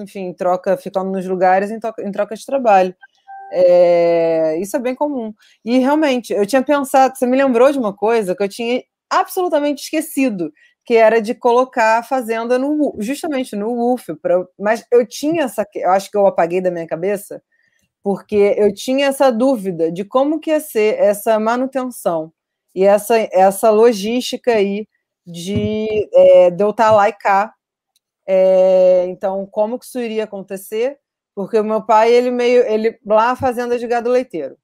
enfim, 0.00 0.32
troca, 0.32 0.76
ficando 0.76 1.10
nos 1.10 1.26
lugares 1.26 1.70
em, 1.70 1.80
troca, 1.80 2.02
em 2.02 2.12
troca 2.12 2.34
de 2.36 2.44
trabalho. 2.46 2.94
É, 3.52 4.58
isso 4.60 4.76
é 4.76 4.80
bem 4.80 4.94
comum. 4.94 5.32
E 5.64 5.78
realmente, 5.78 6.32
eu 6.32 6.46
tinha 6.46 6.62
pensado, 6.62 7.16
você 7.16 7.26
me 7.26 7.36
lembrou 7.36 7.72
de 7.72 7.78
uma 7.78 7.94
coisa 7.94 8.36
que 8.36 8.42
eu 8.42 8.48
tinha 8.48 8.82
absolutamente 9.10 9.82
esquecido, 9.84 10.52
que 10.84 10.94
era 10.94 11.20
de 11.20 11.34
colocar 11.34 11.98
a 11.98 12.02
fazenda 12.02 12.58
no, 12.58 12.96
justamente 13.00 13.56
no 13.56 13.74
Wolf. 13.76 14.08
Pra, 14.22 14.44
mas 14.58 14.84
eu 14.92 15.06
tinha 15.06 15.44
essa. 15.44 15.66
Eu 15.74 15.90
acho 15.92 16.10
que 16.10 16.16
eu 16.16 16.26
apaguei 16.26 16.60
da 16.60 16.70
minha 16.70 16.86
cabeça 16.86 17.42
porque 18.02 18.54
eu 18.56 18.72
tinha 18.72 19.06
essa 19.08 19.30
dúvida 19.30 19.92
de 19.92 20.04
como 20.04 20.40
que 20.40 20.50
ia 20.50 20.60
ser 20.60 20.98
essa 20.98 21.38
manutenção 21.38 22.32
e 22.74 22.84
essa, 22.84 23.18
essa 23.32 23.70
logística 23.70 24.52
aí 24.52 24.86
de, 25.26 26.08
é, 26.14 26.50
de 26.50 26.62
eu 26.64 26.70
estar 26.70 26.90
lá 26.92 27.08
e 27.08 27.12
cá. 27.12 27.52
É, 28.30 29.06
então, 29.06 29.46
como 29.46 29.78
que 29.78 29.86
isso 29.86 29.98
iria 29.98 30.24
acontecer? 30.24 30.98
Porque 31.34 31.58
o 31.58 31.64
meu 31.64 31.80
pai, 31.82 32.12
ele 32.12 32.30
meio, 32.30 32.62
ele 32.66 32.98
lá 33.06 33.30
a 33.30 33.36
fazenda 33.36 33.78
de 33.78 33.86
gado 33.86 34.10
leiteiro. 34.10 34.58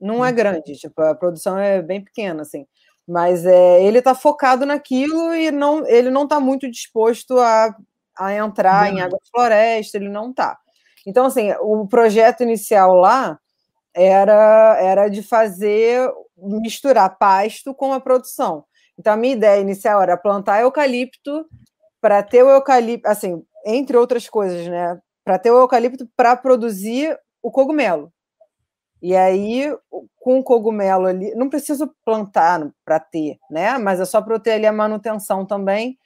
Não 0.00 0.24
é 0.24 0.30
uhum. 0.30 0.34
grande, 0.34 0.74
tipo, 0.76 1.02
a 1.02 1.14
produção 1.14 1.58
é 1.58 1.82
bem 1.82 2.02
pequena, 2.02 2.40
assim. 2.40 2.66
Mas 3.06 3.44
é, 3.44 3.84
ele 3.84 3.98
está 3.98 4.14
focado 4.14 4.64
naquilo 4.64 5.34
e 5.34 5.50
não, 5.50 5.86
ele 5.86 6.10
não 6.10 6.24
está 6.24 6.40
muito 6.40 6.70
disposto 6.70 7.38
a, 7.38 7.76
a 8.16 8.32
entrar 8.32 8.90
não. 8.90 8.98
em 8.98 9.02
água 9.02 9.18
floresta, 9.30 9.98
ele 9.98 10.08
não 10.08 10.30
está. 10.30 10.58
Então, 11.06 11.26
assim, 11.26 11.52
o 11.60 11.86
projeto 11.86 12.42
inicial 12.42 12.94
lá 12.94 13.38
era, 13.94 14.78
era 14.80 15.08
de 15.08 15.22
fazer, 15.22 16.10
misturar 16.38 17.18
pasto 17.18 17.74
com 17.74 17.92
a 17.92 18.00
produção. 18.00 18.64
Então, 18.98 19.12
a 19.12 19.16
minha 19.16 19.34
ideia 19.34 19.60
inicial 19.60 20.02
era 20.02 20.16
plantar 20.16 20.62
eucalipto 20.62 21.46
para 22.02 22.20
ter 22.20 22.42
o 22.42 22.50
eucalipto, 22.50 23.08
assim, 23.08 23.42
entre 23.64 23.96
outras 23.96 24.28
coisas, 24.28 24.66
né? 24.66 25.00
Para 25.24 25.38
ter 25.38 25.52
o 25.52 25.60
eucalipto 25.60 26.08
para 26.16 26.36
produzir 26.36 27.16
o 27.40 27.50
cogumelo. 27.50 28.12
E 29.00 29.16
aí, 29.16 29.72
com 30.18 30.40
o 30.40 30.44
cogumelo 30.44 31.06
ali, 31.06 31.34
não 31.36 31.48
preciso 31.48 31.92
plantar 32.04 32.68
para 32.84 32.98
ter, 33.00 33.38
né? 33.48 33.78
Mas 33.78 34.00
é 34.00 34.04
só 34.04 34.20
para 34.20 34.34
eu 34.34 34.40
ter 34.40 34.52
ali 34.52 34.66
a 34.66 34.72
manutenção 34.72 35.46
também. 35.46 35.96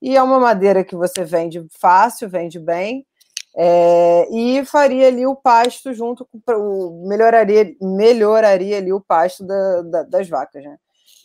E 0.00 0.16
é 0.16 0.22
uma 0.22 0.38
madeira 0.38 0.84
que 0.84 0.94
você 0.94 1.24
vende 1.24 1.66
fácil, 1.80 2.28
vende 2.28 2.58
bem. 2.58 3.06
É, 3.58 4.28
e 4.30 4.64
faria 4.66 5.06
ali 5.08 5.26
o 5.26 5.34
pasto 5.34 5.94
junto 5.94 6.28
com 6.30 6.40
o 6.52 7.08
melhoraria 7.08 7.74
melhoraria 7.80 8.76
ali 8.76 8.92
o 8.92 9.00
pasto 9.00 9.46
da, 9.46 9.82
da, 9.82 10.02
das 10.02 10.28
vacas, 10.28 10.62
né? 10.62 10.76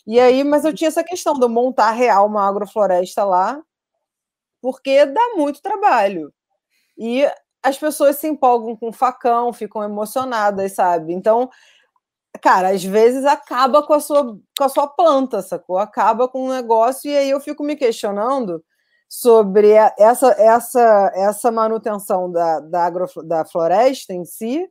E 0.06 0.18
aí, 0.18 0.42
mas 0.42 0.64
eu 0.64 0.74
tinha 0.74 0.88
essa 0.88 1.04
questão 1.04 1.34
de 1.34 1.46
montar 1.46 1.90
real 1.92 2.26
uma 2.26 2.48
agrofloresta 2.48 3.24
lá, 3.24 3.62
porque 4.62 5.04
dá 5.04 5.34
muito 5.36 5.60
trabalho. 5.60 6.32
E 6.96 7.28
as 7.62 7.76
pessoas 7.76 8.16
se 8.16 8.28
empolgam 8.28 8.76
com 8.76 8.92
facão, 8.92 9.52
ficam 9.52 9.82
emocionadas, 9.82 10.72
sabe? 10.72 11.12
Então, 11.12 11.50
cara, 12.40 12.70
às 12.70 12.82
vezes 12.82 13.24
acaba 13.24 13.82
com 13.82 13.92
a 13.92 14.00
sua, 14.00 14.38
com 14.56 14.64
a 14.64 14.68
sua 14.68 14.86
planta, 14.86 15.42
sacou? 15.42 15.78
Acaba 15.78 16.28
com 16.28 16.42
o 16.42 16.46
um 16.46 16.52
negócio, 16.52 17.10
e 17.10 17.16
aí 17.16 17.30
eu 17.30 17.40
fico 17.40 17.62
me 17.62 17.76
questionando 17.76 18.64
sobre 19.08 19.72
essa, 19.98 20.28
essa, 20.38 21.12
essa 21.14 21.50
manutenção 21.50 22.30
da, 22.32 22.60
da, 22.60 22.86
agro, 22.86 23.06
da 23.24 23.44
floresta 23.44 24.14
em 24.14 24.24
si, 24.24 24.66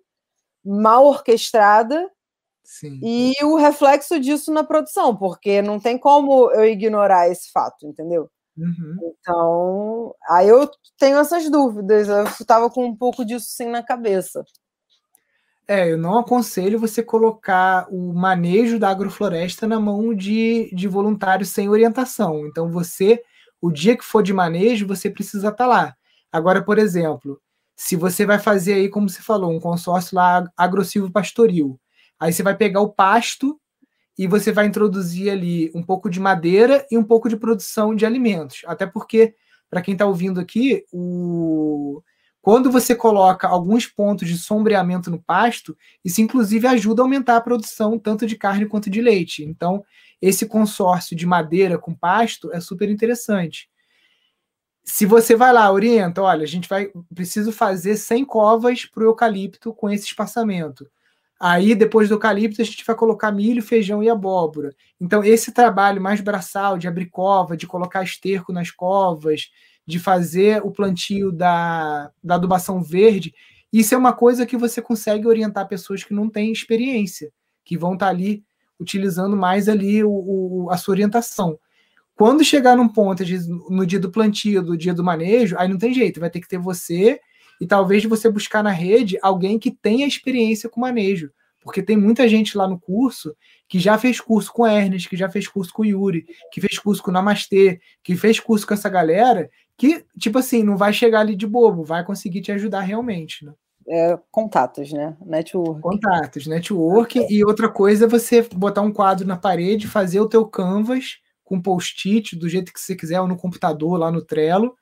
mal 0.65 1.05
orquestrada, 1.05 2.09
Sim. 2.63 2.99
e 3.03 3.33
o 3.43 3.55
reflexo 3.55 4.19
disso 4.19 4.51
na 4.51 4.63
produção, 4.63 5.15
porque 5.15 5.61
não 5.61 5.79
tem 5.79 5.97
como 5.97 6.49
eu 6.51 6.65
ignorar 6.65 7.29
esse 7.29 7.51
fato, 7.51 7.85
entendeu? 7.85 8.29
Uhum. 8.57 9.13
Então, 9.19 10.15
aí 10.29 10.47
eu 10.47 10.69
tenho 10.97 11.17
essas 11.17 11.49
dúvidas, 11.49 12.07
eu 12.09 12.23
estava 12.25 12.69
com 12.69 12.85
um 12.85 12.95
pouco 12.95 13.25
disso 13.25 13.47
sim 13.49 13.67
na 13.67 13.81
cabeça. 13.81 14.43
É, 15.67 15.89
eu 15.91 15.97
não 15.97 16.19
aconselho 16.19 16.79
você 16.79 17.01
colocar 17.01 17.87
o 17.89 18.13
manejo 18.13 18.77
da 18.77 18.89
agrofloresta 18.89 19.65
na 19.65 19.79
mão 19.79 20.13
de, 20.13 20.69
de 20.75 20.87
voluntários 20.87 21.49
sem 21.49 21.69
orientação. 21.69 22.45
Então, 22.45 22.69
você 22.69 23.21
o 23.61 23.71
dia 23.71 23.95
que 23.95 24.03
for 24.03 24.23
de 24.23 24.33
manejo, 24.33 24.87
você 24.87 25.09
precisa 25.09 25.49
estar 25.49 25.63
tá 25.63 25.67
lá. 25.67 25.95
Agora, 26.31 26.63
por 26.63 26.79
exemplo, 26.79 27.39
se 27.75 27.95
você 27.95 28.25
vai 28.25 28.39
fazer 28.39 28.73
aí, 28.73 28.89
como 28.89 29.07
você 29.07 29.21
falou, 29.21 29.51
um 29.51 29.59
consórcio 29.59 30.15
lá 30.15 30.43
agressivo 30.57 31.11
pastoril, 31.11 31.79
aí 32.19 32.33
você 32.33 32.41
vai 32.41 32.55
pegar 32.57 32.81
o 32.81 32.89
pasto 32.91 33.59
e 34.17 34.27
você 34.27 34.51
vai 34.51 34.65
introduzir 34.65 35.29
ali 35.31 35.71
um 35.73 35.81
pouco 35.81 36.09
de 36.09 36.19
madeira 36.19 36.85
e 36.91 36.97
um 36.97 37.03
pouco 37.03 37.29
de 37.29 37.37
produção 37.37 37.95
de 37.95 38.05
alimentos. 38.05 38.61
Até 38.65 38.85
porque, 38.85 39.33
para 39.69 39.81
quem 39.81 39.93
está 39.93 40.05
ouvindo 40.05 40.39
aqui, 40.39 40.85
o... 40.91 42.01
quando 42.41 42.69
você 42.69 42.93
coloca 42.93 43.47
alguns 43.47 43.87
pontos 43.87 44.27
de 44.27 44.37
sombreamento 44.37 45.09
no 45.09 45.21
pasto, 45.21 45.77
isso 46.03 46.21
inclusive 46.21 46.67
ajuda 46.67 47.01
a 47.01 47.05
aumentar 47.05 47.37
a 47.37 47.41
produção 47.41 47.97
tanto 47.97 48.27
de 48.27 48.35
carne 48.35 48.65
quanto 48.65 48.89
de 48.89 49.01
leite. 49.01 49.43
Então, 49.43 49.83
esse 50.21 50.45
consórcio 50.45 51.15
de 51.15 51.25
madeira 51.25 51.77
com 51.77 51.95
pasto 51.95 52.51
é 52.53 52.59
super 52.59 52.89
interessante. 52.89 53.69
Se 54.83 55.05
você 55.05 55.35
vai 55.35 55.53
lá, 55.53 55.71
orienta, 55.71 56.21
olha, 56.21 56.43
a 56.43 56.47
gente 56.47 56.67
vai 56.67 56.91
preciso 57.13 57.51
fazer 57.51 57.95
100 57.95 58.25
covas 58.25 58.85
para 58.85 59.03
o 59.03 59.07
eucalipto 59.07 59.73
com 59.73 59.89
esse 59.89 60.05
espaçamento. 60.05 60.87
Aí, 61.43 61.73
depois 61.73 62.07
do 62.07 62.13
eucalipto, 62.13 62.61
a 62.61 62.65
gente 62.65 62.85
vai 62.85 62.95
colocar 62.95 63.31
milho, 63.31 63.63
feijão 63.63 64.03
e 64.03 64.07
abóbora. 64.07 64.75
Então, 64.99 65.23
esse 65.23 65.51
trabalho 65.51 65.99
mais 65.99 66.21
braçal, 66.21 66.77
de 66.77 66.87
abrir 66.87 67.07
cova, 67.07 67.57
de 67.57 67.65
colocar 67.65 68.03
esterco 68.03 68.53
nas 68.53 68.69
covas, 68.69 69.49
de 69.83 69.97
fazer 69.97 70.63
o 70.63 70.69
plantio 70.69 71.31
da, 71.31 72.11
da 72.23 72.35
adubação 72.35 72.83
verde, 72.83 73.33
isso 73.73 73.95
é 73.95 73.97
uma 73.97 74.13
coisa 74.13 74.45
que 74.45 74.55
você 74.55 74.83
consegue 74.83 75.25
orientar 75.25 75.67
pessoas 75.67 76.03
que 76.03 76.13
não 76.13 76.29
têm 76.29 76.51
experiência, 76.51 77.31
que 77.65 77.75
vão 77.75 77.95
estar 77.95 78.09
ali 78.09 78.43
utilizando 78.79 79.35
mais 79.35 79.67
ali 79.67 80.03
o, 80.03 80.11
o, 80.11 80.69
a 80.69 80.77
sua 80.77 80.91
orientação. 80.91 81.57
Quando 82.13 82.43
chegar 82.43 82.77
num 82.77 82.87
ponto, 82.87 83.23
no 83.67 83.83
dia 83.83 83.99
do 83.99 84.11
plantio, 84.11 84.61
do 84.61 84.77
dia 84.77 84.93
do 84.93 85.03
manejo, 85.03 85.55
aí 85.57 85.67
não 85.67 85.79
tem 85.79 85.91
jeito, 85.91 86.19
vai 86.19 86.29
ter 86.29 86.39
que 86.39 86.47
ter 86.47 86.59
você 86.59 87.19
e 87.61 87.65
talvez 87.67 88.03
você 88.03 88.29
buscar 88.29 88.61
na 88.61 88.71
rede 88.71 89.17
alguém 89.21 89.57
que 89.57 89.71
tenha 89.71 90.05
experiência 90.05 90.67
com 90.67 90.81
manejo. 90.81 91.31
Porque 91.61 91.83
tem 91.83 91.95
muita 91.95 92.27
gente 92.27 92.57
lá 92.57 92.67
no 92.67 92.79
curso 92.79 93.33
que 93.69 93.79
já 93.79 93.95
fez 93.97 94.19
curso 94.19 94.51
com 94.51 94.67
Ernest, 94.67 95.07
que 95.07 95.15
já 95.15 95.29
fez 95.29 95.47
curso 95.47 95.71
com 95.71 95.85
Yuri, 95.85 96.25
que 96.51 96.59
fez 96.59 96.79
curso 96.79 97.03
com 97.03 97.11
Namastê, 97.11 97.79
que 98.03 98.15
fez 98.15 98.39
curso 98.39 98.65
com 98.65 98.73
essa 98.73 98.89
galera, 98.89 99.47
que, 99.77 100.03
tipo 100.19 100.39
assim, 100.39 100.63
não 100.63 100.75
vai 100.75 100.91
chegar 100.91 101.19
ali 101.19 101.35
de 101.35 101.45
bobo, 101.45 101.83
vai 101.83 102.03
conseguir 102.03 102.41
te 102.41 102.51
ajudar 102.51 102.81
realmente, 102.81 103.45
né? 103.45 103.53
é, 103.87 104.17
contatos, 104.31 104.91
né? 104.91 105.15
Network. 105.25 105.81
Contatos, 105.81 106.47
network. 106.47 107.19
É. 107.19 107.27
E 107.31 107.43
outra 107.43 107.69
coisa 107.69 108.05
é 108.05 108.07
você 108.07 108.41
botar 108.53 108.81
um 108.81 108.91
quadro 108.91 109.27
na 109.27 109.37
parede, 109.37 109.87
fazer 109.87 110.19
o 110.19 110.27
teu 110.27 110.45
canvas 110.45 111.17
com 111.43 111.61
post-it, 111.61 112.35
do 112.35 112.47
jeito 112.47 112.71
que 112.71 112.79
você 112.79 112.95
quiser, 112.95 113.19
ou 113.19 113.27
no 113.27 113.35
computador, 113.35 113.99
lá 113.99 114.09
no 114.09 114.21
Trello, 114.21 114.75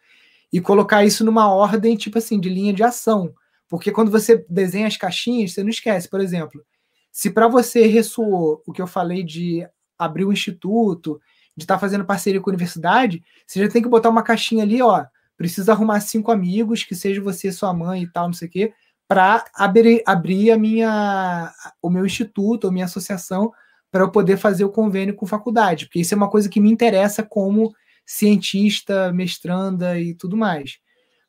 e 0.51 0.59
colocar 0.59 1.05
isso 1.05 1.23
numa 1.23 1.51
ordem, 1.53 1.95
tipo 1.95 2.17
assim, 2.17 2.39
de 2.39 2.49
linha 2.49 2.73
de 2.73 2.83
ação. 2.83 3.33
Porque 3.67 3.91
quando 3.91 4.11
você 4.11 4.45
desenha 4.49 4.87
as 4.87 4.97
caixinhas, 4.97 5.53
você 5.53 5.63
não 5.63 5.69
esquece, 5.69 6.09
por 6.09 6.19
exemplo, 6.19 6.63
se 7.11 7.29
para 7.29 7.47
você 7.47 7.85
ressoou 7.85 8.63
o 8.65 8.71
que 8.71 8.81
eu 8.81 8.87
falei 8.87 9.23
de 9.23 9.67
abrir 9.97 10.25
o 10.25 10.29
um 10.29 10.33
instituto, 10.33 11.19
de 11.55 11.63
estar 11.63 11.75
tá 11.75 11.79
fazendo 11.79 12.05
parceria 12.05 12.39
com 12.41 12.49
a 12.49 12.53
universidade, 12.53 13.23
você 13.45 13.59
já 13.59 13.69
tem 13.69 13.81
que 13.81 13.89
botar 13.89 14.09
uma 14.09 14.23
caixinha 14.23 14.63
ali, 14.63 14.81
ó. 14.81 15.05
Precisa 15.37 15.71
arrumar 15.71 15.99
cinco 16.01 16.31
amigos, 16.31 16.83
que 16.83 16.95
seja 16.95 17.21
você, 17.21 17.51
sua 17.51 17.73
mãe 17.73 18.03
e 18.03 18.11
tal, 18.11 18.27
não 18.27 18.33
sei 18.33 18.47
o 18.47 18.51
quê, 18.51 18.73
para 19.07 19.45
abrir, 19.55 20.03
abrir 20.05 20.51
a 20.51 20.57
minha, 20.57 21.51
o 21.81 21.89
meu 21.89 22.05
instituto, 22.05 22.67
a 22.67 22.71
minha 22.71 22.85
associação, 22.85 23.51
para 23.91 24.03
eu 24.03 24.11
poder 24.11 24.37
fazer 24.37 24.63
o 24.63 24.69
convênio 24.69 25.15
com 25.15 25.25
faculdade, 25.25 25.85
porque 25.85 25.99
isso 25.99 26.13
é 26.13 26.17
uma 26.17 26.29
coisa 26.29 26.47
que 26.47 26.59
me 26.59 26.71
interessa 26.71 27.23
como 27.23 27.73
cientista, 28.09 29.13
mestranda 29.13 29.99
e 29.99 30.15
tudo 30.15 30.35
mais. 30.35 30.79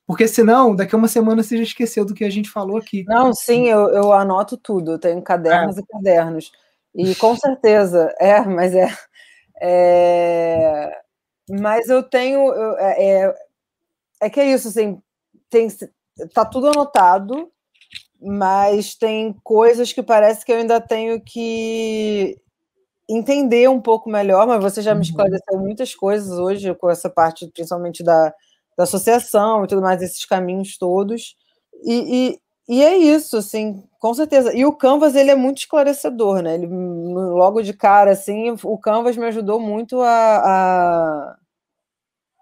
Porque 0.06 0.26
senão, 0.26 0.74
daqui 0.74 0.94
a 0.94 0.98
uma 0.98 1.08
semana 1.08 1.42
você 1.42 1.58
já 1.58 1.62
esqueceu 1.62 2.06
do 2.06 2.14
que 2.14 2.24
a 2.24 2.30
gente 2.30 2.48
falou 2.48 2.78
aqui. 2.78 3.04
Não, 3.06 3.34
sim, 3.34 3.68
eu, 3.68 3.90
eu 3.90 4.12
anoto 4.12 4.56
tudo, 4.56 4.92
eu 4.92 4.98
tenho 4.98 5.20
cadernos 5.20 5.76
é. 5.76 5.80
e 5.80 5.86
cadernos. 5.86 6.52
E 6.94 7.14
com 7.14 7.36
certeza, 7.36 8.12
é, 8.18 8.40
mas 8.40 8.74
é, 8.74 8.88
é 9.60 11.00
mas 11.50 11.88
eu 11.88 12.02
tenho. 12.02 12.40
Eu, 12.52 12.78
é, 12.78 13.04
é, 13.04 13.34
é 14.22 14.30
que 14.30 14.40
é 14.40 14.50
isso, 14.50 14.68
assim, 14.68 15.00
tem, 15.50 15.68
tá 16.32 16.44
tudo 16.46 16.68
anotado, 16.68 17.50
mas 18.20 18.94
tem 18.94 19.34
coisas 19.44 19.92
que 19.92 20.02
parece 20.02 20.44
que 20.44 20.52
eu 20.52 20.56
ainda 20.56 20.80
tenho 20.80 21.20
que 21.20 22.40
entender 23.10 23.68
um 23.68 23.80
pouco 23.80 24.08
melhor, 24.08 24.46
mas 24.46 24.62
você 24.62 24.80
já 24.80 24.94
me 24.94 24.98
uhum. 24.98 25.02
esclareceu 25.02 25.58
muitas 25.58 25.94
coisas 25.94 26.38
hoje 26.38 26.74
com 26.74 26.88
essa 26.88 27.10
parte, 27.10 27.48
principalmente 27.48 28.02
da, 28.02 28.32
da 28.76 28.84
associação 28.84 29.64
e 29.64 29.66
tudo 29.66 29.82
mais, 29.82 30.00
esses 30.00 30.24
caminhos 30.24 30.78
todos. 30.78 31.36
E, 31.84 32.38
e, 32.68 32.76
e, 32.76 32.82
é 32.82 32.96
isso, 32.96 33.36
assim, 33.36 33.82
com 33.98 34.14
certeza. 34.14 34.54
E 34.54 34.64
o 34.64 34.72
Canvas, 34.72 35.14
ele 35.14 35.30
é 35.30 35.34
muito 35.34 35.58
esclarecedor, 35.58 36.42
né? 36.42 36.54
Ele, 36.54 36.66
logo 36.66 37.62
de 37.62 37.72
cara, 37.72 38.12
assim, 38.12 38.54
o 38.62 38.78
Canvas 38.78 39.16
me 39.16 39.26
ajudou 39.26 39.58
muito 39.58 40.00
a, 40.00 40.36
a 40.36 41.36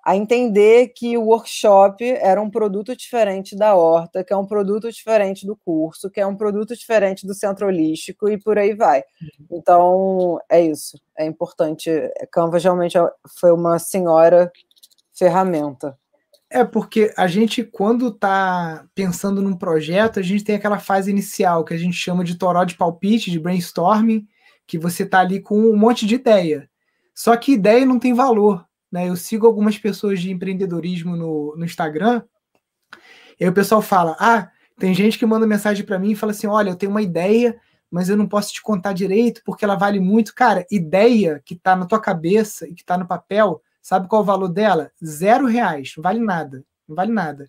a 0.09 0.17
entender 0.17 0.89
que 0.97 1.19
o 1.19 1.25
workshop 1.25 2.03
era 2.03 2.41
um 2.41 2.49
produto 2.49 2.97
diferente 2.97 3.55
da 3.55 3.75
horta, 3.75 4.25
que 4.25 4.33
é 4.33 4.37
um 4.39 4.47
produto 4.47 4.91
diferente 4.91 5.47
do 5.47 5.55
curso, 5.55 6.09
que 6.09 6.19
é 6.19 6.27
um 6.27 6.35
produto 6.35 6.75
diferente 6.75 7.27
do 7.27 7.35
centro 7.35 7.67
holístico 7.67 8.27
e 8.27 8.39
por 8.39 8.57
aí 8.57 8.75
vai. 8.75 9.01
Uhum. 9.01 9.59
Então, 9.59 10.39
é 10.49 10.63
isso. 10.63 10.99
É 11.19 11.27
importante. 11.27 11.91
Canva 12.33 12.57
realmente 12.57 12.97
é, 12.97 13.07
foi 13.39 13.53
uma 13.53 13.79
senhora 13.79 14.51
ferramenta. 15.13 15.95
É 16.49 16.65
porque 16.65 17.13
a 17.15 17.27
gente, 17.27 17.63
quando 17.63 18.09
está 18.09 18.87
pensando 18.95 19.43
num 19.43 19.55
projeto, 19.55 20.19
a 20.19 20.23
gente 20.23 20.43
tem 20.43 20.57
aquela 20.57 20.79
fase 20.79 21.11
inicial 21.11 21.67
que 21.67 21.75
a 21.75 21.79
gente 21.79 21.99
chama 21.99 22.25
de 22.25 22.37
toró 22.37 22.65
de 22.65 22.79
palpite, 22.79 23.31
de 23.31 23.39
brainstorming, 23.39 24.27
que 24.67 24.79
você 24.79 25.03
está 25.03 25.21
ali 25.21 25.39
com 25.39 25.59
um 25.59 25.77
monte 25.77 26.07
de 26.07 26.15
ideia. 26.15 26.67
Só 27.15 27.37
que 27.37 27.53
ideia 27.53 27.85
não 27.85 27.99
tem 27.99 28.15
valor. 28.15 28.67
Né? 28.91 29.09
Eu 29.09 29.17
sigo 29.17 29.47
algumas 29.47 29.79
pessoas 29.79 30.21
de 30.21 30.31
empreendedorismo 30.31 31.17
no, 31.17 31.55
no 31.57 31.65
Instagram, 31.65 32.23
e 33.39 33.45
aí 33.45 33.51
o 33.51 33.55
pessoal 33.55 33.81
fala: 33.81 34.17
ah, 34.19 34.51
tem 34.79 34.95
gente 34.95 35.19
que 35.19 35.27
manda 35.27 35.47
mensagem 35.47 35.85
para 35.85 35.99
mim 35.99 36.13
e 36.13 36.17
fala 36.17 36.33
assim: 36.33 36.47
olha, 36.47 36.71
eu 36.71 36.77
tenho 36.77 36.91
uma 36.91 37.03
ideia, 37.03 37.59
mas 37.91 38.09
eu 38.09 38.17
não 38.17 38.27
posso 38.27 38.53
te 38.53 38.63
contar 38.63 38.93
direito 38.93 39.43
porque 39.45 39.65
ela 39.65 39.77
vale 39.77 40.01
muito. 40.01 40.35
Cara, 40.35 40.67
ideia 40.71 41.41
que 41.45 41.55
está 41.55 41.77
na 41.77 41.87
tua 41.87 42.01
cabeça 42.01 42.67
e 42.67 42.75
que 42.75 42.83
está 42.83 42.99
no 42.99 43.07
papel, 43.07 43.63
sabe 43.81 44.09
qual 44.09 44.21
é 44.21 44.25
o 44.25 44.27
valor 44.27 44.49
dela? 44.49 44.91
Zero 45.05 45.47
reais, 45.47 45.95
não 45.97 46.03
vale 46.03 46.21
nada, 46.21 46.65
não 46.87 46.97
vale 46.97 47.13
nada. 47.13 47.49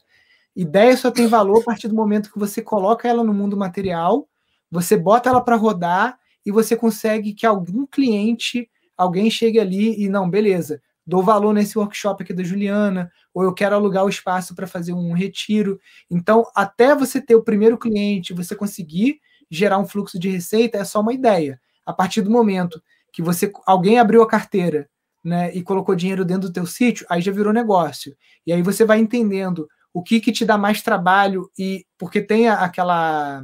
Ideia 0.56 0.96
só 0.98 1.10
tem 1.12 1.28
valor 1.28 1.62
a 1.62 1.64
partir 1.64 1.88
do 1.88 1.96
momento 1.96 2.32
que 2.32 2.40
você 2.40 2.62
coloca 2.62 3.08
ela 3.08 3.24
no 3.24 3.34
mundo 3.34 3.56
material, 3.56 4.28
você 4.70 4.98
bota 4.98 5.30
ela 5.30 5.42
para 5.42 5.56
rodar 5.56 6.20
e 6.46 6.52
você 6.52 6.76
consegue 6.76 7.34
que 7.34 7.46
algum 7.46 7.86
cliente, 7.86 8.70
alguém 8.98 9.30
chegue 9.30 9.60
ali 9.60 10.04
e 10.04 10.10
não, 10.10 10.30
beleza, 10.30 10.82
dou 11.10 11.24
valor 11.24 11.53
nesse 11.53 11.78
workshop 11.78 12.24
aqui 12.24 12.34
da 12.34 12.43
Juliana, 12.43 13.12
ou 13.34 13.43
eu 13.43 13.53
quero 13.53 13.76
alugar 13.76 14.05
o 14.05 14.10
espaço 14.10 14.53
para 14.53 14.68
fazer 14.68 14.93
um 14.93 15.12
retiro. 15.12 15.80
Então, 16.10 16.45
até 16.55 16.95
você 16.95 17.20
ter 17.20 17.36
o 17.36 17.43
primeiro 17.43 17.78
cliente, 17.78 18.34
você 18.34 18.55
conseguir 18.55 19.20
gerar 19.49 19.80
um 19.80 19.88
fluxo 19.88 20.20
de 20.20 20.30
receita, 20.30 20.78
é 20.78 20.86
só 20.86 21.01
uma 21.01 21.12
ideia. 21.12 21.60
A 21.84 21.91
partir 21.91 22.22
do 22.22 22.30
momento 22.30 22.82
que 23.12 23.24
você 23.24 23.51
alguém 23.66 23.97
abriu 23.97 24.22
a 24.22 24.28
carteira, 24.28 24.88
né, 25.24 25.53
e 25.53 25.62
colocou 25.62 25.95
dinheiro 25.95 26.24
dentro 26.24 26.47
do 26.47 26.53
teu 26.53 26.66
sítio, 26.66 27.05
aí 27.10 27.22
já 27.22 27.32
virou 27.32 27.51
negócio. 27.51 28.16
E 28.45 28.53
aí 28.53 28.62
você 28.62 28.86
vai 28.86 28.99
entendendo 28.99 29.68
o 29.93 30.01
que 30.01 30.22
que 30.22 30.32
te 30.32 30.45
dá 30.45 30.57
mais 30.57 30.82
trabalho 30.82 31.49
e 31.57 31.86
porque 31.97 32.22
tem 32.22 32.47
aquela 32.47 33.43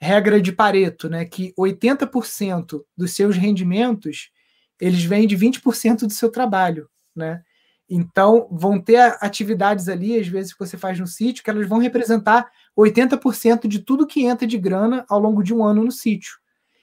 regra 0.00 0.40
de 0.40 0.52
Pareto, 0.52 1.08
né, 1.08 1.24
que 1.24 1.52
80% 1.58 2.84
dos 2.96 3.12
seus 3.12 3.36
rendimentos 3.36 4.30
eles 4.80 5.02
vêm 5.04 5.26
de 5.26 5.36
20% 5.36 6.00
do 6.00 6.12
seu 6.12 6.30
trabalho, 6.30 6.88
né? 7.14 7.42
Então, 7.90 8.46
vão 8.50 8.78
ter 8.78 9.16
atividades 9.20 9.88
ali, 9.88 10.18
às 10.18 10.28
vezes, 10.28 10.52
que 10.52 10.58
você 10.58 10.76
faz 10.76 11.00
no 11.00 11.06
sítio, 11.06 11.42
que 11.42 11.48
elas 11.48 11.66
vão 11.66 11.78
representar 11.78 12.50
80% 12.76 13.66
de 13.66 13.78
tudo 13.78 14.06
que 14.06 14.24
entra 14.24 14.46
de 14.46 14.58
grana 14.58 15.06
ao 15.08 15.18
longo 15.18 15.42
de 15.42 15.54
um 15.54 15.64
ano 15.64 15.82
no 15.82 15.90
sítio. 15.90 16.38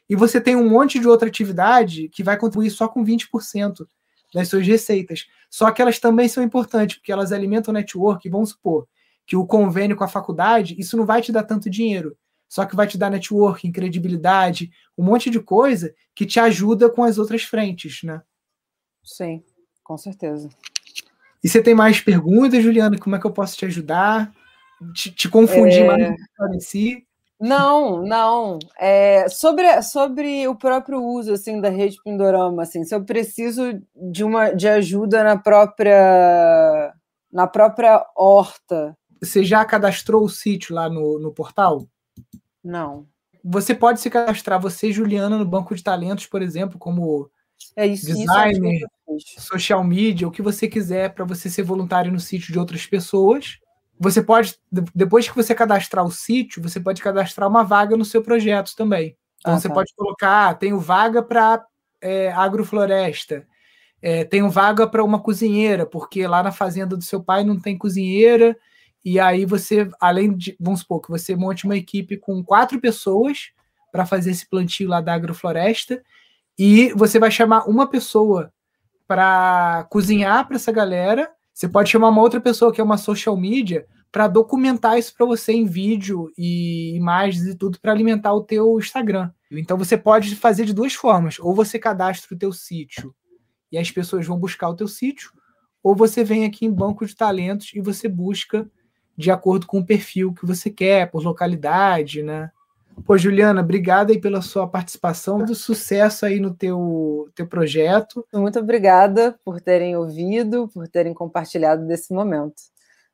E 0.10 0.16
você 0.16 0.42
tem 0.42 0.56
um 0.56 0.68
monte 0.68 1.00
de 1.00 1.08
outra 1.08 1.28
atividade 1.28 2.10
que 2.10 2.24
vai 2.24 2.38
contribuir 2.38 2.72
só 2.72 2.88
com 2.88 3.06
20% 3.06 3.88
das 4.34 4.48
suas 4.48 4.66
receitas. 4.66 5.28
Só 5.50 5.72
que 5.72 5.82
elas 5.82 6.00
também 6.00 6.28
são 6.28 6.44
importantes, 6.44 6.98
porque 6.98 7.12
elas 7.12 7.32
alimentam 7.32 7.72
o 7.72 7.76
network. 7.76 8.28
Vamos 8.28 8.50
supor 8.50 8.88
que 9.28 9.36
o 9.36 9.46
convênio 9.46 9.96
com 9.96 10.04
a 10.04 10.08
faculdade, 10.08 10.76
isso 10.78 10.98
não 10.98 11.06
vai 11.06 11.22
te 11.22 11.32
dar 11.32 11.44
tanto 11.44 11.70
dinheiro 11.70 12.16
só 12.48 12.66
que 12.66 12.76
vai 12.76 12.88
te 12.88 12.98
dar 12.98 13.10
networking, 13.10 13.72
credibilidade, 13.72 14.72
um 14.98 15.04
monte 15.04 15.30
de 15.30 15.40
coisa 15.40 15.94
que 16.14 16.26
te 16.26 16.40
ajuda 16.40 16.90
com 16.90 17.04
as 17.04 17.18
outras 17.18 17.44
frentes, 17.44 18.02
né? 18.04 18.22
Sim, 19.04 19.44
com 19.84 19.98
certeza. 19.98 20.50
E 21.44 21.50
você 21.50 21.62
tem 21.62 21.76
mais 21.76 22.02
perguntas, 22.02 22.64
Juliana? 22.64 22.98
Como 22.98 23.16
é 23.16 23.20
que 23.20 23.26
eu 23.28 23.32
posso 23.32 23.56
te 23.56 23.66
ajudar? 23.66 24.32
Te, 24.94 25.12
te 25.12 25.30
confundir 25.30 25.82
é... 25.82 25.86
mais 25.86 26.10
do 26.10 26.60
que 26.60 27.06
Não, 27.40 28.02
não. 28.02 28.58
É, 28.80 29.30
sobre, 29.30 29.82
sobre 29.84 30.48
o 30.48 30.56
próprio 30.56 31.04
uso 31.04 31.34
assim 31.34 31.62
da 31.62 31.70
rede 31.70 31.98
Pindorama, 32.04 32.64
assim, 32.64 32.84
se 32.84 32.96
eu 32.96 33.04
preciso 33.04 33.80
de 33.96 34.24
uma 34.24 34.52
de 34.54 34.68
ajuda 34.68 35.24
na 35.24 35.38
própria 35.38 36.94
na 37.32 37.46
própria 37.46 38.04
horta. 38.16 38.98
Você 39.22 39.44
já 39.44 39.64
cadastrou 39.66 40.24
o 40.24 40.30
sítio 40.30 40.74
lá 40.74 40.90
no, 40.90 41.20
no 41.20 41.32
portal? 41.32 41.88
Não. 42.64 43.08
Você 43.44 43.76
pode 43.76 44.00
se 44.02 44.10
cadastrar, 44.10 44.60
você, 44.60 44.92
Juliana, 44.92 45.38
no 45.38 45.46
banco 45.46 45.76
de 45.76 45.84
talentos, 45.84 46.26
por 46.26 46.42
exemplo, 46.42 46.80
como 46.80 47.30
é 47.76 47.86
isso, 47.86 48.08
designer, 48.08 48.82
isso 49.16 49.42
social 49.42 49.84
media, 49.84 50.28
o 50.28 50.32
que 50.32 50.42
você 50.42 50.68
quiser 50.68 51.14
para 51.14 51.26
você 51.26 51.50
ser 51.50 51.64
voluntário 51.64 52.12
no 52.12 52.20
sítio 52.20 52.52
de 52.52 52.60
outras 52.60 52.86
pessoas. 52.86 53.60
Você 54.00 54.22
pode, 54.22 54.56
depois 54.94 55.30
que 55.30 55.36
você 55.36 55.54
cadastrar 55.54 56.04
o 56.04 56.12
sítio, 56.12 56.62
você 56.62 56.80
pode 56.80 57.02
cadastrar 57.02 57.48
uma 57.48 57.64
vaga 57.64 57.96
no 57.96 58.04
seu 58.04 58.22
projeto 58.22 58.76
também. 58.76 59.16
Então 59.40 59.54
ah, 59.54 59.60
você 59.60 59.68
tá. 59.68 59.74
pode 59.74 59.94
colocar, 59.96 60.50
ah, 60.50 60.54
tenho 60.54 60.80
vaga 60.80 61.22
para 61.22 61.64
é, 62.02 62.32
agrofloresta, 62.32 63.46
é, 64.02 64.26
tenho 64.26 64.50
vaga 64.50 64.88
para 64.88 65.04
uma 65.04 65.20
cozinheira, 65.20 65.86
porque 65.86 66.28
lá 66.28 66.44
na 66.44 66.52
fazenda 66.52 66.98
do 66.98 67.04
seu 67.04 67.24
pai 67.24 67.44
não 67.44 67.60
tem 67.60 67.78
cozinheira 67.78 68.58
e 69.06 69.20
aí 69.20 69.46
você, 69.46 69.88
além 70.02 70.36
de, 70.36 70.58
vamos 70.60 70.80
supor 70.80 71.00
que 71.00 71.12
você 71.12 71.36
monte 71.36 71.66
uma 71.66 71.78
equipe 71.78 72.18
com 72.18 72.44
quatro 72.44 72.82
pessoas 72.82 73.52
para 73.92 74.04
fazer 74.04 74.32
esse 74.32 74.50
plantio 74.50 74.90
lá 74.90 75.00
da 75.00 75.14
agrofloresta, 75.14 76.02
e 76.58 76.92
você 76.96 77.20
vai 77.20 77.30
chamar 77.30 77.70
uma 77.70 77.88
pessoa 77.88 78.52
para 79.08 79.86
cozinhar 79.92 80.48
para 80.48 80.56
essa 80.56 80.72
galera. 80.72 81.30
Você 81.54 81.70
pode 81.70 81.90
chamar 81.90 82.10
uma 82.10 82.22
outra 82.22 82.42
pessoa 82.42 82.74
que 82.74 82.82
é 82.82 82.84
uma 82.84 82.98
social 82.98 83.38
media 83.38 83.86
para 84.12 84.28
documentar 84.28 84.98
isso 84.98 85.14
para 85.16 85.26
você 85.26 85.54
em 85.54 85.66
vídeo 85.66 86.32
e 86.38 86.96
imagens 86.96 87.46
e 87.46 87.56
tudo 87.56 87.80
para 87.80 87.92
alimentar 87.92 88.34
o 88.34 88.44
teu 88.44 88.80
Instagram. 88.80 89.30
Então 89.52 89.78
você 89.78 89.98
pode 89.98 90.36
fazer 90.36 90.66
de 90.66 90.74
duas 90.74 90.94
formas: 90.94 91.38
ou 91.40 91.54
você 91.54 91.78
cadastra 91.78 92.34
o 92.34 92.40
teu 92.40 92.52
sítio 92.52 93.14
e 93.72 93.78
as 93.78 93.92
pessoas 93.92 94.26
vão 94.26 94.40
buscar 94.40 94.70
o 94.70 94.76
teu 94.76 94.88
sítio, 94.88 95.32
ou 95.84 95.96
você 95.96 96.24
vem 96.24 96.46
aqui 96.46 96.66
em 96.66 96.72
banco 96.72 97.06
de 97.06 97.16
talentos 97.16 97.72
e 97.74 97.82
você 97.82 98.08
busca 98.08 98.70
de 99.18 99.32
acordo 99.32 99.66
com 99.66 99.80
o 99.80 99.86
perfil 99.86 100.34
que 100.34 100.46
você 100.46 100.70
quer, 100.70 101.10
por 101.10 101.24
localidade, 101.24 102.22
né? 102.22 102.52
Pô, 103.06 103.18
Juliana, 103.18 103.62
obrigada 103.62 104.14
aí 104.14 104.20
pela 104.20 104.42
sua 104.42 104.68
participação, 104.68 105.44
do 105.44 105.54
sucesso 105.54 106.26
aí 106.26 106.40
no 106.40 106.54
teu, 106.54 107.30
teu 107.36 107.46
projeto. 107.46 108.26
Muito 108.34 108.58
obrigada 108.60 109.38
por 109.44 109.60
terem 109.60 109.98
ouvido, 109.98 110.70
por 110.70 110.88
terem 110.88 111.14
compartilhado 111.14 111.86
desse 111.86 112.14
momento. 112.14 112.56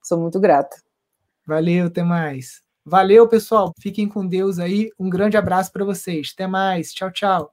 Sou 0.03 0.19
muito 0.19 0.39
grata. 0.39 0.77
Valeu, 1.47 1.87
até 1.87 2.03
mais. 2.03 2.61
Valeu, 2.85 3.27
pessoal. 3.27 3.73
Fiquem 3.79 4.07
com 4.07 4.25
Deus 4.25 4.59
aí. 4.59 4.89
Um 4.99 5.09
grande 5.09 5.37
abraço 5.37 5.71
para 5.71 5.85
vocês. 5.85 6.31
Até 6.33 6.47
mais. 6.47 6.93
Tchau, 6.93 7.11
tchau. 7.11 7.51